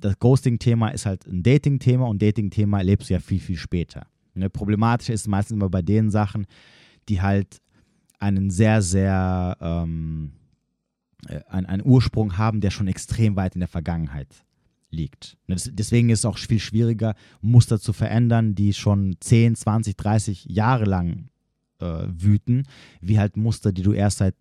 das 0.00 0.18
Ghosting-Thema 0.18 0.88
ist 0.88 1.06
halt 1.06 1.26
ein 1.26 1.42
Dating-Thema 1.42 2.06
und 2.06 2.22
Dating-Thema 2.22 2.78
erlebst 2.78 3.10
du 3.10 3.14
ja 3.14 3.20
viel, 3.20 3.40
viel 3.40 3.56
später. 3.56 4.06
Ne? 4.34 4.50
Problematisch 4.50 5.10
ist 5.10 5.28
meistens 5.28 5.56
immer 5.56 5.68
bei 5.68 5.82
den 5.82 6.10
Sachen, 6.10 6.46
die 7.08 7.20
halt 7.20 7.60
einen 8.18 8.50
sehr, 8.50 8.82
sehr, 8.82 9.56
ähm, 9.60 10.32
äh, 11.28 11.40
einen, 11.48 11.66
einen 11.66 11.84
Ursprung 11.84 12.38
haben, 12.38 12.60
der 12.60 12.70
schon 12.70 12.88
extrem 12.88 13.36
weit 13.36 13.54
in 13.54 13.60
der 13.60 13.68
Vergangenheit 13.68 14.28
liegt. 14.90 15.36
Ne? 15.46 15.56
Deswegen 15.70 16.10
ist 16.10 16.20
es 16.20 16.24
auch 16.24 16.38
viel 16.38 16.60
schwieriger, 16.60 17.14
Muster 17.40 17.78
zu 17.80 17.92
verändern, 17.92 18.54
die 18.54 18.72
schon 18.72 19.16
10, 19.20 19.56
20, 19.56 19.96
30 19.96 20.44
Jahre 20.46 20.84
lang 20.84 21.28
äh, 21.80 22.04
wüten, 22.08 22.64
wie 23.00 23.18
halt 23.18 23.36
Muster, 23.36 23.72
die 23.72 23.82
du 23.82 23.92
erst 23.92 24.18
seit 24.18 24.36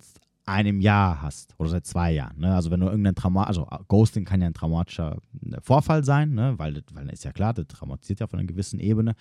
einem 0.47 0.79
Jahr 0.81 1.21
hast 1.21 1.53
oder 1.57 1.69
seit 1.69 1.85
zwei 1.85 2.13
Jahren. 2.13 2.39
Ne? 2.39 2.55
Also 2.55 2.71
wenn 2.71 2.79
du 2.79 2.87
irgendein 2.87 3.15
Trauma, 3.15 3.43
also 3.43 3.67
Ghosting 3.87 4.25
kann 4.25 4.41
ja 4.41 4.47
ein 4.47 4.53
traumatischer 4.53 5.17
äh, 5.45 5.57
Vorfall 5.61 6.03
sein, 6.03 6.33
ne? 6.33 6.53
weil, 6.57 6.81
weil 6.93 7.09
ist 7.09 7.25
ja 7.25 7.31
klar, 7.31 7.53
das 7.53 7.67
traumatisiert 7.67 8.21
ja 8.21 8.25
auf 8.25 8.33
einer 8.33 8.45
gewissen 8.45 8.79
Ebene. 8.79 9.15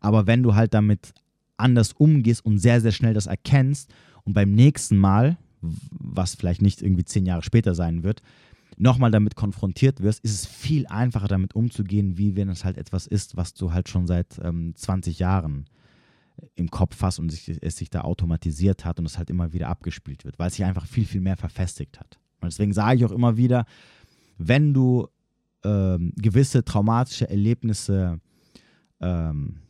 Aber 0.00 0.26
wenn 0.26 0.42
du 0.42 0.54
halt 0.54 0.74
damit 0.74 1.14
anders 1.56 1.92
umgehst 1.92 2.44
und 2.44 2.58
sehr, 2.58 2.80
sehr 2.80 2.92
schnell 2.92 3.14
das 3.14 3.26
erkennst 3.26 3.90
und 4.24 4.32
beim 4.32 4.52
nächsten 4.52 4.96
Mal, 4.96 5.38
was 5.60 6.34
vielleicht 6.34 6.62
nicht 6.62 6.82
irgendwie 6.82 7.04
zehn 7.04 7.26
Jahre 7.26 7.42
später 7.42 7.74
sein 7.74 8.02
wird, 8.02 8.22
nochmal 8.76 9.10
damit 9.10 9.36
konfrontiert 9.36 10.02
wirst, 10.02 10.24
ist 10.24 10.32
es 10.32 10.46
viel 10.46 10.86
einfacher 10.86 11.28
damit 11.28 11.54
umzugehen, 11.54 12.18
wie 12.18 12.36
wenn 12.36 12.48
es 12.48 12.64
halt 12.64 12.78
etwas 12.78 13.06
ist, 13.06 13.36
was 13.36 13.54
du 13.54 13.72
halt 13.72 13.88
schon 13.88 14.06
seit 14.06 14.38
ähm, 14.42 14.74
20 14.74 15.18
Jahren 15.18 15.66
im 16.54 16.70
Kopf 16.70 17.00
hast 17.02 17.18
und 17.18 17.30
sich, 17.30 17.48
es 17.60 17.76
sich 17.76 17.90
da 17.90 18.02
automatisiert 18.02 18.84
hat 18.84 18.98
und 18.98 19.06
es 19.06 19.18
halt 19.18 19.30
immer 19.30 19.52
wieder 19.52 19.68
abgespielt 19.68 20.24
wird, 20.24 20.38
weil 20.38 20.48
es 20.48 20.54
sich 20.54 20.64
einfach 20.64 20.86
viel, 20.86 21.06
viel 21.06 21.20
mehr 21.20 21.36
verfestigt 21.36 21.98
hat. 22.00 22.18
Und 22.40 22.52
deswegen 22.52 22.72
sage 22.72 22.98
ich 22.98 23.04
auch 23.04 23.12
immer 23.12 23.36
wieder, 23.36 23.64
wenn 24.36 24.72
du 24.72 25.08
ähm, 25.64 26.12
gewisse 26.16 26.64
traumatische 26.64 27.28
Erlebnisse 27.28 28.20
ähm, 29.00 29.60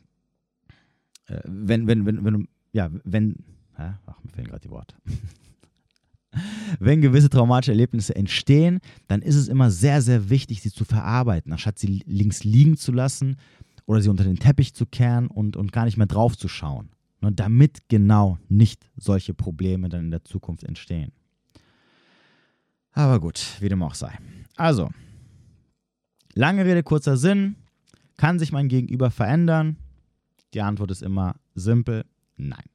äh, 1.28 1.40
wenn, 1.44 1.86
wenn, 1.86 2.06
wenn, 2.06 2.24
wenn, 2.24 2.48
ja, 2.72 2.90
wenn, 3.04 3.36
hä? 3.76 3.94
ach, 4.06 4.22
mir 4.22 4.30
fehlen 4.32 4.48
gerade 4.48 4.60
die 4.60 4.70
Worte. 4.70 4.96
wenn 6.80 7.00
gewisse 7.00 7.30
traumatische 7.30 7.72
Erlebnisse 7.72 8.14
entstehen, 8.14 8.80
dann 9.06 9.22
ist 9.22 9.36
es 9.36 9.48
immer 9.48 9.70
sehr, 9.70 10.02
sehr 10.02 10.30
wichtig, 10.30 10.62
sie 10.62 10.70
zu 10.70 10.84
verarbeiten, 10.84 11.52
anstatt 11.52 11.78
sie 11.78 12.02
links 12.06 12.44
liegen 12.44 12.76
zu 12.76 12.92
lassen 12.92 13.36
oder 13.88 14.02
sie 14.02 14.10
unter 14.10 14.22
den 14.22 14.38
Teppich 14.38 14.74
zu 14.74 14.84
kehren 14.84 15.28
und, 15.28 15.56
und 15.56 15.72
gar 15.72 15.86
nicht 15.86 15.96
mehr 15.96 16.06
drauf 16.06 16.36
zu 16.36 16.46
schauen. 16.46 16.90
Ne, 17.22 17.32
damit 17.32 17.88
genau 17.88 18.38
nicht 18.48 18.88
solche 18.96 19.32
Probleme 19.32 19.88
dann 19.88 20.04
in 20.04 20.10
der 20.10 20.24
Zukunft 20.24 20.62
entstehen. 20.62 21.10
Aber 22.92 23.18
gut, 23.18 23.56
wie 23.60 23.68
dem 23.70 23.82
auch 23.82 23.94
sei. 23.94 24.12
Also, 24.56 24.90
lange 26.34 26.66
Rede, 26.66 26.82
kurzer 26.82 27.16
Sinn. 27.16 27.56
Kann 28.18 28.38
sich 28.38 28.52
mein 28.52 28.68
Gegenüber 28.68 29.10
verändern? 29.10 29.78
Die 30.52 30.60
Antwort 30.60 30.90
ist 30.90 31.02
immer 31.02 31.36
simpel, 31.54 32.04
nein. 32.36 32.66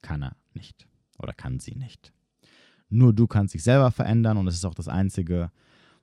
Kann 0.00 0.22
er 0.22 0.36
nicht 0.54 0.86
oder 1.18 1.32
kann 1.32 1.58
sie 1.58 1.74
nicht. 1.74 2.12
Nur 2.88 3.12
du 3.12 3.26
kannst 3.26 3.54
dich 3.54 3.64
selber 3.64 3.90
verändern 3.90 4.36
und 4.36 4.46
das 4.46 4.54
ist 4.54 4.64
auch 4.64 4.74
das 4.74 4.86
Einzige, 4.86 5.50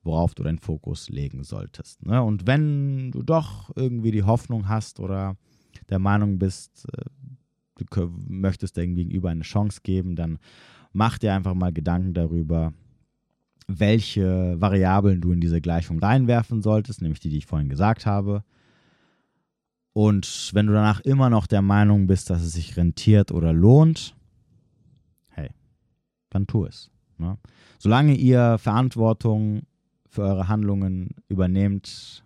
worauf 0.03 0.35
du 0.35 0.43
deinen 0.43 0.59
Fokus 0.59 1.09
legen 1.09 1.43
solltest. 1.43 2.05
Ne? 2.05 2.21
Und 2.21 2.45
wenn 2.45 3.11
du 3.11 3.23
doch 3.23 3.71
irgendwie 3.75 4.11
die 4.11 4.23
Hoffnung 4.23 4.67
hast 4.67 4.99
oder 4.99 5.37
der 5.89 5.99
Meinung 5.99 6.39
bist, 6.39 6.87
äh, 6.93 7.05
du 7.77 8.11
möchtest 8.27 8.77
deinem 8.77 8.95
Gegenüber 8.95 9.29
eine 9.29 9.43
Chance 9.43 9.81
geben, 9.83 10.15
dann 10.15 10.39
mach 10.91 11.17
dir 11.17 11.33
einfach 11.33 11.53
mal 11.53 11.73
Gedanken 11.73 12.13
darüber, 12.13 12.73
welche 13.67 14.59
Variablen 14.59 15.21
du 15.21 15.31
in 15.31 15.41
diese 15.41 15.61
Gleichung 15.61 15.99
reinwerfen 15.99 16.61
solltest, 16.61 17.01
nämlich 17.01 17.19
die, 17.19 17.29
die 17.29 17.37
ich 17.37 17.45
vorhin 17.45 17.69
gesagt 17.69 18.05
habe. 18.05 18.43
Und 19.93 20.51
wenn 20.53 20.67
du 20.67 20.73
danach 20.73 21.01
immer 21.01 21.29
noch 21.29 21.47
der 21.47 21.61
Meinung 21.61 22.07
bist, 22.07 22.29
dass 22.29 22.41
es 22.41 22.53
sich 22.53 22.75
rentiert 22.77 23.31
oder 23.31 23.53
lohnt, 23.53 24.15
hey, 25.29 25.49
dann 26.29 26.47
tu 26.47 26.65
es. 26.65 26.89
Ne? 27.17 27.37
Solange 27.77 28.15
ihr 28.15 28.57
Verantwortung 28.57 29.61
für 30.13 30.21
eure 30.21 30.47
Handlungen 30.47 31.15
übernehmt, 31.27 32.23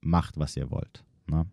macht, 0.00 0.36
was 0.36 0.56
ihr 0.56 0.70
wollt. 0.70 1.04
Ne? 1.28 1.46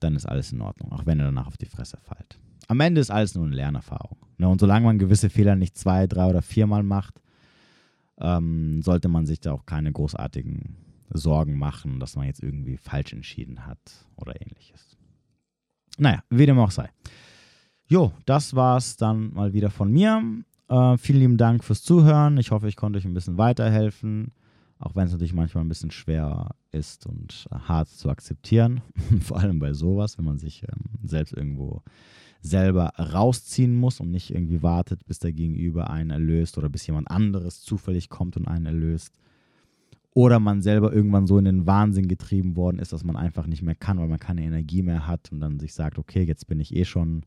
Dann 0.00 0.14
ist 0.14 0.26
alles 0.26 0.52
in 0.52 0.60
Ordnung, 0.60 0.92
auch 0.92 1.06
wenn 1.06 1.18
ihr 1.18 1.24
danach 1.24 1.46
auf 1.46 1.56
die 1.56 1.66
Fresse 1.66 1.98
fallt. 2.02 2.38
Am 2.68 2.80
Ende 2.80 3.00
ist 3.00 3.10
alles 3.10 3.34
nur 3.34 3.46
eine 3.46 3.56
Lernerfahrung. 3.56 4.18
Ne? 4.36 4.46
Und 4.46 4.60
solange 4.60 4.84
man 4.84 4.98
gewisse 4.98 5.30
Fehler 5.30 5.56
nicht 5.56 5.76
zwei, 5.78 6.06
drei 6.06 6.26
oder 6.26 6.42
viermal 6.42 6.82
macht, 6.82 7.22
ähm, 8.18 8.82
sollte 8.82 9.08
man 9.08 9.24
sich 9.24 9.40
da 9.40 9.52
auch 9.52 9.64
keine 9.64 9.90
großartigen 9.90 10.76
Sorgen 11.10 11.58
machen, 11.58 11.98
dass 11.98 12.14
man 12.14 12.26
jetzt 12.26 12.42
irgendwie 12.42 12.76
falsch 12.76 13.14
entschieden 13.14 13.66
hat 13.66 13.78
oder 14.16 14.38
ähnliches. 14.38 14.98
Naja, 15.96 16.22
wie 16.28 16.44
dem 16.44 16.58
auch 16.58 16.70
sei. 16.70 16.90
Jo, 17.86 18.12
das 18.26 18.54
war's 18.54 18.98
dann 18.98 19.32
mal 19.32 19.54
wieder 19.54 19.70
von 19.70 19.90
mir. 19.90 20.22
Äh, 20.68 20.98
vielen 20.98 21.20
lieben 21.20 21.36
Dank 21.36 21.64
fürs 21.64 21.82
Zuhören. 21.82 22.36
Ich 22.36 22.50
hoffe, 22.50 22.68
ich 22.68 22.76
konnte 22.76 22.98
euch 22.98 23.04
ein 23.04 23.14
bisschen 23.14 23.38
weiterhelfen, 23.38 24.32
auch 24.78 24.94
wenn 24.94 25.06
es 25.06 25.12
natürlich 25.12 25.34
manchmal 25.34 25.64
ein 25.64 25.68
bisschen 25.68 25.90
schwer 25.90 26.50
ist 26.72 27.06
und 27.06 27.48
hart 27.50 27.88
zu 27.88 28.10
akzeptieren. 28.10 28.82
Vor 29.20 29.38
allem 29.38 29.58
bei 29.58 29.72
sowas, 29.72 30.18
wenn 30.18 30.26
man 30.26 30.38
sich 30.38 30.62
ähm, 30.64 31.08
selbst 31.08 31.32
irgendwo 31.32 31.82
selber 32.40 32.92
rausziehen 32.98 33.74
muss 33.74 33.98
und 33.98 34.10
nicht 34.10 34.30
irgendwie 34.32 34.62
wartet, 34.62 35.04
bis 35.06 35.18
der 35.18 35.32
Gegenüber 35.32 35.90
einen 35.90 36.10
erlöst 36.10 36.58
oder 36.58 36.68
bis 36.68 36.86
jemand 36.86 37.10
anderes 37.10 37.62
zufällig 37.62 38.10
kommt 38.10 38.36
und 38.36 38.46
einen 38.46 38.66
erlöst. 38.66 39.18
Oder 40.14 40.38
man 40.38 40.62
selber 40.62 40.92
irgendwann 40.92 41.26
so 41.26 41.38
in 41.38 41.44
den 41.44 41.66
Wahnsinn 41.66 42.08
getrieben 42.08 42.56
worden 42.56 42.78
ist, 42.78 42.92
dass 42.92 43.04
man 43.04 43.16
einfach 43.16 43.46
nicht 43.46 43.62
mehr 43.62 43.74
kann, 43.74 43.98
weil 43.98 44.08
man 44.08 44.18
keine 44.18 44.42
Energie 44.42 44.82
mehr 44.82 45.06
hat 45.06 45.32
und 45.32 45.40
dann 45.40 45.58
sich 45.58 45.74
sagt, 45.74 45.98
okay, 45.98 46.22
jetzt 46.22 46.46
bin 46.46 46.60
ich 46.60 46.74
eh 46.74 46.84
schon 46.84 47.22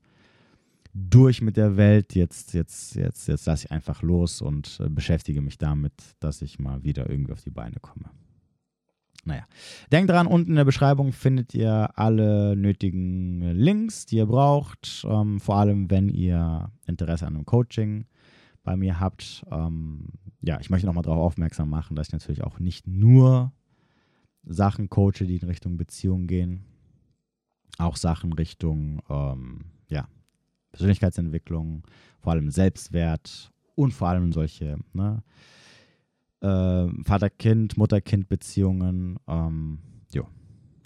durch 0.93 1.41
mit 1.41 1.57
der 1.57 1.77
Welt, 1.77 2.15
jetzt, 2.15 2.53
jetzt, 2.53 2.95
jetzt, 2.95 3.27
jetzt 3.27 3.45
lasse 3.45 3.65
ich 3.65 3.71
einfach 3.71 4.01
los 4.01 4.41
und 4.41 4.79
äh, 4.83 4.89
beschäftige 4.89 5.41
mich 5.41 5.57
damit, 5.57 5.93
dass 6.19 6.41
ich 6.41 6.59
mal 6.59 6.83
wieder 6.83 7.09
irgendwie 7.09 7.33
auf 7.33 7.41
die 7.41 7.51
Beine 7.51 7.77
komme. 7.81 8.09
Naja, 9.23 9.43
denkt 9.91 10.09
dran, 10.09 10.25
unten 10.25 10.51
in 10.51 10.55
der 10.55 10.65
Beschreibung 10.65 11.13
findet 11.13 11.53
ihr 11.53 11.91
alle 11.95 12.55
nötigen 12.55 13.41
Links, 13.51 14.07
die 14.07 14.17
ihr 14.17 14.25
braucht. 14.25 15.05
Ähm, 15.07 15.39
vor 15.39 15.57
allem, 15.57 15.91
wenn 15.91 16.09
ihr 16.09 16.71
Interesse 16.87 17.27
an 17.27 17.35
einem 17.35 17.45
Coaching 17.45 18.05
bei 18.63 18.75
mir 18.75 18.99
habt. 18.99 19.45
Ähm, 19.51 20.07
ja, 20.41 20.59
ich 20.59 20.69
möchte 20.69 20.87
nochmal 20.87 21.03
darauf 21.03 21.19
aufmerksam 21.19 21.69
machen, 21.69 21.95
dass 21.95 22.07
ich 22.07 22.13
natürlich 22.13 22.43
auch 22.43 22.59
nicht 22.59 22.87
nur 22.87 23.53
Sachen 24.43 24.89
coache, 24.89 25.25
die 25.25 25.37
in 25.37 25.47
Richtung 25.47 25.77
Beziehung 25.77 26.27
gehen, 26.27 26.65
auch 27.77 27.95
Sachen 27.95 28.33
Richtung 28.33 29.01
ähm, 29.09 29.65
ja, 29.87 30.07
Persönlichkeitsentwicklung, 30.71 31.83
vor 32.19 32.33
allem 32.33 32.49
Selbstwert 32.49 33.51
und 33.75 33.93
vor 33.93 34.09
allem 34.09 34.31
solche 34.31 34.77
ne, 34.93 35.23
äh, 36.41 36.87
Vater-Kind, 37.03 37.77
Mutter-Kind-Beziehungen. 37.77 39.17
Ähm, 39.27 39.79
jo, 40.13 40.27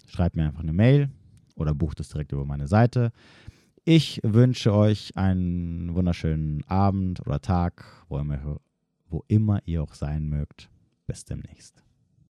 schreibt 0.07 0.35
mir 0.35 0.45
einfach 0.45 0.61
eine 0.63 0.73
Mail 0.73 1.09
oder 1.55 1.73
bucht 1.73 1.99
es 1.99 2.09
direkt 2.09 2.31
über 2.31 2.45
meine 2.45 2.67
Seite. 2.67 3.11
Ich 3.83 4.19
wünsche 4.23 4.73
euch 4.73 5.15
einen 5.15 5.93
wunderschönen 5.93 6.63
Abend 6.65 7.25
oder 7.25 7.39
Tag, 7.39 7.85
wo 8.09 8.17
immer, 8.17 8.59
wo 9.09 9.23
immer 9.27 9.59
ihr 9.65 9.83
auch 9.83 9.93
sein 9.93 10.27
mögt. 10.27 10.69
Bis 11.05 11.23
demnächst. 11.23 11.84